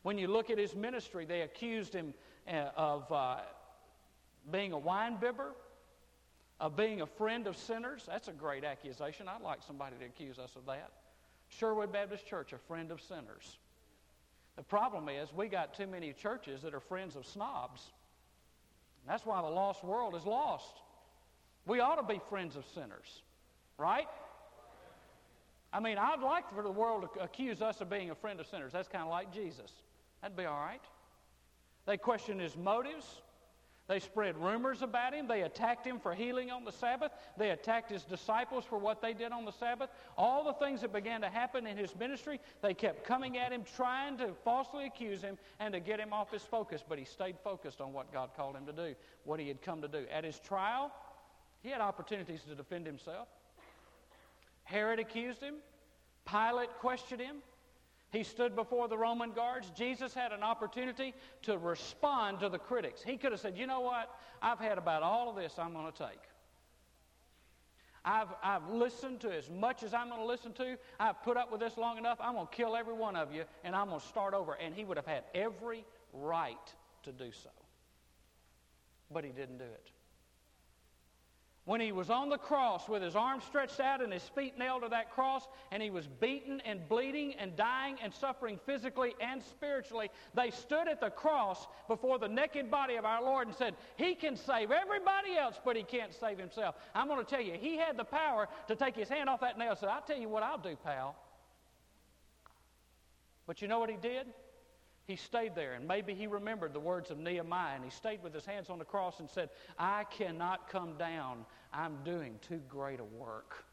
When 0.02 0.18
you 0.18 0.28
look 0.28 0.50
at 0.50 0.58
his 0.58 0.74
ministry, 0.74 1.24
they 1.24 1.42
accused 1.42 1.94
him 1.94 2.12
uh, 2.46 2.70
of 2.76 3.10
uh, 3.10 3.36
being 4.50 4.72
a 4.72 4.78
wine 4.78 5.16
bibber, 5.20 5.52
of 6.60 6.76
being 6.76 7.00
a 7.00 7.06
friend 7.06 7.46
of 7.46 7.56
sinners. 7.56 8.04
That's 8.06 8.28
a 8.28 8.32
great 8.32 8.64
accusation. 8.64 9.28
I'd 9.28 9.42
like 9.42 9.62
somebody 9.66 9.96
to 10.00 10.04
accuse 10.04 10.38
us 10.38 10.56
of 10.56 10.66
that. 10.66 10.90
Sherwood 11.48 11.92
Baptist 11.92 12.26
Church, 12.26 12.52
a 12.52 12.58
friend 12.58 12.90
of 12.90 13.00
sinners. 13.00 13.58
The 14.56 14.62
problem 14.62 15.08
is 15.08 15.32
we 15.32 15.48
got 15.48 15.74
too 15.74 15.86
many 15.86 16.12
churches 16.12 16.62
that 16.62 16.74
are 16.74 16.80
friends 16.80 17.16
of 17.16 17.26
snobs. 17.26 17.92
That's 19.06 19.26
why 19.26 19.40
the 19.40 19.48
lost 19.48 19.84
world 19.84 20.14
is 20.14 20.24
lost. 20.24 20.74
We 21.66 21.80
ought 21.80 21.96
to 21.96 22.02
be 22.02 22.20
friends 22.28 22.56
of 22.56 22.64
sinners, 22.74 23.22
right? 23.78 24.08
I 25.72 25.80
mean, 25.80 25.96
I'd 25.98 26.20
like 26.20 26.52
for 26.54 26.62
the 26.62 26.70
world 26.70 27.08
to 27.14 27.22
accuse 27.22 27.62
us 27.62 27.80
of 27.80 27.88
being 27.88 28.10
a 28.10 28.14
friend 28.14 28.40
of 28.40 28.46
sinners. 28.46 28.72
That's 28.72 28.88
kind 28.88 29.04
of 29.04 29.10
like 29.10 29.32
Jesus. 29.32 29.70
That'd 30.20 30.36
be 30.36 30.44
all 30.44 30.58
right. 30.58 30.82
They 31.86 31.96
question 31.96 32.38
his 32.38 32.56
motives. 32.56 33.22
They 33.92 34.00
spread 34.00 34.38
rumors 34.38 34.80
about 34.80 35.12
him. 35.12 35.28
They 35.28 35.42
attacked 35.42 35.86
him 35.86 36.00
for 36.00 36.14
healing 36.14 36.50
on 36.50 36.64
the 36.64 36.72
Sabbath. 36.72 37.12
They 37.36 37.50
attacked 37.50 37.90
his 37.90 38.04
disciples 38.04 38.64
for 38.64 38.78
what 38.78 39.02
they 39.02 39.12
did 39.12 39.32
on 39.32 39.44
the 39.44 39.52
Sabbath. 39.52 39.90
All 40.16 40.44
the 40.44 40.54
things 40.54 40.80
that 40.80 40.94
began 40.94 41.20
to 41.20 41.28
happen 41.28 41.66
in 41.66 41.76
his 41.76 41.94
ministry, 41.94 42.40
they 42.62 42.72
kept 42.72 43.04
coming 43.04 43.36
at 43.36 43.52
him, 43.52 43.64
trying 43.76 44.16
to 44.16 44.28
falsely 44.44 44.86
accuse 44.86 45.20
him 45.20 45.36
and 45.60 45.74
to 45.74 45.80
get 45.80 46.00
him 46.00 46.14
off 46.14 46.32
his 46.32 46.40
focus. 46.40 46.82
But 46.88 46.98
he 46.98 47.04
stayed 47.04 47.36
focused 47.44 47.82
on 47.82 47.92
what 47.92 48.10
God 48.10 48.30
called 48.34 48.56
him 48.56 48.64
to 48.64 48.72
do, 48.72 48.94
what 49.24 49.38
he 49.38 49.48
had 49.48 49.60
come 49.60 49.82
to 49.82 49.88
do. 49.88 50.06
At 50.10 50.24
his 50.24 50.38
trial, 50.38 50.90
he 51.62 51.68
had 51.68 51.82
opportunities 51.82 52.40
to 52.48 52.54
defend 52.54 52.86
himself. 52.86 53.28
Herod 54.64 55.00
accused 55.00 55.42
him. 55.42 55.56
Pilate 56.24 56.70
questioned 56.78 57.20
him. 57.20 57.36
He 58.12 58.22
stood 58.22 58.54
before 58.54 58.88
the 58.88 58.98
Roman 58.98 59.32
guards. 59.32 59.70
Jesus 59.74 60.12
had 60.12 60.32
an 60.32 60.42
opportunity 60.42 61.14
to 61.42 61.56
respond 61.56 62.40
to 62.40 62.50
the 62.50 62.58
critics. 62.58 63.02
He 63.02 63.16
could 63.16 63.32
have 63.32 63.40
said, 63.40 63.56
You 63.56 63.66
know 63.66 63.80
what? 63.80 64.14
I've 64.42 64.58
had 64.58 64.76
about 64.76 65.02
all 65.02 65.30
of 65.30 65.36
this 65.36 65.58
I'm 65.58 65.72
going 65.72 65.90
to 65.90 65.98
take. 65.98 66.20
I've, 68.04 68.28
I've 68.42 68.68
listened 68.68 69.20
to 69.20 69.32
as 69.32 69.48
much 69.48 69.82
as 69.82 69.94
I'm 69.94 70.08
going 70.08 70.20
to 70.20 70.26
listen 70.26 70.52
to. 70.54 70.76
I've 71.00 71.22
put 71.22 71.36
up 71.36 71.50
with 71.50 71.60
this 71.60 71.78
long 71.78 71.98
enough. 71.98 72.18
I'm 72.20 72.34
going 72.34 72.48
to 72.48 72.52
kill 72.52 72.76
every 72.76 72.94
one 72.94 73.16
of 73.16 73.32
you 73.32 73.44
and 73.64 73.74
I'm 73.76 73.88
going 73.88 74.00
to 74.00 74.06
start 74.06 74.34
over. 74.34 74.54
And 74.54 74.74
he 74.74 74.84
would 74.84 74.96
have 74.96 75.06
had 75.06 75.24
every 75.34 75.84
right 76.12 76.74
to 77.04 77.12
do 77.12 77.30
so. 77.30 77.50
But 79.10 79.24
he 79.24 79.30
didn't 79.30 79.58
do 79.58 79.64
it 79.64 79.90
when 81.64 81.80
he 81.80 81.92
was 81.92 82.10
on 82.10 82.28
the 82.28 82.38
cross 82.38 82.88
with 82.88 83.02
his 83.02 83.14
arms 83.14 83.44
stretched 83.44 83.78
out 83.78 84.02
and 84.02 84.12
his 84.12 84.28
feet 84.34 84.58
nailed 84.58 84.82
to 84.82 84.88
that 84.88 85.12
cross, 85.12 85.46
and 85.70 85.80
he 85.80 85.90
was 85.90 86.08
beaten 86.20 86.60
and 86.62 86.88
bleeding 86.88 87.34
and 87.34 87.54
dying 87.54 87.96
and 88.02 88.12
suffering 88.12 88.58
physically 88.66 89.14
and 89.20 89.40
spiritually, 89.42 90.10
they 90.34 90.50
stood 90.50 90.88
at 90.88 91.00
the 91.00 91.10
cross 91.10 91.68
before 91.86 92.18
the 92.18 92.28
naked 92.28 92.68
body 92.68 92.96
of 92.96 93.04
our 93.04 93.22
Lord 93.22 93.46
and 93.46 93.56
said, 93.56 93.74
He 93.96 94.16
can 94.16 94.36
save 94.36 94.72
everybody 94.72 95.36
else, 95.38 95.60
but 95.64 95.76
he 95.76 95.84
can't 95.84 96.12
save 96.12 96.36
himself. 96.36 96.74
I'm 96.96 97.06
going 97.06 97.24
to 97.24 97.30
tell 97.30 97.40
you, 97.40 97.54
he 97.54 97.76
had 97.76 97.96
the 97.96 98.04
power 98.04 98.48
to 98.66 98.74
take 98.74 98.96
his 98.96 99.08
hand 99.08 99.28
off 99.28 99.40
that 99.40 99.56
nail 99.56 99.70
and 99.70 99.78
say, 99.78 99.86
I'll 99.86 100.02
tell 100.02 100.18
you 100.18 100.28
what 100.28 100.42
I'll 100.42 100.58
do, 100.58 100.76
pal. 100.82 101.14
But 103.46 103.62
you 103.62 103.68
know 103.68 103.78
what 103.78 103.90
he 103.90 103.96
did? 103.96 104.26
He 105.12 105.16
stayed 105.16 105.54
there, 105.54 105.74
and 105.74 105.86
maybe 105.86 106.14
he 106.14 106.26
remembered 106.26 106.72
the 106.72 106.80
words 106.80 107.10
of 107.10 107.18
Nehemiah, 107.18 107.74
and 107.74 107.84
he 107.84 107.90
stayed 107.90 108.22
with 108.22 108.32
his 108.32 108.46
hands 108.46 108.70
on 108.70 108.78
the 108.78 108.84
cross 108.86 109.20
and 109.20 109.28
said, 109.28 109.50
I 109.78 110.04
cannot 110.04 110.70
come 110.70 110.96
down. 110.96 111.44
I'm 111.70 111.98
doing 112.02 112.38
too 112.48 112.62
great 112.66 112.98
a 112.98 113.04
work. 113.04 113.66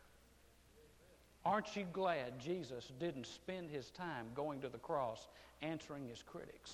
Aren't 1.45 1.78
you 1.78 1.86
glad 1.93 2.38
Jesus 2.41 2.91
didn't 2.99 3.25
spend 3.25 3.69
his 3.69 3.89
time 3.91 4.25
going 4.36 4.60
to 4.60 4.67
the 4.67 4.80
cross 4.80 5.30
answering 5.62 6.10
his 6.10 6.21
critics? 6.21 6.73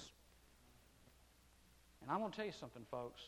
And 2.02 2.10
I'm 2.10 2.18
going 2.18 2.32
to 2.32 2.36
tell 2.36 2.48
you 2.48 2.52
something, 2.60 2.86
folks. 2.90 3.22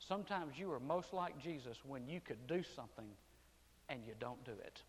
Sometimes 0.00 0.58
you 0.58 0.70
are 0.70 0.80
most 0.80 1.14
like 1.14 1.42
Jesus 1.42 1.78
when 1.86 2.06
you 2.06 2.20
could 2.20 2.46
do 2.46 2.62
something 2.76 3.08
and 3.88 4.00
you 4.06 4.12
don't 4.20 4.44
do 4.44 4.52
it. 4.52 4.82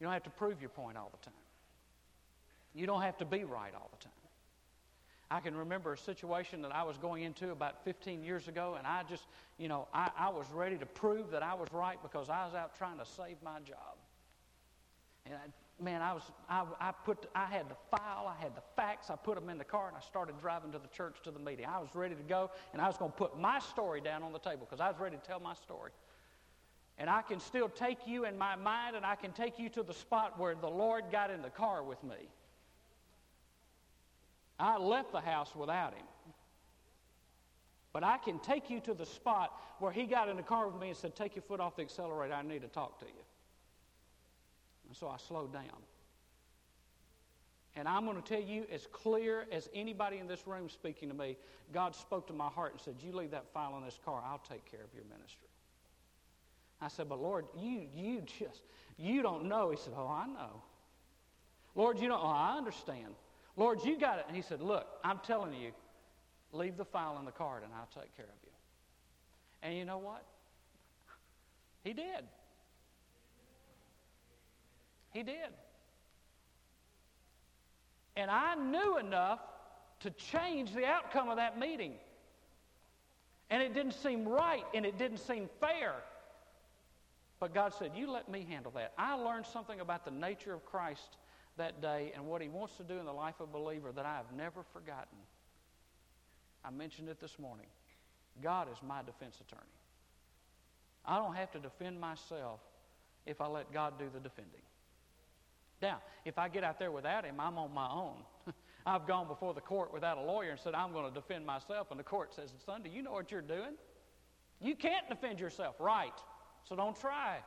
You 0.00 0.06
don't 0.06 0.14
have 0.14 0.22
to 0.22 0.30
prove 0.30 0.62
your 0.62 0.70
point 0.70 0.96
all 0.96 1.10
the 1.12 1.22
time. 1.22 1.41
You 2.74 2.86
don't 2.86 3.02
have 3.02 3.18
to 3.18 3.24
be 3.24 3.44
right 3.44 3.72
all 3.74 3.90
the 3.92 4.02
time. 4.02 4.12
I 5.32 5.40
can 5.40 5.56
remember 5.56 5.94
a 5.94 5.98
situation 5.98 6.60
that 6.60 6.74
I 6.74 6.82
was 6.82 6.98
going 6.98 7.22
into 7.22 7.52
about 7.52 7.82
15 7.84 8.22
years 8.22 8.48
ago, 8.48 8.74
and 8.76 8.86
I 8.86 9.02
just, 9.08 9.24
you 9.56 9.66
know, 9.66 9.88
I, 9.94 10.10
I 10.18 10.28
was 10.28 10.44
ready 10.52 10.76
to 10.76 10.84
prove 10.84 11.30
that 11.30 11.42
I 11.42 11.54
was 11.54 11.68
right 11.72 11.96
because 12.02 12.28
I 12.28 12.44
was 12.44 12.54
out 12.54 12.76
trying 12.76 12.98
to 12.98 13.06
save 13.06 13.36
my 13.42 13.58
job. 13.60 13.96
And 15.24 15.34
I, 15.34 15.82
man, 15.82 16.02
I 16.02 16.12
was, 16.12 16.22
I, 16.50 16.64
I 16.78 16.92
put, 16.92 17.30
I 17.34 17.46
had 17.46 17.70
the 17.70 17.76
file, 17.90 18.26
I 18.28 18.42
had 18.42 18.54
the 18.54 18.62
facts, 18.76 19.08
I 19.08 19.16
put 19.16 19.36
them 19.36 19.48
in 19.48 19.56
the 19.56 19.64
car, 19.64 19.88
and 19.88 19.96
I 19.96 20.00
started 20.00 20.38
driving 20.38 20.70
to 20.72 20.78
the 20.78 20.88
church 20.88 21.16
to 21.24 21.30
the 21.30 21.38
meeting. 21.38 21.64
I 21.64 21.78
was 21.78 21.94
ready 21.94 22.14
to 22.14 22.22
go, 22.22 22.50
and 22.74 22.82
I 22.82 22.86
was 22.86 22.98
going 22.98 23.10
to 23.10 23.16
put 23.16 23.38
my 23.38 23.58
story 23.58 24.02
down 24.02 24.22
on 24.22 24.34
the 24.34 24.38
table 24.38 24.66
because 24.68 24.80
I 24.80 24.88
was 24.88 25.00
ready 25.00 25.16
to 25.16 25.22
tell 25.22 25.40
my 25.40 25.54
story. 25.54 25.92
And 26.98 27.08
I 27.08 27.22
can 27.22 27.40
still 27.40 27.70
take 27.70 28.06
you 28.06 28.26
in 28.26 28.36
my 28.36 28.54
mind, 28.54 28.96
and 28.96 29.06
I 29.06 29.14
can 29.14 29.32
take 29.32 29.58
you 29.58 29.70
to 29.70 29.82
the 29.82 29.94
spot 29.94 30.38
where 30.38 30.54
the 30.54 30.68
Lord 30.68 31.04
got 31.10 31.30
in 31.30 31.40
the 31.40 31.48
car 31.48 31.82
with 31.82 32.04
me. 32.04 32.28
I 34.62 34.78
left 34.78 35.10
the 35.10 35.20
house 35.20 35.56
without 35.56 35.92
him. 35.92 36.06
But 37.92 38.04
I 38.04 38.16
can 38.16 38.38
take 38.38 38.70
you 38.70 38.78
to 38.80 38.94
the 38.94 39.04
spot 39.04 39.52
where 39.80 39.90
he 39.90 40.04
got 40.04 40.28
in 40.28 40.36
the 40.36 40.42
car 40.42 40.68
with 40.68 40.80
me 40.80 40.88
and 40.88 40.96
said, 40.96 41.16
Take 41.16 41.34
your 41.34 41.42
foot 41.42 41.60
off 41.60 41.76
the 41.76 41.82
accelerator. 41.82 42.32
I 42.32 42.42
need 42.42 42.62
to 42.62 42.68
talk 42.68 42.98
to 43.00 43.06
you. 43.06 43.22
And 44.88 44.96
so 44.96 45.08
I 45.08 45.16
slowed 45.16 45.52
down. 45.52 45.64
And 47.74 47.88
I'm 47.88 48.04
going 48.04 48.20
to 48.20 48.22
tell 48.22 48.40
you, 48.40 48.66
as 48.72 48.86
clear 48.92 49.46
as 49.50 49.68
anybody 49.74 50.18
in 50.18 50.28
this 50.28 50.46
room 50.46 50.68
speaking 50.68 51.08
to 51.08 51.14
me, 51.14 51.36
God 51.72 51.96
spoke 51.96 52.26
to 52.28 52.32
my 52.32 52.48
heart 52.48 52.72
and 52.72 52.80
said, 52.80 52.94
You 53.00 53.12
leave 53.12 53.32
that 53.32 53.52
file 53.52 53.76
in 53.78 53.84
this 53.84 53.98
car, 54.04 54.22
I'll 54.24 54.42
take 54.48 54.64
care 54.70 54.82
of 54.82 54.94
your 54.94 55.04
ministry. 55.04 55.48
I 56.80 56.88
said, 56.88 57.08
But 57.08 57.20
Lord, 57.20 57.46
you, 57.58 57.88
you 57.94 58.20
just, 58.20 58.62
you 58.96 59.22
don't 59.22 59.46
know. 59.46 59.70
He 59.70 59.76
said, 59.76 59.92
Oh, 59.96 60.06
I 60.06 60.26
know. 60.28 60.62
Lord, 61.74 61.98
you 61.98 62.08
don't, 62.08 62.20
oh, 62.22 62.28
I 62.28 62.56
understand. 62.56 63.14
Lord, 63.56 63.84
you 63.84 63.98
got 63.98 64.18
it. 64.18 64.24
And 64.26 64.36
he 64.36 64.42
said, 64.42 64.60
Look, 64.60 64.86
I'm 65.04 65.20
telling 65.26 65.54
you, 65.54 65.72
leave 66.52 66.76
the 66.76 66.84
file 66.84 67.16
in 67.18 67.24
the 67.24 67.32
card 67.32 67.62
and 67.64 67.72
I'll 67.74 67.88
take 68.02 68.14
care 68.16 68.26
of 68.26 68.42
you. 68.42 68.50
And 69.62 69.76
you 69.76 69.84
know 69.84 69.98
what? 69.98 70.24
He 71.84 71.92
did. 71.92 72.24
He 75.12 75.22
did. 75.22 75.50
And 78.16 78.30
I 78.30 78.54
knew 78.54 78.98
enough 78.98 79.40
to 80.00 80.10
change 80.10 80.72
the 80.74 80.84
outcome 80.84 81.28
of 81.28 81.36
that 81.36 81.58
meeting. 81.58 81.94
And 83.50 83.62
it 83.62 83.74
didn't 83.74 83.94
seem 83.94 84.26
right 84.26 84.64
and 84.74 84.84
it 84.84 84.98
didn't 84.98 85.18
seem 85.18 85.48
fair. 85.60 85.94
But 87.40 87.54
God 87.54 87.74
said, 87.78 87.92
You 87.94 88.10
let 88.10 88.28
me 88.28 88.46
handle 88.48 88.72
that. 88.76 88.92
I 88.96 89.14
learned 89.14 89.46
something 89.46 89.80
about 89.80 90.04
the 90.04 90.10
nature 90.10 90.54
of 90.54 90.64
Christ 90.64 91.16
that 91.56 91.80
day 91.82 92.12
and 92.14 92.26
what 92.26 92.42
He 92.42 92.48
wants 92.48 92.76
to 92.76 92.82
do 92.82 92.98
in 92.98 93.04
the 93.04 93.12
life 93.12 93.34
of 93.40 93.48
a 93.48 93.52
believer 93.52 93.92
that 93.92 94.06
I 94.06 94.16
have 94.16 94.32
never 94.36 94.62
forgotten. 94.72 95.18
I 96.64 96.70
mentioned 96.70 97.08
it 97.08 97.20
this 97.20 97.38
morning. 97.38 97.66
God 98.42 98.68
is 98.70 98.78
my 98.86 99.02
defense 99.02 99.36
attorney. 99.40 99.62
I 101.04 101.16
don't 101.16 101.34
have 101.34 101.50
to 101.52 101.58
defend 101.58 102.00
myself 102.00 102.60
if 103.26 103.40
I 103.40 103.46
let 103.46 103.72
God 103.72 103.98
do 103.98 104.06
the 104.12 104.20
defending. 104.20 104.62
Now, 105.80 106.00
if 106.24 106.38
I 106.38 106.48
get 106.48 106.62
out 106.62 106.78
there 106.78 106.92
without 106.92 107.24
Him, 107.24 107.40
I'm 107.40 107.58
on 107.58 107.74
my 107.74 107.88
own. 107.88 108.22
I've 108.86 109.06
gone 109.06 109.26
before 109.26 109.52
the 109.52 109.60
court 109.60 109.92
without 109.92 110.16
a 110.16 110.22
lawyer 110.22 110.50
and 110.50 110.60
said, 110.60 110.74
I'm 110.74 110.92
going 110.92 111.12
to 111.12 111.14
defend 111.14 111.44
myself. 111.44 111.90
And 111.90 111.98
the 111.98 112.04
court 112.04 112.34
says, 112.34 112.52
Son, 112.64 112.82
do 112.82 112.90
you 112.90 113.02
know 113.02 113.12
what 113.12 113.30
you're 113.30 113.40
doing? 113.40 113.74
You 114.60 114.76
can't 114.76 115.08
defend 115.08 115.40
yourself, 115.40 115.76
right? 115.80 116.12
So 116.68 116.76
don't 116.76 116.98
try. 116.98 117.38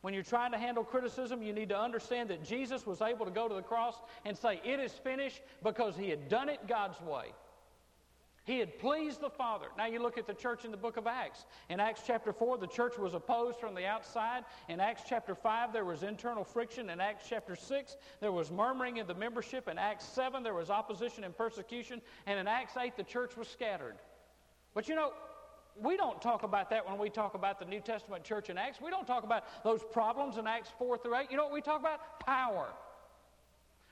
When 0.00 0.14
you're 0.14 0.22
trying 0.22 0.52
to 0.52 0.58
handle 0.58 0.84
criticism, 0.84 1.42
you 1.42 1.52
need 1.52 1.70
to 1.70 1.78
understand 1.78 2.30
that 2.30 2.44
Jesus 2.44 2.86
was 2.86 3.02
able 3.02 3.24
to 3.24 3.32
go 3.32 3.48
to 3.48 3.54
the 3.54 3.62
cross 3.62 3.96
and 4.24 4.36
say, 4.36 4.60
It 4.64 4.78
is 4.78 4.92
finished 4.92 5.40
because 5.62 5.96
he 5.96 6.08
had 6.08 6.28
done 6.28 6.48
it 6.48 6.60
God's 6.68 7.00
way. 7.00 7.32
He 8.48 8.60
had 8.60 8.78
pleased 8.78 9.20
the 9.20 9.28
Father. 9.28 9.66
Now 9.76 9.84
you 9.84 10.00
look 10.00 10.16
at 10.16 10.26
the 10.26 10.32
church 10.32 10.64
in 10.64 10.70
the 10.70 10.78
book 10.78 10.96
of 10.96 11.06
Acts. 11.06 11.44
In 11.68 11.80
Acts 11.80 12.00
chapter 12.06 12.32
4, 12.32 12.56
the 12.56 12.66
church 12.66 12.96
was 12.96 13.12
opposed 13.12 13.58
from 13.60 13.74
the 13.74 13.84
outside. 13.84 14.44
In 14.70 14.80
Acts 14.80 15.02
chapter 15.06 15.34
5, 15.34 15.70
there 15.70 15.84
was 15.84 16.02
internal 16.02 16.44
friction. 16.44 16.88
In 16.88 16.98
Acts 16.98 17.26
chapter 17.28 17.54
6, 17.54 17.96
there 18.20 18.32
was 18.32 18.50
murmuring 18.50 18.96
in 18.96 19.06
the 19.06 19.12
membership. 19.12 19.68
In 19.68 19.76
Acts 19.76 20.06
7, 20.06 20.42
there 20.42 20.54
was 20.54 20.70
opposition 20.70 21.24
and 21.24 21.36
persecution. 21.36 22.00
And 22.24 22.38
in 22.38 22.48
Acts 22.48 22.74
8, 22.74 22.96
the 22.96 23.02
church 23.02 23.36
was 23.36 23.48
scattered. 23.48 23.96
But 24.72 24.88
you 24.88 24.94
know, 24.94 25.12
we 25.82 25.96
don't 25.96 26.20
talk 26.20 26.42
about 26.42 26.70
that 26.70 26.88
when 26.88 26.98
we 26.98 27.10
talk 27.10 27.34
about 27.34 27.58
the 27.58 27.64
New 27.64 27.80
Testament 27.80 28.24
church 28.24 28.50
in 28.50 28.58
Acts. 28.58 28.80
We 28.80 28.90
don't 28.90 29.06
talk 29.06 29.24
about 29.24 29.44
those 29.64 29.82
problems 29.92 30.38
in 30.38 30.46
Acts 30.46 30.70
4 30.78 30.98
through 30.98 31.16
8. 31.16 31.30
You 31.30 31.36
know 31.36 31.44
what 31.44 31.52
we 31.52 31.60
talk 31.60 31.80
about? 31.80 32.20
Power. 32.20 32.68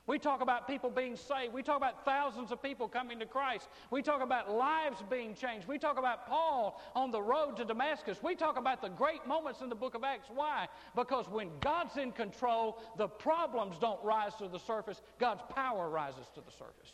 We 0.06 0.20
talk 0.20 0.40
about 0.40 0.68
people 0.68 0.88
being 0.88 1.16
saved. 1.16 1.52
We 1.52 1.64
talk 1.64 1.76
about 1.76 2.04
thousands 2.04 2.52
of 2.52 2.62
people 2.62 2.86
coming 2.86 3.18
to 3.18 3.26
Christ. 3.26 3.68
We 3.90 4.02
talk 4.02 4.22
about 4.22 4.50
lives 4.50 5.02
being 5.10 5.34
changed. 5.34 5.66
We 5.66 5.78
talk 5.78 5.98
about 5.98 6.28
Paul 6.28 6.80
on 6.94 7.10
the 7.10 7.20
road 7.20 7.56
to 7.56 7.64
Damascus. 7.64 8.22
We 8.22 8.36
talk 8.36 8.56
about 8.56 8.80
the 8.80 8.88
great 8.88 9.26
moments 9.26 9.62
in 9.62 9.68
the 9.68 9.74
book 9.74 9.96
of 9.96 10.04
Acts. 10.04 10.28
Why? 10.32 10.68
Because 10.94 11.28
when 11.28 11.50
God's 11.60 11.96
in 11.96 12.12
control, 12.12 12.78
the 12.96 13.08
problems 13.08 13.78
don't 13.80 14.02
rise 14.04 14.36
to 14.36 14.46
the 14.46 14.60
surface, 14.60 15.02
God's 15.18 15.42
power 15.50 15.90
rises 15.90 16.26
to 16.34 16.40
the 16.40 16.52
surface. 16.52 16.92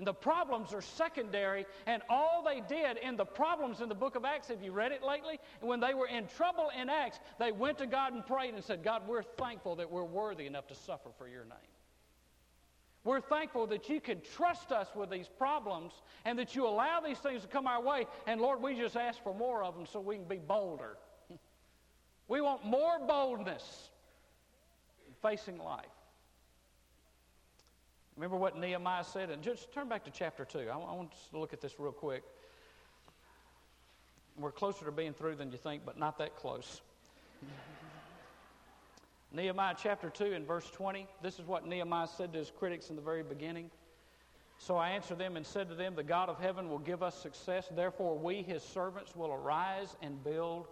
And 0.00 0.06
the 0.06 0.14
problems 0.14 0.72
are 0.72 0.80
secondary, 0.80 1.66
and 1.84 2.00
all 2.08 2.42
they 2.42 2.62
did 2.74 2.96
in 2.96 3.18
the 3.18 3.26
problems 3.26 3.82
in 3.82 3.90
the 3.90 3.94
book 3.94 4.16
of 4.16 4.24
Acts, 4.24 4.48
have 4.48 4.62
you 4.62 4.72
read 4.72 4.92
it 4.92 5.02
lately? 5.02 5.38
When 5.60 5.78
they 5.78 5.92
were 5.92 6.06
in 6.06 6.26
trouble 6.26 6.70
in 6.80 6.88
Acts, 6.88 7.20
they 7.38 7.52
went 7.52 7.76
to 7.78 7.86
God 7.86 8.14
and 8.14 8.24
prayed 8.24 8.54
and 8.54 8.64
said, 8.64 8.82
God, 8.82 9.06
we're 9.06 9.22
thankful 9.22 9.76
that 9.76 9.90
we're 9.90 10.02
worthy 10.02 10.46
enough 10.46 10.66
to 10.68 10.74
suffer 10.74 11.10
for 11.18 11.28
your 11.28 11.44
name. 11.44 11.58
We're 13.04 13.20
thankful 13.20 13.66
that 13.66 13.90
you 13.90 14.00
can 14.00 14.22
trust 14.34 14.72
us 14.72 14.88
with 14.96 15.10
these 15.10 15.28
problems 15.28 15.92
and 16.24 16.38
that 16.38 16.56
you 16.56 16.66
allow 16.66 17.00
these 17.00 17.18
things 17.18 17.42
to 17.42 17.48
come 17.48 17.66
our 17.66 17.82
way. 17.82 18.06
And 18.26 18.40
Lord, 18.40 18.62
we 18.62 18.76
just 18.76 18.96
ask 18.96 19.22
for 19.22 19.34
more 19.34 19.62
of 19.62 19.74
them 19.74 19.84
so 19.84 20.00
we 20.00 20.16
can 20.16 20.24
be 20.24 20.38
bolder. 20.38 20.96
we 22.26 22.40
want 22.40 22.64
more 22.64 22.98
boldness 23.06 23.90
in 25.06 25.12
facing 25.20 25.58
life. 25.58 25.84
Remember 28.20 28.36
what 28.36 28.58
Nehemiah 28.58 29.04
said? 29.04 29.30
And 29.30 29.42
just 29.42 29.72
turn 29.72 29.88
back 29.88 30.04
to 30.04 30.10
chapter 30.10 30.44
2. 30.44 30.68
I 30.70 30.76
want 30.76 31.10
to 31.30 31.38
look 31.38 31.54
at 31.54 31.62
this 31.62 31.80
real 31.80 31.90
quick. 31.90 32.22
We're 34.36 34.52
closer 34.52 34.84
to 34.84 34.92
being 34.92 35.14
through 35.14 35.36
than 35.36 35.50
you 35.50 35.56
think, 35.56 35.86
but 35.86 35.98
not 35.98 36.18
that 36.18 36.36
close. 36.36 36.82
Nehemiah 39.32 39.74
chapter 39.82 40.10
2 40.10 40.34
and 40.34 40.46
verse 40.46 40.68
20. 40.70 41.06
This 41.22 41.38
is 41.38 41.46
what 41.46 41.66
Nehemiah 41.66 42.08
said 42.08 42.34
to 42.34 42.38
his 42.38 42.50
critics 42.50 42.90
in 42.90 42.96
the 42.96 43.02
very 43.02 43.22
beginning. 43.22 43.70
So 44.58 44.76
I 44.76 44.90
answered 44.90 45.18
them 45.18 45.38
and 45.38 45.46
said 45.46 45.70
to 45.70 45.74
them, 45.74 45.94
The 45.94 46.02
God 46.02 46.28
of 46.28 46.38
heaven 46.38 46.68
will 46.68 46.78
give 46.78 47.02
us 47.02 47.14
success. 47.14 47.68
Therefore, 47.74 48.18
we, 48.18 48.42
his 48.42 48.62
servants, 48.62 49.16
will 49.16 49.32
arise 49.32 49.96
and 50.02 50.22
build 50.22 50.66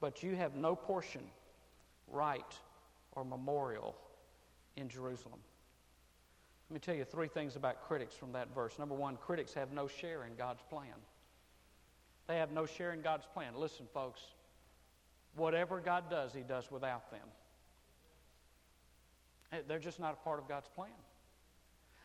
but 0.00 0.22
you 0.22 0.36
have 0.36 0.54
no 0.54 0.76
portion, 0.76 1.22
right, 2.08 2.54
or 3.12 3.24
memorial 3.24 3.96
in 4.76 4.88
Jerusalem. 4.88 5.40
Let 6.68 6.74
me 6.74 6.80
tell 6.80 6.94
you 6.94 7.04
three 7.04 7.28
things 7.28 7.54
about 7.54 7.86
critics 7.86 8.16
from 8.16 8.32
that 8.32 8.52
verse. 8.52 8.78
Number 8.78 8.94
one, 8.94 9.16
critics 9.16 9.54
have 9.54 9.72
no 9.72 9.86
share 9.86 10.24
in 10.24 10.34
God's 10.34 10.62
plan. 10.68 10.94
They 12.26 12.38
have 12.38 12.50
no 12.50 12.66
share 12.66 12.92
in 12.92 13.02
God's 13.02 13.24
plan. 13.32 13.52
Listen, 13.56 13.86
folks, 13.94 14.20
whatever 15.36 15.80
God 15.80 16.10
does, 16.10 16.34
He 16.34 16.42
does 16.42 16.70
without 16.70 17.10
them. 17.10 17.28
They're 19.68 19.78
just 19.78 20.00
not 20.00 20.14
a 20.14 20.24
part 20.24 20.40
of 20.40 20.48
God's 20.48 20.68
plan. 20.68 20.90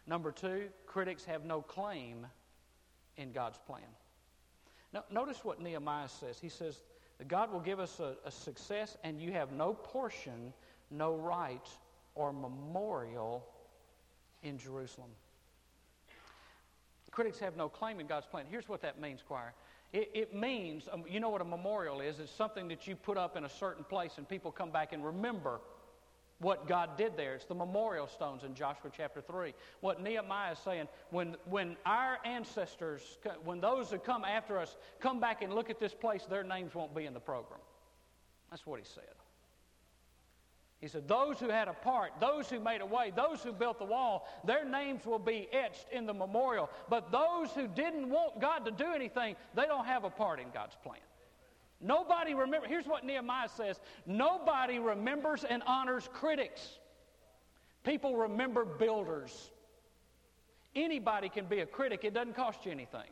Number 0.06 0.32
two, 0.32 0.70
critics 0.86 1.26
have 1.26 1.44
no 1.44 1.62
claim 1.62 2.28
in 3.18 3.32
God's 3.32 3.58
plan. 3.66 3.82
Now, 4.94 5.06
notice 5.10 5.44
what 5.44 5.60
Nehemiah 5.60 6.10
says. 6.10 6.40
He 6.40 6.50
says, 6.50 6.82
God 7.28 7.52
will 7.52 7.60
give 7.60 7.80
us 7.80 8.00
a, 8.00 8.16
a 8.26 8.32
success, 8.32 8.98
and 9.04 9.20
you 9.20 9.32
have 9.32 9.52
no 9.52 9.74
portion, 9.74 10.54
no 10.92 11.16
right, 11.16 11.68
or 12.14 12.32
memorial 12.32 13.48
in 14.44 14.58
Jerusalem. 14.58 15.10
Critics 17.12 17.40
have 17.40 17.58
no 17.58 17.68
claim 17.68 18.00
in 18.00 18.08
God's 18.08 18.26
plan. 18.26 18.46
Here's 18.50 18.70
what 18.70 18.82
that 18.84 19.00
means, 19.00 19.22
choir. 19.22 19.54
It, 19.92 20.10
it, 20.14 20.34
means, 20.34 20.88
um, 20.92 21.04
you 21.10 21.20
know 21.20 21.30
what 21.30 21.42
a 21.42 21.46
memorial 21.46 22.00
is? 22.00 22.20
It's 22.20 22.32
something 22.32 22.70
that 22.70 22.88
you 22.88 22.96
put 22.96 23.18
up 23.18 23.36
in 23.36 23.44
a 23.44 23.50
certain 23.50 23.84
place 23.84 24.14
and 24.18 24.28
people 24.28 24.50
come 24.50 24.72
back 24.72 24.94
and 24.94 25.04
remember 25.04 25.60
what 26.40 26.68
God 26.68 26.98
did 26.98 27.18
there. 27.18 27.36
It's 27.36 27.46
the 27.46 27.54
memorial 27.54 28.08
stones 28.08 28.44
in 28.44 28.56
Joshua 28.56 28.90
chapter 28.96 29.22
3. 29.22 29.54
What 29.82 30.02
Nehemiah 30.02 30.54
is 30.54 30.60
saying, 30.60 30.88
when, 31.10 31.36
when 31.46 31.76
our 31.86 32.18
ancestors, 32.24 33.02
when 33.44 33.60
those 33.60 33.92
who 33.92 34.00
come 34.00 34.24
after 34.24 34.58
us 34.58 34.76
come 35.02 35.20
back 35.20 35.42
and 35.42 35.54
look 35.54 35.70
at 35.70 35.80
this 35.80 35.94
place, 35.94 36.24
their 36.24 36.44
names 36.44 36.74
won't 36.74 36.96
be 36.96 37.06
in 37.06 37.14
the 37.14 37.20
program. 37.20 37.60
That's 38.50 38.66
what 38.66 38.80
he 38.80 38.86
said. 38.86 39.04
He 40.82 40.88
said, 40.88 41.08
Those 41.08 41.40
who 41.40 41.50
had 41.50 41.68
a 41.68 41.74
part, 41.74 42.12
those 42.20 42.50
who 42.50 42.60
made 42.60 42.82
a 42.82 42.86
way, 42.86 43.14
those 43.16 43.44
who 43.44 43.54
built 43.54 43.78
the 43.78 43.86
wall, 43.86 44.28
their 44.44 44.66
names 44.66 45.06
will 45.06 45.20
be 45.20 45.48
etched 45.54 45.86
in 45.92 46.08
the 46.08 46.14
memorial. 46.14 46.70
But 46.90 47.12
those 47.12 47.52
who 47.52 47.68
didn't 47.68 48.10
want 48.10 48.42
God 48.42 48.66
to 48.66 48.72
do 48.72 48.92
anything, 48.94 49.36
they 49.56 49.66
don't 49.66 49.86
have 49.86 50.04
a 50.04 50.10
part 50.10 50.40
in 50.40 50.48
God's 50.52 50.76
plan. 50.84 50.98
Nobody 51.80 52.34
remember. 52.34 52.68
Here's 52.68 52.88
what 52.88 53.06
Nehemiah 53.06 53.50
says 53.50 53.80
Nobody 54.08 54.80
remembers 54.80 55.44
and 55.44 55.62
honors 55.68 56.10
critics. 56.12 56.80
People 57.84 58.18
remember 58.18 58.66
builders. 58.66 59.52
Anybody 60.76 61.30
can 61.30 61.46
be 61.46 61.60
a 61.60 61.66
critic, 61.66 62.04
it 62.04 62.14
doesn't 62.14 62.36
cost 62.36 62.66
you 62.66 62.72
anything. 62.72 63.10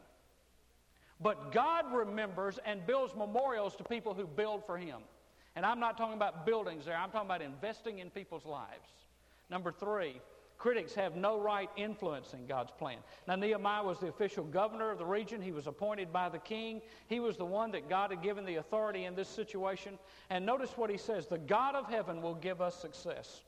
But 1.19 1.51
God 1.51 1.91
remembers 1.91 2.57
and 2.65 2.85
builds 2.87 3.13
memorials 3.13 3.75
to 3.75 3.83
people 3.83 4.13
who 4.13 4.25
build 4.25 4.65
for 4.65 4.77
Him. 4.77 5.01
And 5.59 5.65
I'm 5.65 5.81
not 5.81 5.97
talking 5.97 6.13
about 6.13 6.45
buildings 6.45 6.85
there, 6.85 6.95
I'm 6.95 7.11
talking 7.11 7.27
about 7.27 7.41
investing 7.41 7.99
in 7.99 8.09
people's 8.09 8.45
lives. 8.45 8.87
Number 9.49 9.73
three, 9.73 10.21
critics 10.57 10.93
have 10.93 11.17
no 11.17 11.37
right 11.37 11.69
influencing 11.75 12.47
God's 12.47 12.71
plan. 12.71 12.99
Now, 13.27 13.35
Nehemiah 13.35 13.83
was 13.83 13.99
the 13.99 14.07
official 14.07 14.45
governor 14.45 14.89
of 14.89 14.99
the 14.99 15.05
region. 15.05 15.41
He 15.41 15.51
was 15.51 15.67
appointed 15.67 16.13
by 16.13 16.29
the 16.29 16.39
king. 16.39 16.81
He 17.07 17.19
was 17.19 17.35
the 17.35 17.43
one 17.43 17.71
that 17.71 17.89
God 17.89 18.11
had 18.11 18.23
given 18.23 18.45
the 18.45 18.55
authority 18.55 19.03
in 19.03 19.15
this 19.15 19.27
situation. 19.27 19.99
And 20.29 20.45
notice 20.45 20.77
what 20.77 20.89
he 20.89 20.95
says 20.97 21.27
the 21.27 21.37
God 21.37 21.75
of 21.75 21.89
heaven 21.89 22.21
will 22.21 22.35
give 22.35 22.61
us 22.61 22.79
success. 22.79 23.41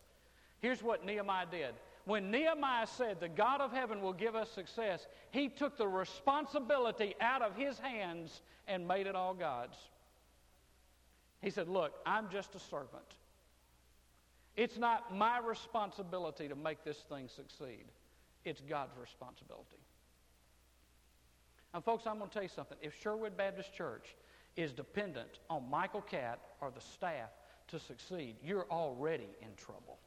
Here's 0.59 0.83
what 0.83 1.05
Nehemiah 1.05 1.45
did. 1.49 1.75
When 2.03 2.29
Nehemiah 2.29 2.87
said, 2.87 3.21
The 3.21 3.29
God 3.29 3.61
of 3.61 3.71
heaven 3.71 4.01
will 4.01 4.11
give 4.11 4.35
us 4.35 4.51
success, 4.51 5.07
he 5.29 5.47
took 5.47 5.77
the 5.77 5.87
responsibility 5.87 7.15
out 7.21 7.41
of 7.41 7.55
his 7.55 7.79
hands 7.79 8.41
and 8.67 8.85
made 8.85 9.07
it 9.07 9.15
all 9.15 9.33
God's. 9.33 9.77
He 11.41 11.49
said, 11.49 11.67
Look, 11.67 11.93
I'm 12.05 12.29
just 12.29 12.55
a 12.55 12.59
servant. 12.59 13.15
It's 14.55 14.77
not 14.77 15.15
my 15.15 15.39
responsibility 15.39 16.47
to 16.47 16.55
make 16.55 16.83
this 16.83 16.97
thing 17.09 17.27
succeed, 17.27 17.85
it's 18.45 18.61
God's 18.61 18.97
responsibility. 18.99 19.77
Now, 21.73 21.79
folks, 21.79 22.05
I'm 22.05 22.17
going 22.17 22.29
to 22.29 22.33
tell 22.33 22.43
you 22.43 22.49
something. 22.49 22.77
If 22.81 22.99
Sherwood 23.01 23.37
Baptist 23.37 23.73
Church 23.73 24.15
is 24.57 24.73
dependent 24.73 25.39
on 25.49 25.69
Michael 25.69 26.01
Catt 26.01 26.39
or 26.59 26.69
the 26.69 26.81
staff 26.81 27.29
to 27.69 27.79
succeed, 27.79 28.35
you're 28.43 28.65
already 28.69 29.29
in 29.41 29.55
trouble. 29.55 29.97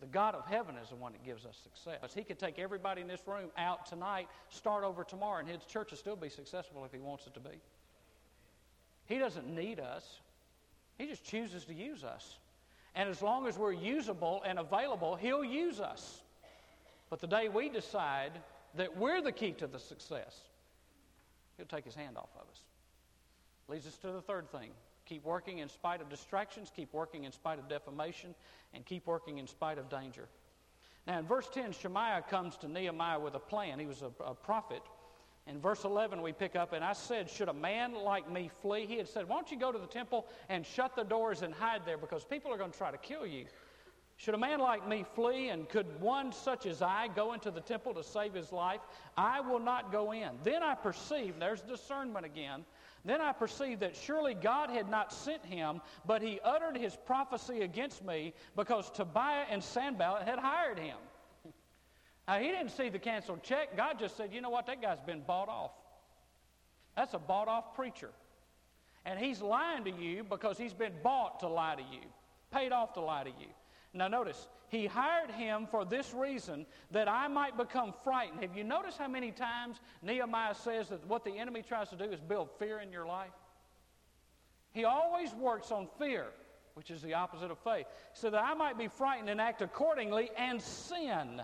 The 0.00 0.06
God 0.06 0.34
of 0.34 0.46
heaven 0.46 0.76
is 0.76 0.90
the 0.90 0.96
one 0.96 1.12
that 1.12 1.24
gives 1.24 1.44
us 1.44 1.56
success. 1.62 2.14
He 2.14 2.22
could 2.22 2.38
take 2.38 2.58
everybody 2.58 3.00
in 3.00 3.08
this 3.08 3.22
room 3.26 3.50
out 3.56 3.86
tonight, 3.86 4.28
start 4.48 4.84
over 4.84 5.02
tomorrow, 5.02 5.40
and 5.40 5.48
his 5.48 5.64
church 5.64 5.90
will 5.90 5.98
still 5.98 6.14
be 6.14 6.28
successful 6.28 6.84
if 6.84 6.92
he 6.92 6.98
wants 6.98 7.26
it 7.26 7.34
to 7.34 7.40
be. 7.40 7.60
He 9.06 9.18
doesn't 9.18 9.48
need 9.48 9.80
us, 9.80 10.20
He 10.98 11.06
just 11.06 11.24
chooses 11.24 11.64
to 11.66 11.74
use 11.74 12.04
us. 12.04 12.38
And 12.96 13.08
as 13.08 13.22
long 13.22 13.48
as 13.48 13.58
we're 13.58 13.72
usable 13.72 14.42
and 14.46 14.58
available, 14.58 15.16
He'll 15.16 15.44
use 15.44 15.80
us. 15.80 16.22
But 17.10 17.20
the 17.20 17.26
day 17.26 17.48
we 17.48 17.68
decide 17.68 18.32
that 18.76 18.96
we're 18.96 19.20
the 19.20 19.32
key 19.32 19.52
to 19.52 19.66
the 19.66 19.78
success, 19.78 20.40
He'll 21.56 21.66
take 21.66 21.84
His 21.84 21.94
hand 21.94 22.16
off 22.16 22.30
of 22.36 22.48
us. 22.50 22.60
Leads 23.68 23.86
us 23.86 23.96
to 23.98 24.12
the 24.12 24.20
third 24.20 24.50
thing 24.50 24.70
keep 25.06 25.24
working 25.24 25.58
in 25.58 25.68
spite 25.68 26.00
of 26.00 26.08
distractions, 26.08 26.72
keep 26.74 26.92
working 26.94 27.24
in 27.24 27.32
spite 27.32 27.58
of 27.58 27.68
defamation, 27.68 28.34
and 28.72 28.86
keep 28.86 29.06
working 29.06 29.36
in 29.36 29.46
spite 29.46 29.76
of 29.76 29.90
danger. 29.90 30.26
Now, 31.06 31.18
in 31.18 31.26
verse 31.26 31.46
10, 31.52 31.72
Shemaiah 31.72 32.24
comes 32.30 32.56
to 32.58 32.68
Nehemiah 32.68 33.20
with 33.20 33.34
a 33.34 33.38
plan. 33.38 33.78
He 33.78 33.84
was 33.84 34.00
a, 34.00 34.10
a 34.24 34.34
prophet 34.34 34.80
in 35.46 35.60
verse 35.60 35.84
11, 35.84 36.22
we 36.22 36.32
pick 36.32 36.56
up, 36.56 36.72
and 36.72 36.82
I 36.82 36.94
said, 36.94 37.28
Should 37.28 37.48
a 37.48 37.54
man 37.54 37.94
like 37.94 38.30
me 38.30 38.50
flee? 38.62 38.86
He 38.86 38.96
had 38.96 39.08
said, 39.08 39.28
Why 39.28 39.36
don't 39.36 39.50
you 39.50 39.58
go 39.58 39.70
to 39.70 39.78
the 39.78 39.86
temple 39.86 40.26
and 40.48 40.64
shut 40.64 40.96
the 40.96 41.04
doors 41.04 41.42
and 41.42 41.52
hide 41.52 41.82
there 41.84 41.98
because 41.98 42.24
people 42.24 42.50
are 42.50 42.56
going 42.56 42.70
to 42.70 42.78
try 42.78 42.90
to 42.90 42.96
kill 42.96 43.26
you? 43.26 43.44
Should 44.16 44.34
a 44.34 44.38
man 44.38 44.60
like 44.60 44.88
me 44.88 45.04
flee, 45.14 45.48
and 45.48 45.68
could 45.68 46.00
one 46.00 46.32
such 46.32 46.66
as 46.66 46.80
I 46.80 47.08
go 47.08 47.34
into 47.34 47.50
the 47.50 47.60
temple 47.60 47.92
to 47.94 48.04
save 48.04 48.32
his 48.32 48.52
life? 48.52 48.80
I 49.16 49.40
will 49.40 49.58
not 49.58 49.92
go 49.92 50.12
in. 50.12 50.30
Then 50.44 50.62
I 50.62 50.74
perceived, 50.76 51.40
there's 51.40 51.60
discernment 51.60 52.24
again. 52.24 52.64
Then 53.04 53.20
I 53.20 53.32
perceived 53.32 53.80
that 53.80 53.96
surely 53.96 54.32
God 54.32 54.70
had 54.70 54.88
not 54.88 55.12
sent 55.12 55.44
him, 55.44 55.82
but 56.06 56.22
he 56.22 56.40
uttered 56.42 56.76
his 56.76 56.96
prophecy 56.96 57.60
against 57.60 58.02
me 58.02 58.32
because 58.56 58.90
Tobiah 58.90 59.44
and 59.50 59.62
Sanballat 59.62 60.26
had 60.26 60.38
hired 60.38 60.78
him. 60.78 60.96
Now, 62.26 62.38
he 62.38 62.48
didn't 62.48 62.70
see 62.70 62.88
the 62.88 62.98
canceled 62.98 63.42
check. 63.42 63.76
God 63.76 63.98
just 63.98 64.16
said, 64.16 64.32
you 64.32 64.40
know 64.40 64.50
what, 64.50 64.66
that 64.66 64.80
guy's 64.80 65.00
been 65.00 65.20
bought 65.20 65.48
off. 65.48 65.72
That's 66.96 67.12
a 67.14 67.18
bought 67.18 67.48
off 67.48 67.74
preacher. 67.74 68.10
And 69.04 69.18
he's 69.18 69.42
lying 69.42 69.84
to 69.84 69.90
you 69.90 70.24
because 70.24 70.56
he's 70.56 70.72
been 70.72 70.92
bought 71.02 71.40
to 71.40 71.48
lie 71.48 71.74
to 71.74 71.82
you, 71.82 72.00
paid 72.50 72.72
off 72.72 72.94
to 72.94 73.00
lie 73.00 73.24
to 73.24 73.30
you. 73.30 73.48
Now, 73.92 74.08
notice, 74.08 74.48
he 74.68 74.86
hired 74.86 75.30
him 75.30 75.68
for 75.70 75.84
this 75.84 76.14
reason 76.14 76.66
that 76.90 77.08
I 77.08 77.28
might 77.28 77.56
become 77.56 77.92
frightened. 78.02 78.40
Have 78.40 78.56
you 78.56 78.64
noticed 78.64 78.98
how 78.98 79.06
many 79.06 79.30
times 79.30 79.76
Nehemiah 80.02 80.54
says 80.54 80.88
that 80.88 81.06
what 81.06 81.24
the 81.24 81.38
enemy 81.38 81.62
tries 81.62 81.90
to 81.90 81.96
do 81.96 82.04
is 82.04 82.20
build 82.20 82.48
fear 82.58 82.80
in 82.80 82.90
your 82.90 83.06
life? 83.06 83.30
He 84.72 84.84
always 84.84 85.32
works 85.34 85.70
on 85.70 85.88
fear, 85.98 86.26
which 86.74 86.90
is 86.90 87.02
the 87.02 87.14
opposite 87.14 87.50
of 87.50 87.58
faith, 87.58 87.86
so 88.14 88.30
that 88.30 88.42
I 88.42 88.54
might 88.54 88.76
be 88.76 88.88
frightened 88.88 89.28
and 89.28 89.40
act 89.40 89.62
accordingly 89.62 90.30
and 90.36 90.60
sin 90.60 91.42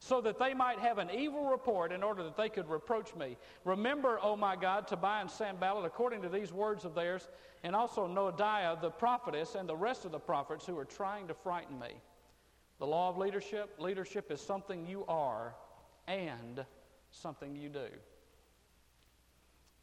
so 0.00 0.20
that 0.20 0.38
they 0.38 0.54
might 0.54 0.78
have 0.78 0.98
an 0.98 1.10
evil 1.10 1.46
report 1.46 1.90
in 1.90 2.02
order 2.02 2.22
that 2.22 2.36
they 2.36 2.48
could 2.48 2.68
reproach 2.68 3.14
me. 3.16 3.36
Remember, 3.64 4.18
O 4.22 4.36
my 4.36 4.54
God, 4.54 4.86
Tobiah 4.86 5.22
and 5.22 5.30
Sanballat, 5.30 5.84
according 5.84 6.22
to 6.22 6.28
these 6.28 6.52
words 6.52 6.84
of 6.84 6.94
theirs, 6.94 7.28
and 7.64 7.74
also 7.74 8.06
Noadiah, 8.06 8.80
the 8.80 8.90
prophetess, 8.90 9.56
and 9.56 9.68
the 9.68 9.76
rest 9.76 10.04
of 10.04 10.12
the 10.12 10.18
prophets 10.18 10.64
who 10.64 10.78
are 10.78 10.84
trying 10.84 11.26
to 11.28 11.34
frighten 11.34 11.78
me. 11.78 12.00
The 12.78 12.86
law 12.86 13.08
of 13.08 13.18
leadership 13.18 13.74
leadership 13.78 14.30
is 14.30 14.40
something 14.40 14.86
you 14.86 15.04
are 15.08 15.54
and 16.06 16.64
something 17.10 17.56
you 17.56 17.68
do. 17.68 17.88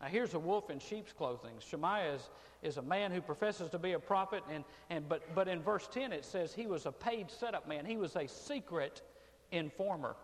Now, 0.01 0.08
here's 0.08 0.34
a 0.34 0.39
wolf 0.39 0.69
in 0.69 0.80
sheep's 0.80 1.13
clothing. 1.13 1.56
Shemaiah 1.60 2.15
is, 2.15 2.30
is 2.62 2.78
a 2.78 2.82
man 2.82 3.12
who 3.12 3.21
professes 3.21 3.69
to 3.69 3.80
be 3.80 3.93
a 3.93 3.99
prophet, 3.99 4.43
and, 4.51 4.63
and, 4.89 5.08
but, 5.08 5.34
but 5.34 5.47
in 5.47 5.62
verse 5.62 5.88
10 5.91 6.12
it 6.13 6.25
says 6.25 6.54
he 6.54 6.67
was 6.67 6.86
a 6.86 6.91
paid 6.91 7.32
setup 7.32 7.67
man. 7.67 7.86
He 7.86 7.97
was 7.97 8.15
a 8.15 8.28
secret 8.28 9.01
informer. 9.51 10.15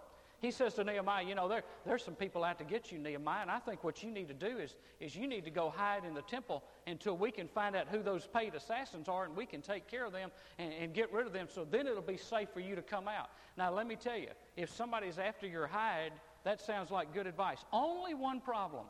He 0.41 0.49
says 0.49 0.73
to 0.73 0.83
Nehemiah, 0.83 1.23
You 1.23 1.35
know, 1.35 1.47
there, 1.47 1.63
there's 1.85 2.03
some 2.03 2.15
people 2.15 2.43
out 2.43 2.57
to 2.57 2.63
get 2.63 2.91
you, 2.91 2.97
Nehemiah, 2.97 3.43
and 3.43 3.51
I 3.51 3.59
think 3.59 3.83
what 3.83 4.01
you 4.01 4.09
need 4.09 4.27
to 4.27 4.33
do 4.33 4.57
is, 4.57 4.75
is 4.99 5.15
you 5.15 5.27
need 5.27 5.45
to 5.45 5.51
go 5.51 5.69
hide 5.69 6.03
in 6.03 6.15
the 6.15 6.23
temple 6.23 6.63
until 6.87 7.15
we 7.15 7.29
can 7.29 7.47
find 7.47 7.75
out 7.75 7.87
who 7.87 8.01
those 8.01 8.25
paid 8.25 8.55
assassins 8.55 9.07
are 9.07 9.25
and 9.25 9.35
we 9.35 9.45
can 9.45 9.61
take 9.61 9.87
care 9.87 10.03
of 10.03 10.11
them 10.11 10.31
and, 10.57 10.73
and 10.73 10.93
get 10.95 11.13
rid 11.13 11.27
of 11.27 11.33
them 11.33 11.47
so 11.53 11.63
then 11.69 11.85
it'll 11.85 12.01
be 12.01 12.17
safe 12.17 12.49
for 12.49 12.59
you 12.59 12.75
to 12.75 12.81
come 12.81 13.07
out. 13.07 13.29
Now, 13.55 13.71
let 13.71 13.85
me 13.85 13.95
tell 13.95 14.17
you, 14.17 14.29
if 14.57 14.71
somebody's 14.71 15.19
after 15.19 15.45
your 15.45 15.67
hide, 15.67 16.13
that 16.43 16.59
sounds 16.59 16.89
like 16.89 17.13
good 17.13 17.27
advice. 17.27 17.59
Only 17.71 18.15
one 18.15 18.41
problem. 18.41 18.85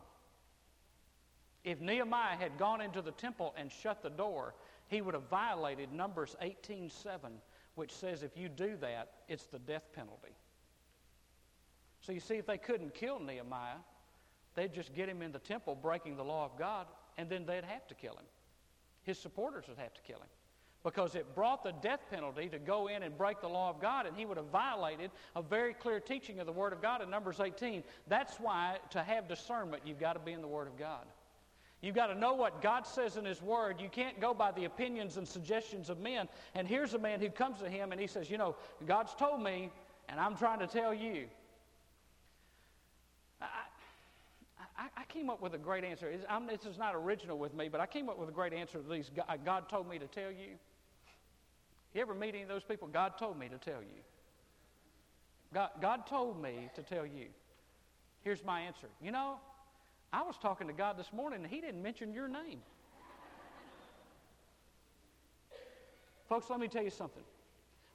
If 1.65 1.81
Nehemiah 1.81 2.37
had 2.37 2.57
gone 2.57 2.79
into 2.79 3.01
the 3.01 3.11
temple 3.11 3.53
and 3.57 3.69
shut 3.69 4.01
the 4.01 4.09
door, 4.09 4.55
he 4.87 5.01
would 5.01 5.13
have 5.13 5.29
violated 5.29 5.91
Numbers 5.91 6.35
18:7 6.41 7.41
which 7.75 7.93
says 7.93 8.23
if 8.23 8.37
you 8.37 8.49
do 8.49 8.75
that, 8.77 9.11
it's 9.27 9.45
the 9.45 9.59
death 9.59 9.87
penalty. 9.93 10.35
So 12.01 12.11
you 12.11 12.19
see, 12.19 12.35
if 12.35 12.45
they 12.45 12.57
couldn't 12.57 12.93
kill 12.93 13.19
Nehemiah, 13.19 13.77
they'd 14.55 14.73
just 14.73 14.93
get 14.93 15.07
him 15.07 15.21
in 15.21 15.31
the 15.31 15.39
temple 15.39 15.75
breaking 15.75 16.17
the 16.17 16.23
law 16.23 16.45
of 16.45 16.57
God, 16.57 16.87
and 17.17 17.29
then 17.29 17.45
they'd 17.45 17.63
have 17.63 17.87
to 17.87 17.95
kill 17.95 18.13
him. 18.13 18.25
His 19.03 19.17
supporters 19.17 19.65
would 19.67 19.77
have 19.77 19.93
to 19.93 20.01
kill 20.01 20.17
him 20.17 20.29
because 20.83 21.15
it 21.15 21.35
brought 21.35 21.63
the 21.63 21.73
death 21.73 22.01
penalty 22.09 22.49
to 22.49 22.57
go 22.57 22.87
in 22.87 23.03
and 23.03 23.17
break 23.17 23.39
the 23.39 23.47
law 23.47 23.69
of 23.69 23.79
God, 23.79 24.05
and 24.07 24.17
he 24.17 24.25
would 24.25 24.37
have 24.37 24.47
violated 24.47 25.11
a 25.35 25.41
very 25.41 25.73
clear 25.73 25.99
teaching 25.99 26.39
of 26.39 26.47
the 26.47 26.51
Word 26.51 26.73
of 26.73 26.81
God 26.81 27.01
in 27.01 27.09
Numbers 27.09 27.39
18. 27.39 27.83
That's 28.07 28.37
why 28.37 28.77
to 28.89 29.03
have 29.03 29.27
discernment, 29.27 29.83
you've 29.85 29.99
got 29.99 30.13
to 30.13 30.19
be 30.19 30.31
in 30.31 30.41
the 30.41 30.47
Word 30.47 30.67
of 30.67 30.77
God. 30.77 31.05
You've 31.81 31.95
got 31.95 32.07
to 32.07 32.15
know 32.15 32.33
what 32.33 32.61
God 32.61 32.85
says 32.85 33.17
in 33.17 33.25
His 33.25 33.41
Word. 33.41 33.81
You 33.81 33.89
can't 33.89 34.19
go 34.19 34.35
by 34.35 34.51
the 34.51 34.65
opinions 34.65 35.17
and 35.17 35.27
suggestions 35.27 35.89
of 35.89 35.99
men. 35.99 36.27
And 36.53 36.67
here's 36.67 36.93
a 36.93 36.99
man 36.99 37.19
who 37.19 37.29
comes 37.29 37.59
to 37.59 37.69
him 37.69 37.91
and 37.91 37.99
he 37.99 38.05
says, 38.05 38.29
You 38.29 38.37
know, 38.37 38.55
God's 38.85 39.15
told 39.15 39.41
me, 39.41 39.71
and 40.07 40.19
I'm 40.19 40.37
trying 40.37 40.59
to 40.59 40.67
tell 40.67 40.93
you. 40.93 41.25
I, 43.41 43.45
I, 44.77 44.87
I 44.95 45.03
came 45.05 45.31
up 45.31 45.41
with 45.41 45.55
a 45.55 45.57
great 45.57 45.83
answer. 45.83 46.11
this 46.47 46.65
is 46.65 46.77
not 46.77 46.93
original 46.93 47.39
with 47.39 47.55
me, 47.55 47.67
but 47.67 47.81
I 47.81 47.87
came 47.87 48.09
up 48.09 48.19
with 48.19 48.29
a 48.29 48.33
great 48.33 48.53
answer 48.53 48.77
to 48.77 48.87
these. 48.87 49.09
Uh, 49.27 49.37
God 49.43 49.67
told 49.67 49.89
me 49.89 49.97
to 49.97 50.07
tell 50.07 50.31
you. 50.31 50.57
You 51.95 52.01
ever 52.01 52.13
meet 52.13 52.35
any 52.35 52.43
of 52.43 52.49
those 52.49 52.63
people? 52.63 52.87
God 52.87 53.17
told 53.17 53.39
me 53.39 53.49
to 53.49 53.57
tell 53.57 53.81
you. 53.81 54.01
God, 55.53 55.69
God 55.81 56.07
told 56.07 56.41
me 56.41 56.69
to 56.75 56.83
tell 56.83 57.05
you. 57.05 57.25
Here's 58.23 58.43
my 58.45 58.61
answer. 58.61 58.87
You 59.01 59.11
know, 59.11 59.37
I 60.13 60.23
was 60.23 60.37
talking 60.37 60.67
to 60.67 60.73
God 60.73 60.97
this 60.97 61.11
morning 61.13 61.41
and 61.43 61.51
He 61.51 61.61
didn't 61.61 61.81
mention 61.81 62.13
your 62.13 62.27
name. 62.27 62.59
Folks, 66.27 66.49
let 66.49 66.59
me 66.59 66.67
tell 66.67 66.83
you 66.83 66.89
something. 66.89 67.23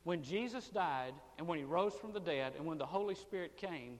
When 0.04 0.22
Jesus 0.22 0.68
died 0.68 1.14
and 1.38 1.46
when 1.46 1.58
He 1.58 1.64
rose 1.64 1.94
from 1.94 2.12
the 2.12 2.20
dead 2.20 2.52
and 2.56 2.66
when 2.66 2.78
the 2.78 2.86
Holy 2.86 3.14
Spirit 3.14 3.56
came, 3.56 3.98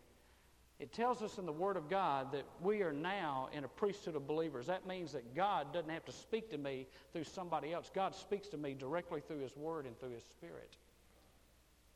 it 0.79 0.93
tells 0.93 1.23
us 1.23 1.39
in 1.39 1.47
the 1.47 1.53
Word 1.53 1.77
of 1.77 1.89
God 1.89 2.33
that 2.33 2.45
we 2.61 2.83
are 2.83 2.93
now 2.93 3.49
in 3.53 3.65
a 3.65 3.69
priesthood 3.69 4.15
of 4.15 4.27
believers. 4.27 4.67
That 4.67 4.87
means 4.87 5.13
that 5.13 5.35
God 5.35 5.73
doesn't 5.73 5.89
have 5.89 6.05
to 6.05 6.13
speak 6.13 6.51
to 6.51 6.59
me 6.59 6.87
through 7.13 7.25
somebody 7.25 7.73
else. 7.73 7.91
God 7.95 8.15
speaks 8.15 8.49
to 8.49 8.59
me 8.59 8.75
directly 8.75 9.23
through 9.27 9.41
His 9.41 9.57
Word 9.57 9.87
and 9.87 9.99
through 9.99 10.11
His 10.11 10.25
Spirit. 10.25 10.77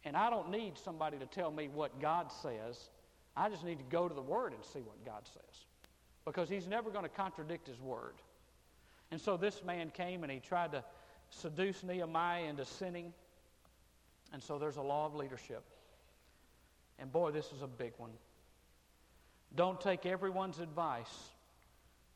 And 0.05 0.17
I 0.17 0.31
don't 0.31 0.51
need 0.51 0.79
somebody 0.79 1.19
to 1.19 1.27
tell 1.27 1.51
me 1.51 1.69
what 1.69 2.01
God 2.01 2.33
says. 2.33 2.89
I 3.37 3.51
just 3.51 3.65
need 3.65 3.79
to 3.79 3.85
go 3.85 4.09
to 4.09 4.15
the 4.15 4.23
Word 4.23 4.55
and 4.55 4.65
see 4.65 4.81
what 4.81 5.05
God 5.05 5.27
says. 5.27 5.65
Because 6.25 6.49
He's 6.49 6.67
never 6.67 6.91
going 6.91 7.05
to 7.05 7.11
contradict 7.11 7.69
His 7.69 7.81
Word. 7.81 8.15
And 9.11 9.21
so 9.21 9.37
this 9.37 9.63
man 9.65 9.91
came 9.91 10.23
and 10.23 10.31
he 10.31 10.39
tried 10.39 10.73
to 10.73 10.85
seduce 11.31 11.83
Nehemiah 11.83 12.45
into 12.45 12.65
sinning. 12.65 13.13
And 14.33 14.43
so 14.43 14.59
there's 14.59 14.77
a 14.77 14.83
law 14.83 15.07
of 15.07 15.15
leadership. 15.15 15.65
And 16.99 17.11
boy, 17.11 17.31
this 17.31 17.47
is 17.47 17.63
a 17.63 17.67
big 17.67 17.93
one. 17.97 18.13
Don't 19.57 19.81
take 19.81 20.07
everyone's 20.07 20.61
advice 20.61 21.31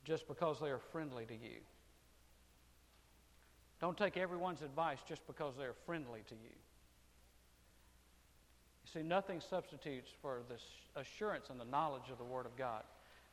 just 0.04 0.28
because 0.28 0.60
they 0.60 0.68
are 0.68 0.78
friendly 0.78 1.24
to 1.26 1.34
you. 1.34 1.58
Don't 3.80 3.96
take 3.96 4.16
everyone's 4.16 4.62
advice 4.62 4.98
just 5.08 5.26
because 5.26 5.54
they're 5.58 5.74
friendly 5.84 6.22
to 6.28 6.34
you. 6.34 6.54
You 8.84 9.00
see, 9.00 9.02
nothing 9.02 9.40
substitutes 9.40 10.10
for 10.22 10.42
the 10.48 11.00
assurance 11.00 11.50
and 11.50 11.58
the 11.58 11.64
knowledge 11.64 12.10
of 12.12 12.18
the 12.18 12.24
Word 12.24 12.46
of 12.46 12.56
God. 12.56 12.84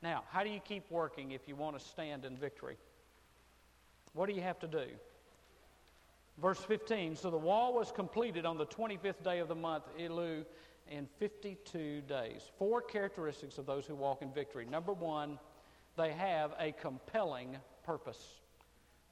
Now, 0.01 0.23
how 0.31 0.43
do 0.43 0.49
you 0.49 0.59
keep 0.59 0.89
working 0.89 1.31
if 1.31 1.47
you 1.47 1.55
want 1.55 1.77
to 1.77 1.85
stand 1.85 2.25
in 2.25 2.35
victory? 2.35 2.77
What 4.13 4.27
do 4.27 4.33
you 4.33 4.41
have 4.41 4.59
to 4.59 4.67
do? 4.67 4.85
Verse 6.41 6.59
15 6.59 7.15
So 7.15 7.29
the 7.29 7.37
wall 7.37 7.73
was 7.73 7.91
completed 7.91 8.45
on 8.45 8.57
the 8.57 8.65
25th 8.65 9.23
day 9.23 9.39
of 9.39 9.47
the 9.47 9.55
month, 9.55 9.83
Elul, 9.99 10.45
in 10.89 11.07
52 11.19 12.01
days. 12.01 12.41
Four 12.57 12.81
characteristics 12.81 13.57
of 13.57 13.65
those 13.65 13.85
who 13.85 13.95
walk 13.95 14.21
in 14.21 14.31
victory. 14.33 14.65
Number 14.65 14.93
one, 14.93 15.37
they 15.97 16.11
have 16.11 16.51
a 16.59 16.71
compelling 16.71 17.57
purpose. 17.85 18.41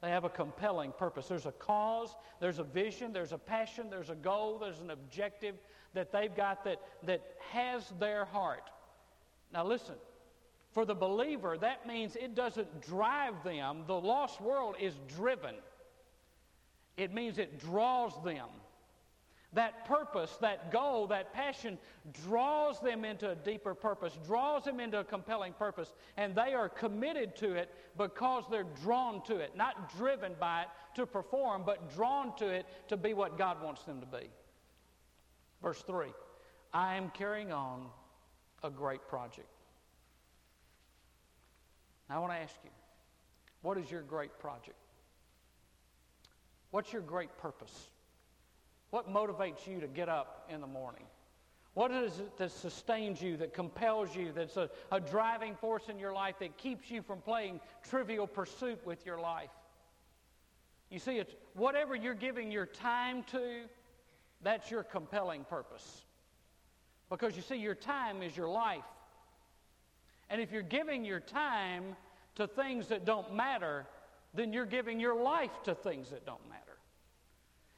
They 0.00 0.10
have 0.10 0.24
a 0.24 0.30
compelling 0.30 0.92
purpose. 0.92 1.28
There's 1.28 1.46
a 1.46 1.52
cause, 1.52 2.16
there's 2.40 2.58
a 2.58 2.64
vision, 2.64 3.12
there's 3.12 3.32
a 3.32 3.38
passion, 3.38 3.90
there's 3.90 4.10
a 4.10 4.14
goal, 4.14 4.58
there's 4.58 4.80
an 4.80 4.90
objective 4.90 5.56
that 5.94 6.10
they've 6.10 6.34
got 6.34 6.64
that, 6.64 6.80
that 7.04 7.22
has 7.50 7.92
their 7.98 8.24
heart. 8.24 8.70
Now, 9.52 9.64
listen, 9.64 9.96
for 10.72 10.84
the 10.84 10.94
believer, 10.94 11.58
that 11.58 11.86
means 11.86 12.16
it 12.16 12.34
doesn't 12.34 12.82
drive 12.82 13.42
them. 13.44 13.84
The 13.86 13.94
lost 13.94 14.40
world 14.40 14.76
is 14.80 14.94
driven, 15.16 15.54
it 16.96 17.12
means 17.12 17.38
it 17.38 17.58
draws 17.58 18.12
them. 18.24 18.46
That 19.52 19.84
purpose, 19.84 20.36
that 20.40 20.70
goal, 20.70 21.08
that 21.08 21.32
passion 21.32 21.76
draws 22.24 22.78
them 22.78 23.04
into 23.04 23.30
a 23.30 23.34
deeper 23.34 23.74
purpose, 23.74 24.16
draws 24.24 24.62
them 24.62 24.78
into 24.78 25.00
a 25.00 25.04
compelling 25.04 25.54
purpose, 25.54 25.92
and 26.16 26.36
they 26.36 26.54
are 26.54 26.68
committed 26.68 27.34
to 27.38 27.54
it 27.54 27.68
because 27.98 28.44
they're 28.48 28.66
drawn 28.80 29.24
to 29.24 29.38
it, 29.38 29.56
not 29.56 29.92
driven 29.96 30.34
by 30.38 30.62
it 30.62 30.68
to 30.94 31.04
perform, 31.04 31.64
but 31.66 31.92
drawn 31.92 32.36
to 32.36 32.46
it 32.46 32.64
to 32.86 32.96
be 32.96 33.12
what 33.12 33.36
God 33.36 33.60
wants 33.60 33.82
them 33.82 33.98
to 33.98 34.06
be. 34.06 34.30
Verse 35.60 35.82
3 35.82 36.08
I 36.72 36.94
am 36.94 37.10
carrying 37.10 37.50
on 37.50 37.86
a 38.62 38.70
great 38.70 39.08
project. 39.08 39.48
I 42.12 42.18
want 42.18 42.32
to 42.32 42.38
ask 42.38 42.54
you, 42.64 42.70
what 43.62 43.78
is 43.78 43.90
your 43.90 44.02
great 44.02 44.38
project? 44.38 44.76
What's 46.70 46.92
your 46.92 47.02
great 47.02 47.36
purpose? 47.38 47.90
What 48.90 49.12
motivates 49.12 49.66
you 49.66 49.80
to 49.80 49.86
get 49.86 50.08
up 50.08 50.48
in 50.48 50.60
the 50.60 50.66
morning? 50.66 51.04
What 51.74 51.92
is 51.92 52.18
it 52.18 52.36
that 52.38 52.50
sustains 52.50 53.22
you, 53.22 53.36
that 53.36 53.54
compels 53.54 54.14
you, 54.14 54.32
that's 54.32 54.56
a, 54.56 54.68
a 54.90 55.00
driving 55.00 55.54
force 55.54 55.84
in 55.88 55.98
your 55.98 56.12
life 56.12 56.36
that 56.40 56.56
keeps 56.58 56.90
you 56.90 57.02
from 57.02 57.20
playing 57.20 57.60
trivial 57.88 58.26
pursuit 58.26 58.84
with 58.84 59.06
your 59.06 59.20
life? 59.20 59.50
You 60.90 60.98
see, 60.98 61.18
it's 61.18 61.34
whatever 61.54 61.94
you're 61.94 62.14
giving 62.14 62.50
your 62.50 62.66
time 62.66 63.22
to, 63.30 63.62
that's 64.42 64.70
your 64.70 64.82
compelling 64.82 65.44
purpose. 65.44 66.02
Because 67.08 67.36
you 67.36 67.42
see, 67.42 67.56
your 67.56 67.76
time 67.76 68.22
is 68.22 68.36
your 68.36 68.48
life. 68.48 68.84
And 70.30 70.40
if 70.40 70.52
you're 70.52 70.62
giving 70.62 71.04
your 71.04 71.20
time 71.20 71.96
to 72.36 72.46
things 72.46 72.88
that 72.88 73.04
don't 73.04 73.34
matter, 73.34 73.86
then 74.32 74.52
you're 74.52 74.64
giving 74.64 75.00
your 75.00 75.20
life 75.20 75.50
to 75.64 75.74
things 75.74 76.10
that 76.10 76.24
don't 76.24 76.48
matter. 76.48 76.78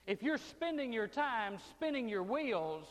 If 0.07 0.23
you're 0.23 0.38
spending 0.38 0.93
your 0.93 1.07
time 1.09 1.57
spinning 1.71 2.09
your 2.09 2.23
wheels 2.23 2.87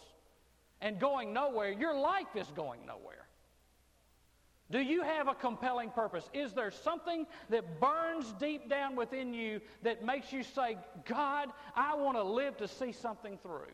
and 0.82 1.00
going 1.00 1.32
nowhere, 1.32 1.72
your 1.72 1.98
life 1.98 2.36
is 2.36 2.48
going 2.56 2.86
nowhere. 2.86 3.28
Do 4.72 4.80
you 4.80 5.04
have 5.04 5.28
a 5.28 5.36
compelling 5.36 5.90
purpose? 5.90 6.30
Is 6.34 6.54
there 6.54 6.72
something 6.72 7.28
that 7.50 7.82
burns 7.82 8.34
deep 8.40 8.70
down 8.70 8.96
within 8.96 9.34
you 9.34 9.60
that 9.84 10.04
makes 10.04 10.32
you 10.32 10.44
say, 10.44 10.78
God, 11.06 11.50
I 11.76 11.96
want 11.96 12.16
to 12.16 12.24
live 12.24 12.58
to 12.58 12.68
see 12.68 12.94
something 12.94 13.38
through? 13.44 13.68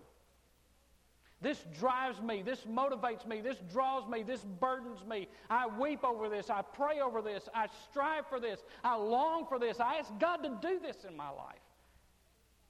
This 1.40 1.64
drives 1.80 2.20
me. 2.22 2.42
This 2.42 2.62
motivates 2.62 3.28
me. 3.28 3.42
This 3.42 3.58
draws 3.72 4.08
me. 4.10 4.24
This 4.24 4.42
burdens 4.60 5.06
me. 5.08 5.28
I 5.50 5.68
weep 5.68 6.04
over 6.04 6.30
this. 6.30 6.50
I 6.50 6.64
pray 6.64 7.00
over 7.00 7.22
this. 7.22 7.48
I 7.54 7.68
strive 7.90 8.26
for 8.28 8.40
this. 8.40 8.64
I 8.84 8.96
long 8.96 9.46
for 9.46 9.60
this. 9.60 9.80
I 9.80 9.98
ask 9.98 10.12
God 10.20 10.38
to 10.38 10.58
do 10.62 10.80
this 10.80 11.06
in 11.08 11.16
my 11.16 11.30
life. 11.30 11.60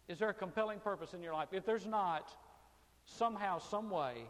Is 0.10 0.20
there 0.20 0.30
a 0.30 0.34
compelling 0.34 0.80
purpose 0.80 1.14
in 1.14 1.22
your 1.22 1.34
life? 1.34 1.50
If 1.52 1.66
there's 1.66 1.86
not, 1.86 2.30
somehow, 3.06 3.60
some 3.60 3.90
way, 3.90 4.26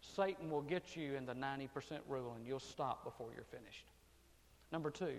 Satan 0.00 0.50
will 0.50 0.62
get 0.62 0.96
you 0.96 1.14
in 1.14 1.26
the 1.26 1.34
90% 1.34 1.68
rule 2.08 2.34
and 2.36 2.46
you'll 2.46 2.60
stop 2.60 3.04
before 3.04 3.30
you're 3.34 3.44
finished. 3.44 3.86
Number 4.70 4.90
two, 4.90 5.16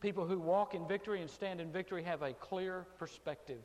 people 0.00 0.26
who 0.26 0.38
walk 0.38 0.74
in 0.74 0.86
victory 0.86 1.20
and 1.20 1.30
stand 1.30 1.60
in 1.60 1.70
victory 1.70 2.02
have 2.02 2.22
a 2.22 2.32
clear 2.34 2.86
perspective. 2.98 3.62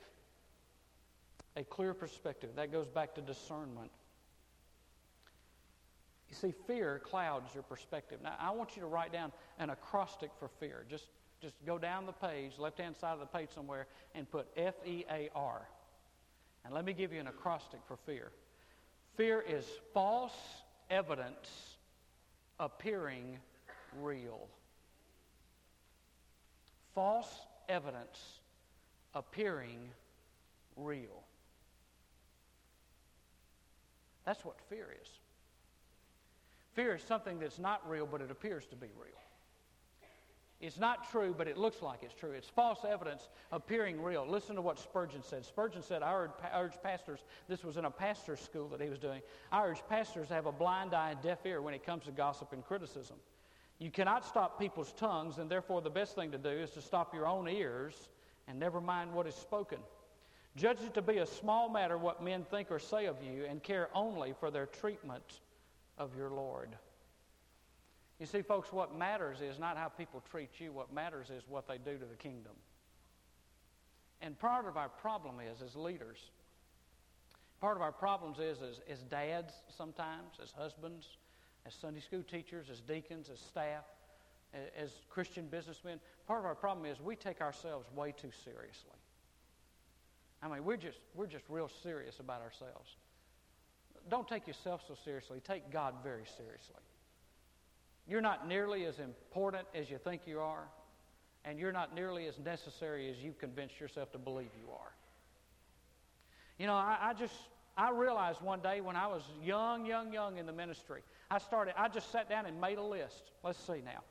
A 1.56 1.64
clear 1.64 1.94
perspective. 1.94 2.52
That 2.56 2.72
goes 2.72 2.88
back 2.88 3.16
to 3.16 3.22
discernment. 3.22 3.92
You 6.30 6.36
see, 6.36 6.54
fear 6.66 7.02
clouds 7.04 7.54
your 7.54 7.64
perspective. 7.64 8.20
Now, 8.24 8.36
I 8.40 8.52
want 8.52 8.78
you 8.78 8.82
to 8.82 8.88
write 8.88 9.12
down 9.12 9.34
an 9.60 9.70
acrostic 9.70 10.32
for 10.40 10.48
fear. 10.60 10.86
Just 10.90 11.08
just 11.42 11.56
go 11.66 11.80
down 11.80 12.06
the 12.06 12.12
page, 12.12 12.54
left 12.60 12.78
hand 12.78 12.96
side 12.96 13.14
of 13.14 13.20
the 13.20 13.26
page 13.26 13.50
somewhere, 13.54 13.88
and 14.14 14.30
put 14.30 14.48
F 14.56 14.76
E 14.86 15.06
A 15.10 15.30
R. 15.36 15.68
And 16.64 16.74
let 16.74 16.86
me 16.86 16.94
give 16.94 17.12
you 17.12 17.20
an 17.20 17.28
acrostic 17.28 17.80
for 17.88 17.98
fear. 18.06 18.32
Fear 19.18 19.42
is 19.42 19.66
false 19.94 20.36
evidence 20.90 21.78
appearing 22.60 23.40
real. 24.00 24.48
False 26.94 27.34
evidence 27.68 28.40
appearing 29.16 29.90
real. 30.78 31.24
That's 34.26 34.44
what 34.46 34.56
fear 34.70 34.88
is. 35.02 35.10
Fear 36.74 36.96
is 36.96 37.04
something 37.04 37.40
that's 37.40 37.60
not 37.60 37.88
real, 37.90 38.06
but 38.06 38.22
it 38.22 38.32
appears 38.32 38.66
to 38.68 38.76
be 38.76 38.88
real. 38.96 39.16
It's 40.62 40.80
not 40.80 41.10
true, 41.10 41.34
but 41.36 41.48
it 41.48 41.58
looks 41.58 41.82
like 41.82 42.04
it's 42.04 42.14
true. 42.14 42.32
It's 42.32 42.48
false 42.48 42.86
evidence 42.88 43.30
appearing 43.52 44.00
real. 44.00 44.28
Listen 44.28 44.56
to 44.56 44.62
what 44.62 44.78
Spurgeon 44.78 45.24
said. 45.24 45.44
Spurgeon 45.44 45.82
said, 45.82 46.04
I 46.04 46.28
urge 46.54 46.74
pastors, 46.84 47.22
this 47.48 47.64
was 47.64 47.78
in 47.78 47.86
a 47.86 47.90
pastor's 47.90 48.40
school 48.40 48.68
that 48.68 48.80
he 48.80 48.88
was 48.88 49.00
doing, 49.00 49.22
I 49.52 49.66
urge 49.66 49.82
pastors 49.90 50.28
to 50.28 50.36
have 50.36 50.46
a 50.46 50.52
blind 50.52 50.94
eye 50.94 51.12
and 51.12 51.22
deaf 51.22 51.40
ear 51.46 51.64
when 51.64 51.74
it 51.74 51.84
comes 51.84 52.06
to 52.06 52.12
gossip 52.12 52.54
and 52.54 52.64
criticism. 52.64 53.18
You 53.80 53.90
cannot 53.90 54.24
stop 54.24 54.60
people's 54.60 54.94
tongues, 54.94 55.40
and 55.40 55.50
therefore 55.50 55.82
the 55.82 55.90
best 55.90 56.14
thing 56.14 56.32
to 56.32 56.38
do 56.38 56.50
is 56.50 56.70
to 56.72 56.82
stop 56.82 57.16
your 57.16 57.26
own 57.26 57.50
ears 57.50 58.10
and 58.48 58.60
never 58.60 58.80
mind 58.80 59.12
what 59.12 59.26
is 59.26 59.34
spoken. 59.34 59.80
Judge 60.56 60.82
it 60.82 60.94
to 60.96 61.02
be 61.02 61.20
a 61.20 61.26
small 61.26 61.70
matter 61.70 61.98
what 61.98 62.24
men 62.24 62.44
think 62.44 62.72
or 62.72 62.80
say 62.80 63.06
of 63.06 63.18
you, 63.24 63.46
and 63.46 63.64
care 63.64 63.90
only 63.94 64.34
for 64.40 64.52
their 64.52 64.66
treatment 64.66 65.40
of 65.98 66.16
your 66.16 66.30
Lord. 66.30 66.76
You 68.20 68.26
see, 68.26 68.42
folks, 68.42 68.72
what 68.72 68.96
matters 68.96 69.42
is 69.42 69.58
not 69.58 69.78
how 69.78 69.88
people 69.88 70.22
treat 70.30 70.60
you, 70.60 70.72
what 70.72 70.94
matters 70.94 71.30
is 71.30 71.44
what 71.48 71.68
they 71.68 71.78
do 71.78 71.98
to 71.98 72.06
the 72.06 72.16
kingdom. 72.16 72.54
And 74.22 74.38
part 74.38 74.68
of 74.68 74.78
our 74.78 74.90
problem 74.90 75.40
is, 75.40 75.62
as 75.62 75.76
leaders, 75.76 76.20
part 77.60 77.78
of 77.78 77.82
our 77.82 77.92
problems 77.92 78.38
is 78.40 78.60
as, 78.88 79.00
dads 79.00 79.54
sometimes, 79.76 80.36
as 80.42 80.52
husbands, 80.52 81.08
as 81.66 81.74
Sunday 81.74 82.02
school 82.02 82.24
teachers, 82.24 82.70
as 82.70 82.82
deacons, 82.82 83.30
as 83.32 83.40
staff, 83.40 83.86
as 84.78 84.92
Christian 85.10 85.48
businessmen, 85.48 86.00
part 86.28 86.40
of 86.40 86.46
our 86.46 86.56
problem 86.56 86.86
is 86.86 87.02
we 87.02 87.16
take 87.16 87.42
ourselves 87.42 87.88
way 87.96 88.12
too 88.12 88.32
seriously. 88.44 89.01
I 90.44 90.48
mean, 90.48 90.64
we're 90.64 90.78
just, 90.78 90.98
we're 91.14 91.28
just 91.28 91.46
real 91.50 91.70
serious 91.84 92.20
about 92.20 92.42
ourselves. 92.42 92.90
Don't 94.10 94.28
take 94.28 94.48
yourself 94.48 94.82
so 94.88 94.96
seriously. 95.06 95.40
Take 95.46 95.72
God 95.72 95.96
very 96.04 96.26
seriously. 96.38 96.82
You're 98.08 98.22
not 98.22 98.48
nearly 98.48 98.86
as 98.86 99.00
important 99.00 99.68
as 99.76 99.90
you 99.90 100.00
think 100.00 100.24
you 100.26 100.40
are, 100.40 100.68
and 101.46 101.60
you're 101.60 101.72
not 101.72 101.94
nearly 101.94 102.26
as 102.28 102.40
necessary 102.40 103.10
as 103.10 103.18
you've 103.18 103.38
convinced 103.38 103.80
yourself 103.80 104.12
to 104.14 104.18
believe 104.18 104.50
you 104.60 104.72
are. 104.74 104.92
You 106.58 106.68
know, 106.68 106.74
I, 106.74 106.98
I 107.02 107.14
just, 107.14 107.34
I 107.78 107.92
realized 107.92 108.42
one 108.42 108.60
day 108.60 108.82
when 108.82 108.96
I 108.96 109.08
was 109.08 109.22
young, 109.44 109.86
young, 109.86 110.12
young 110.12 110.38
in 110.38 110.46
the 110.46 110.52
ministry, 110.52 111.02
I 111.30 111.38
started, 111.38 111.76
I 111.78 111.88
just 111.88 112.12
sat 112.12 112.28
down 112.28 112.46
and 112.46 112.60
made 112.60 112.78
a 112.78 112.84
list. 112.84 113.32
Let's 113.44 113.60
see 113.60 113.82
now. 113.86 114.04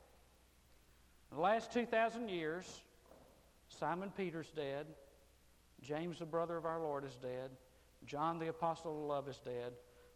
In 1.30 1.36
the 1.36 1.42
last 1.42 1.72
2,000 1.72 2.28
years, 2.28 2.80
Simon 3.68 4.10
Peter's 4.16 4.50
dead. 4.54 4.86
James, 5.82 6.18
the 6.18 6.26
brother 6.26 6.56
of 6.56 6.64
our 6.64 6.80
Lord, 6.80 7.04
is 7.04 7.16
dead. 7.16 7.50
John, 8.06 8.38
the 8.38 8.48
apostle 8.48 8.92
of 8.92 9.08
love, 9.08 9.28
is 9.28 9.38
dead. 9.38 9.72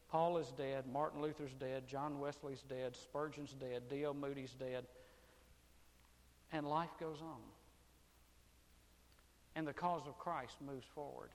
Paul 0.09 0.39
is 0.39 0.53
dead. 0.57 0.85
Martin 0.93 1.21
Luther's 1.21 1.55
dead. 1.55 1.87
John 1.87 2.21
Wesley's 2.21 2.63
dead. 2.63 2.97
Spurgeon's 2.97 3.53
dead. 3.53 3.85
D.L. 3.89 4.15
Moody's 4.15 4.55
dead. 4.55 4.85
And 6.53 6.67
life 6.67 6.91
goes 7.01 7.21
on. 7.21 7.41
And 9.57 9.67
the 9.67 9.73
cause 9.73 10.03
of 10.07 10.19
Christ 10.19 10.55
moves 10.65 10.87
forward. 10.95 11.31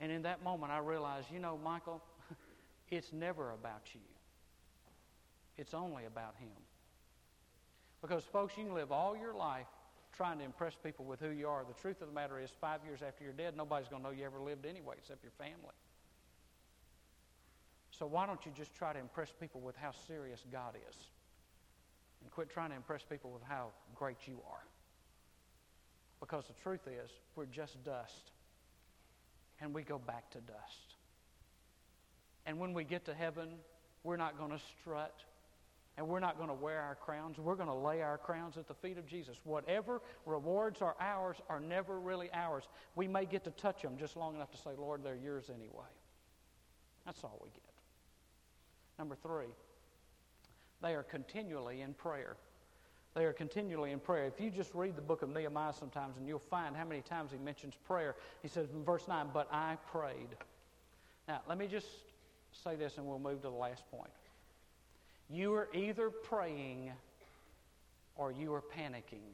And 0.00 0.10
in 0.10 0.22
that 0.22 0.42
moment, 0.42 0.72
I 0.72 0.78
realized, 0.78 1.28
you 1.32 1.38
know, 1.38 1.58
Michael, 1.62 2.02
it's 2.90 3.12
never 3.12 3.52
about 3.52 3.82
you. 3.94 4.00
It's 5.56 5.74
only 5.74 6.04
about 6.06 6.34
Him. 6.38 6.48
Because, 8.00 8.24
folks, 8.24 8.54
you 8.56 8.64
can 8.64 8.74
live 8.74 8.90
all 8.90 9.16
your 9.16 9.34
life 9.34 9.66
trying 10.16 10.38
to 10.38 10.44
impress 10.44 10.74
people 10.74 11.04
with 11.04 11.20
who 11.20 11.30
you 11.30 11.48
are. 11.48 11.64
The 11.66 11.80
truth 11.80 12.00
of 12.02 12.08
the 12.08 12.14
matter 12.14 12.38
is, 12.38 12.50
five 12.60 12.80
years 12.84 13.00
after 13.06 13.24
you're 13.24 13.32
dead, 13.32 13.56
nobody's 13.56 13.88
going 13.88 14.02
to 14.02 14.08
know 14.08 14.14
you 14.14 14.24
ever 14.24 14.40
lived 14.40 14.66
anyway 14.66 14.94
except 14.98 15.22
your 15.22 15.32
family. 15.38 15.74
So 17.90 18.06
why 18.06 18.26
don't 18.26 18.44
you 18.44 18.52
just 18.54 18.74
try 18.74 18.92
to 18.92 18.98
impress 18.98 19.32
people 19.38 19.60
with 19.60 19.76
how 19.76 19.92
serious 20.06 20.44
God 20.50 20.74
is? 20.88 20.96
And 22.22 22.30
quit 22.30 22.50
trying 22.50 22.70
to 22.70 22.76
impress 22.76 23.02
people 23.02 23.30
with 23.30 23.42
how 23.42 23.68
great 23.94 24.16
you 24.26 24.40
are. 24.50 24.64
Because 26.20 26.46
the 26.46 26.54
truth 26.62 26.86
is, 26.86 27.10
we're 27.34 27.46
just 27.46 27.82
dust. 27.84 28.30
And 29.60 29.74
we 29.74 29.82
go 29.82 29.98
back 29.98 30.30
to 30.30 30.38
dust. 30.38 30.96
And 32.46 32.58
when 32.58 32.74
we 32.74 32.84
get 32.84 33.04
to 33.06 33.14
heaven, 33.14 33.48
we're 34.04 34.16
not 34.16 34.38
going 34.38 34.50
to 34.50 34.60
strut 34.80 35.14
and 35.96 36.08
we're 36.08 36.20
not 36.20 36.36
going 36.36 36.48
to 36.48 36.54
wear 36.54 36.80
our 36.80 36.94
crowns. 36.94 37.38
We're 37.38 37.54
going 37.54 37.68
to 37.68 37.74
lay 37.74 38.00
our 38.00 38.16
crowns 38.16 38.56
at 38.56 38.66
the 38.66 38.74
feet 38.74 38.96
of 38.96 39.06
Jesus. 39.06 39.36
Whatever 39.44 40.00
rewards 40.24 40.80
are 40.80 40.96
ours 40.98 41.36
are 41.48 41.60
never 41.60 42.00
really 42.00 42.30
ours. 42.32 42.64
We 42.96 43.06
may 43.06 43.26
get 43.26 43.44
to 43.44 43.50
touch 43.50 43.82
them 43.82 43.96
just 43.98 44.16
long 44.16 44.34
enough 44.34 44.50
to 44.52 44.56
say, 44.56 44.70
Lord, 44.78 45.04
they're 45.04 45.16
yours 45.16 45.50
anyway. 45.50 45.90
That's 47.04 47.22
all 47.24 47.38
we 47.42 47.50
get. 47.50 47.60
Number 48.98 49.16
three, 49.16 49.54
they 50.80 50.94
are 50.94 51.02
continually 51.02 51.82
in 51.82 51.94
prayer. 51.94 52.36
They 53.14 53.26
are 53.26 53.32
continually 53.32 53.92
in 53.92 54.00
prayer. 54.00 54.26
If 54.26 54.40
you 54.40 54.50
just 54.50 54.74
read 54.74 54.96
the 54.96 55.02
book 55.02 55.20
of 55.20 55.28
Nehemiah 55.28 55.74
sometimes, 55.74 56.16
and 56.16 56.26
you'll 56.26 56.38
find 56.38 56.74
how 56.74 56.84
many 56.84 57.02
times 57.02 57.30
he 57.30 57.38
mentions 57.38 57.74
prayer. 57.86 58.16
He 58.40 58.48
says 58.48 58.68
in 58.72 58.82
verse 58.84 59.06
9, 59.06 59.26
But 59.34 59.48
I 59.52 59.76
prayed. 59.90 60.28
Now, 61.28 61.42
let 61.46 61.58
me 61.58 61.66
just 61.66 61.86
say 62.52 62.76
this, 62.76 62.96
and 62.96 63.06
we'll 63.06 63.18
move 63.18 63.42
to 63.42 63.48
the 63.48 63.54
last 63.54 63.84
point. 63.90 64.10
You 65.32 65.54
are 65.54 65.68
either 65.72 66.10
praying 66.10 66.92
or 68.16 68.30
you 68.30 68.52
are 68.52 68.60
panicking. 68.60 69.32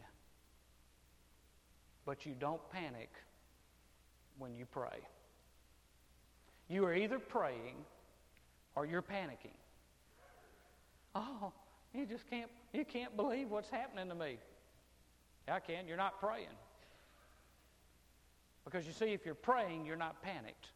But 2.07 2.24
you 2.24 2.34
don't 2.38 2.61
panic 2.70 3.11
when 4.38 4.55
you 4.57 4.64
pray. 4.64 5.01
You 6.68 6.84
are 6.84 6.94
either 6.94 7.18
praying 7.18 7.74
or 8.76 8.86
you're 8.86 9.03
panicking. 9.03 9.57
Oh, 11.16 11.53
you 11.92 12.07
just 12.07 12.30
can't 12.30 12.51
you 12.72 12.84
can't 12.84 13.16
believe 13.16 13.51
what's 13.51 13.70
happening 13.70 14.09
to 14.09 14.14
me. 14.14 14.38
I 15.49 15.59
can. 15.59 15.88
You're 15.88 15.96
not 15.96 16.20
praying. 16.20 16.46
Because 18.64 18.86
you 18.86 18.92
see, 18.92 19.07
if 19.07 19.24
you're 19.24 19.34
praying, 19.34 19.86
you're 19.86 19.96
not 19.96 20.22
panicked. 20.22 20.68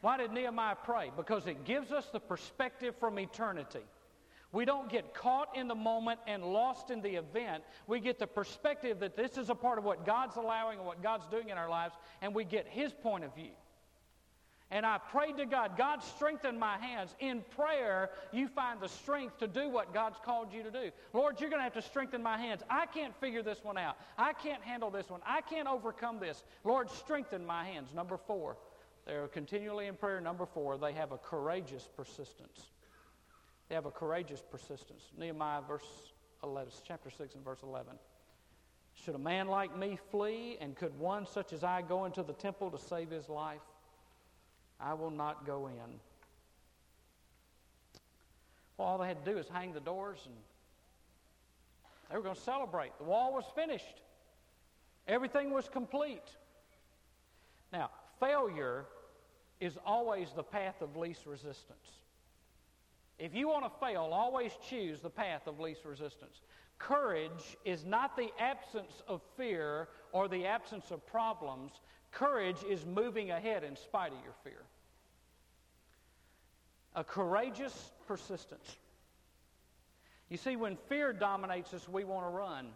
Why 0.00 0.16
did 0.16 0.30
Nehemiah 0.32 0.76
pray? 0.84 1.10
Because 1.14 1.46
it 1.46 1.64
gives 1.64 1.90
us 1.90 2.06
the 2.12 2.20
perspective 2.20 2.94
from 3.00 3.18
eternity. 3.18 3.82
We 4.50 4.64
don't 4.64 4.88
get 4.88 5.12
caught 5.14 5.54
in 5.56 5.68
the 5.68 5.74
moment 5.74 6.20
and 6.26 6.42
lost 6.42 6.90
in 6.90 7.02
the 7.02 7.16
event. 7.16 7.64
We 7.86 8.00
get 8.00 8.18
the 8.18 8.26
perspective 8.26 9.00
that 9.00 9.16
this 9.16 9.36
is 9.36 9.50
a 9.50 9.54
part 9.54 9.78
of 9.78 9.84
what 9.84 10.06
God's 10.06 10.36
allowing 10.36 10.78
and 10.78 10.86
what 10.86 11.02
God's 11.02 11.26
doing 11.26 11.50
in 11.50 11.58
our 11.58 11.68
lives, 11.68 11.94
and 12.22 12.34
we 12.34 12.44
get 12.44 12.66
His 12.66 12.92
point 12.92 13.24
of 13.24 13.34
view. 13.34 13.52
And 14.70 14.84
I 14.84 14.98
prayed 14.98 15.38
to 15.38 15.46
God, 15.46 15.78
God, 15.78 16.02
strengthen 16.02 16.58
my 16.58 16.76
hands. 16.76 17.14
In 17.20 17.42
prayer, 17.56 18.10
you 18.32 18.48
find 18.48 18.80
the 18.80 18.88
strength 18.88 19.38
to 19.38 19.46
do 19.46 19.70
what 19.70 19.94
God's 19.94 20.18
called 20.22 20.52
you 20.52 20.62
to 20.62 20.70
do. 20.70 20.90
Lord, 21.14 21.40
you're 21.40 21.48
going 21.48 21.60
to 21.60 21.64
have 21.64 21.72
to 21.74 21.82
strengthen 21.82 22.22
my 22.22 22.36
hands. 22.36 22.62
I 22.68 22.84
can't 22.84 23.18
figure 23.18 23.42
this 23.42 23.64
one 23.64 23.78
out. 23.78 23.96
I 24.18 24.34
can't 24.34 24.62
handle 24.62 24.90
this 24.90 25.08
one. 25.08 25.20
I 25.26 25.40
can't 25.40 25.68
overcome 25.68 26.18
this. 26.20 26.44
Lord, 26.64 26.90
strengthen 26.90 27.46
my 27.46 27.64
hands. 27.64 27.94
Number 27.94 28.18
four, 28.18 28.58
they're 29.06 29.28
continually 29.28 29.86
in 29.86 29.94
prayer. 29.94 30.20
Number 30.20 30.44
four, 30.44 30.76
they 30.76 30.92
have 30.92 31.12
a 31.12 31.18
courageous 31.18 31.88
persistence. 31.96 32.70
They 33.68 33.74
have 33.74 33.86
a 33.86 33.90
courageous 33.90 34.42
persistence. 34.50 35.02
Nehemiah 35.16 35.60
verse 35.66 35.84
11, 36.42 36.72
chapter 36.86 37.10
6 37.10 37.34
and 37.34 37.44
verse 37.44 37.60
11. 37.62 37.92
Should 39.04 39.14
a 39.14 39.18
man 39.18 39.46
like 39.48 39.76
me 39.76 39.98
flee, 40.10 40.56
and 40.60 40.74
could 40.74 40.98
one 40.98 41.26
such 41.26 41.52
as 41.52 41.62
I 41.62 41.82
go 41.82 42.04
into 42.04 42.22
the 42.22 42.32
temple 42.32 42.70
to 42.70 42.78
save 42.78 43.10
his 43.10 43.28
life? 43.28 43.60
I 44.80 44.94
will 44.94 45.10
not 45.10 45.46
go 45.46 45.66
in. 45.68 46.00
Well, 48.76 48.88
all 48.88 48.98
they 48.98 49.08
had 49.08 49.24
to 49.24 49.32
do 49.32 49.38
is 49.38 49.48
hang 49.48 49.72
the 49.72 49.80
doors, 49.80 50.20
and 50.24 50.34
they 52.10 52.16
were 52.16 52.22
going 52.22 52.34
to 52.34 52.40
celebrate. 52.40 52.96
The 52.98 53.04
wall 53.04 53.34
was 53.34 53.44
finished, 53.54 54.02
everything 55.06 55.50
was 55.50 55.68
complete. 55.68 56.22
Now, 57.72 57.90
failure 58.18 58.86
is 59.60 59.76
always 59.84 60.28
the 60.34 60.42
path 60.42 60.80
of 60.80 60.96
least 60.96 61.26
resistance. 61.26 61.90
If 63.18 63.34
you 63.34 63.48
want 63.48 63.64
to 63.64 63.86
fail, 63.86 64.10
always 64.12 64.52
choose 64.68 65.00
the 65.00 65.10
path 65.10 65.46
of 65.46 65.58
least 65.58 65.84
resistance. 65.84 66.40
Courage 66.78 67.56
is 67.64 67.84
not 67.84 68.16
the 68.16 68.30
absence 68.38 69.02
of 69.08 69.20
fear 69.36 69.88
or 70.12 70.28
the 70.28 70.46
absence 70.46 70.90
of 70.90 71.04
problems. 71.06 71.72
Courage 72.12 72.62
is 72.68 72.86
moving 72.86 73.32
ahead 73.32 73.64
in 73.64 73.76
spite 73.76 74.12
of 74.12 74.18
your 74.22 74.34
fear. 74.44 74.62
A 76.94 77.02
courageous 77.02 77.90
persistence. 78.06 78.76
You 80.28 80.36
see, 80.36 80.56
when 80.56 80.76
fear 80.88 81.12
dominates 81.12 81.74
us, 81.74 81.88
we 81.88 82.04
want 82.04 82.26
to 82.26 82.30
run. 82.30 82.68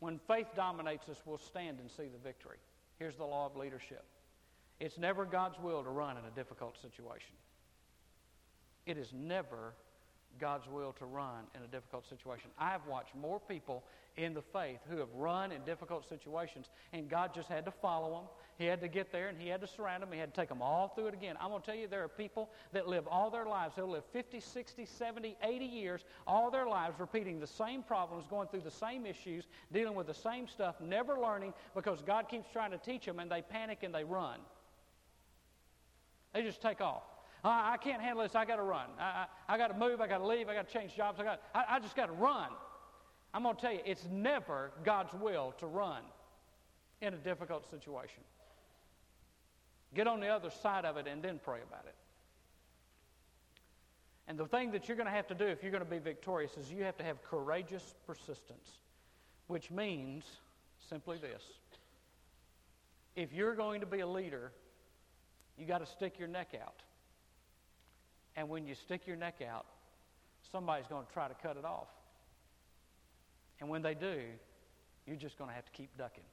When 0.00 0.18
faith 0.26 0.48
dominates 0.54 1.08
us, 1.08 1.16
we'll 1.24 1.38
stand 1.38 1.78
and 1.78 1.90
see 1.90 2.08
the 2.08 2.18
victory. 2.18 2.58
Here's 2.98 3.16
the 3.16 3.24
law 3.24 3.46
of 3.46 3.56
leadership 3.56 4.04
it's 4.80 4.98
never 4.98 5.24
God's 5.24 5.58
will 5.60 5.82
to 5.84 5.90
run 5.90 6.16
in 6.16 6.24
a 6.24 6.30
difficult 6.34 6.76
situation. 6.82 7.34
It 8.86 8.98
is 8.98 9.12
never 9.12 9.74
God's 10.38 10.66
will 10.66 10.92
to 10.94 11.04
run 11.04 11.44
in 11.54 11.62
a 11.62 11.66
difficult 11.66 12.08
situation. 12.08 12.50
I've 12.58 12.86
watched 12.86 13.14
more 13.14 13.38
people 13.38 13.84
in 14.16 14.34
the 14.34 14.42
faith 14.42 14.80
who 14.88 14.98
have 14.98 15.12
run 15.14 15.52
in 15.52 15.62
difficult 15.62 16.08
situations, 16.08 16.70
and 16.92 17.08
God 17.08 17.34
just 17.34 17.48
had 17.48 17.64
to 17.64 17.70
follow 17.70 18.10
them. 18.10 18.24
He 18.58 18.66
had 18.66 18.80
to 18.80 18.88
get 18.88 19.10
there 19.12 19.28
and 19.28 19.38
He 19.38 19.48
had 19.48 19.60
to 19.60 19.66
surround 19.66 20.02
them. 20.02 20.12
He 20.12 20.18
had 20.18 20.34
to 20.34 20.40
take 20.40 20.48
them 20.48 20.62
all 20.62 20.88
through 20.88 21.08
it 21.08 21.14
again. 21.14 21.36
I'm 21.40 21.50
going 21.50 21.62
to 21.62 21.66
tell 21.66 21.76
you, 21.76 21.88
there 21.88 22.04
are 22.04 22.08
people 22.08 22.50
that 22.72 22.88
live 22.88 23.06
all 23.08 23.30
their 23.30 23.46
lives. 23.46 23.74
They'll 23.76 23.88
live 23.88 24.04
50, 24.12 24.40
60, 24.40 24.84
70, 24.84 25.36
80 25.42 25.64
years, 25.64 26.04
all 26.26 26.50
their 26.50 26.66
lives, 26.66 26.98
repeating 26.98 27.40
the 27.40 27.46
same 27.46 27.82
problems, 27.82 28.24
going 28.28 28.48
through 28.48 28.60
the 28.60 28.70
same 28.70 29.06
issues, 29.06 29.44
dealing 29.72 29.94
with 29.94 30.06
the 30.06 30.14
same 30.14 30.46
stuff, 30.46 30.76
never 30.80 31.18
learning 31.18 31.54
because 31.74 32.02
God 32.02 32.28
keeps 32.28 32.48
trying 32.52 32.72
to 32.72 32.78
teach 32.78 33.06
them, 33.06 33.18
and 33.18 33.30
they 33.30 33.42
panic 33.42 33.82
and 33.82 33.94
they 33.94 34.04
run. 34.04 34.40
They 36.34 36.42
just 36.42 36.62
take 36.62 36.80
off. 36.80 37.02
I, 37.44 37.74
I 37.74 37.76
can't 37.76 38.00
handle 38.00 38.22
this. 38.22 38.34
I 38.34 38.44
got 38.44 38.56
to 38.56 38.62
run. 38.62 38.88
I, 38.98 39.26
I, 39.48 39.54
I 39.54 39.58
got 39.58 39.68
to 39.68 39.78
move. 39.78 40.00
I 40.00 40.06
got 40.06 40.18
to 40.18 40.26
leave. 40.26 40.48
I 40.48 40.54
got 40.54 40.68
to 40.68 40.72
change 40.72 40.94
jobs. 40.94 41.18
I, 41.20 41.24
got, 41.24 41.42
I, 41.54 41.64
I 41.70 41.80
just 41.80 41.96
got 41.96 42.06
to 42.06 42.12
run. 42.12 42.48
I'm 43.34 43.42
going 43.42 43.56
to 43.56 43.60
tell 43.60 43.72
you, 43.72 43.80
it's 43.84 44.06
never 44.10 44.70
God's 44.84 45.12
will 45.14 45.54
to 45.58 45.66
run 45.66 46.02
in 47.00 47.14
a 47.14 47.16
difficult 47.16 47.68
situation. 47.70 48.22
Get 49.94 50.06
on 50.06 50.20
the 50.20 50.28
other 50.28 50.50
side 50.50 50.84
of 50.84 50.96
it 50.96 51.06
and 51.06 51.22
then 51.22 51.40
pray 51.42 51.60
about 51.66 51.84
it. 51.86 51.94
And 54.28 54.38
the 54.38 54.46
thing 54.46 54.70
that 54.72 54.88
you're 54.88 54.96
going 54.96 55.08
to 55.08 55.12
have 55.12 55.26
to 55.28 55.34
do 55.34 55.46
if 55.46 55.62
you're 55.62 55.72
going 55.72 55.84
to 55.84 55.90
be 55.90 55.98
victorious 55.98 56.56
is 56.56 56.70
you 56.70 56.84
have 56.84 56.96
to 56.98 57.04
have 57.04 57.22
courageous 57.22 57.94
persistence, 58.06 58.78
which 59.48 59.70
means 59.70 60.24
simply 60.88 61.18
this. 61.18 61.42
If 63.16 63.32
you're 63.32 63.54
going 63.54 63.80
to 63.80 63.86
be 63.86 64.00
a 64.00 64.06
leader, 64.06 64.52
you 65.58 65.66
got 65.66 65.78
to 65.78 65.86
stick 65.86 66.18
your 66.18 66.28
neck 66.28 66.54
out. 66.60 66.82
And 68.36 68.48
when 68.48 68.66
you 68.66 68.74
stick 68.74 69.06
your 69.06 69.16
neck 69.16 69.36
out, 69.46 69.66
somebody's 70.50 70.86
going 70.86 71.06
to 71.06 71.12
try 71.12 71.28
to 71.28 71.34
cut 71.42 71.56
it 71.56 71.64
off. 71.64 71.88
And 73.60 73.68
when 73.68 73.82
they 73.82 73.94
do, 73.94 74.20
you're 75.06 75.16
just 75.16 75.38
going 75.38 75.50
to 75.50 75.54
have 75.54 75.64
to 75.64 75.72
keep 75.72 75.96
ducking. 75.96 76.24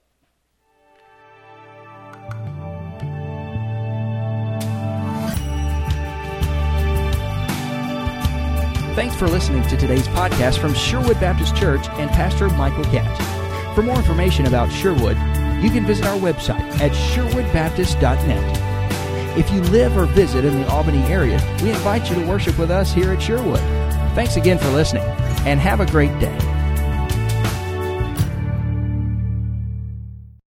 Thanks 8.96 9.14
for 9.14 9.28
listening 9.28 9.62
to 9.68 9.76
today's 9.76 10.08
podcast 10.08 10.58
from 10.58 10.74
Sherwood 10.74 11.20
Baptist 11.20 11.56
Church 11.56 11.88
and 11.90 12.10
Pastor 12.10 12.48
Michael 12.50 12.84
Catt. 12.84 13.74
For 13.74 13.82
more 13.82 13.96
information 13.96 14.46
about 14.46 14.70
Sherwood, 14.72 15.16
you 15.62 15.70
can 15.70 15.86
visit 15.86 16.04
our 16.06 16.18
website 16.18 16.60
at 16.80 16.90
sherwoodbaptist.net. 16.90 18.69
If 19.36 19.50
you 19.52 19.60
live 19.70 19.96
or 19.96 20.06
visit 20.06 20.44
in 20.44 20.60
the 20.60 20.68
Albany 20.68 21.02
area, 21.04 21.40
we 21.62 21.70
invite 21.70 22.10
you 22.10 22.16
to 22.16 22.26
worship 22.26 22.58
with 22.58 22.70
us 22.70 22.92
here 22.92 23.12
at 23.12 23.22
Sherwood. 23.22 23.60
Thanks 24.14 24.36
again 24.36 24.58
for 24.58 24.68
listening, 24.70 25.04
and 25.46 25.60
have 25.60 25.78
a 25.80 25.86
great 25.86 26.18
day. 26.18 26.49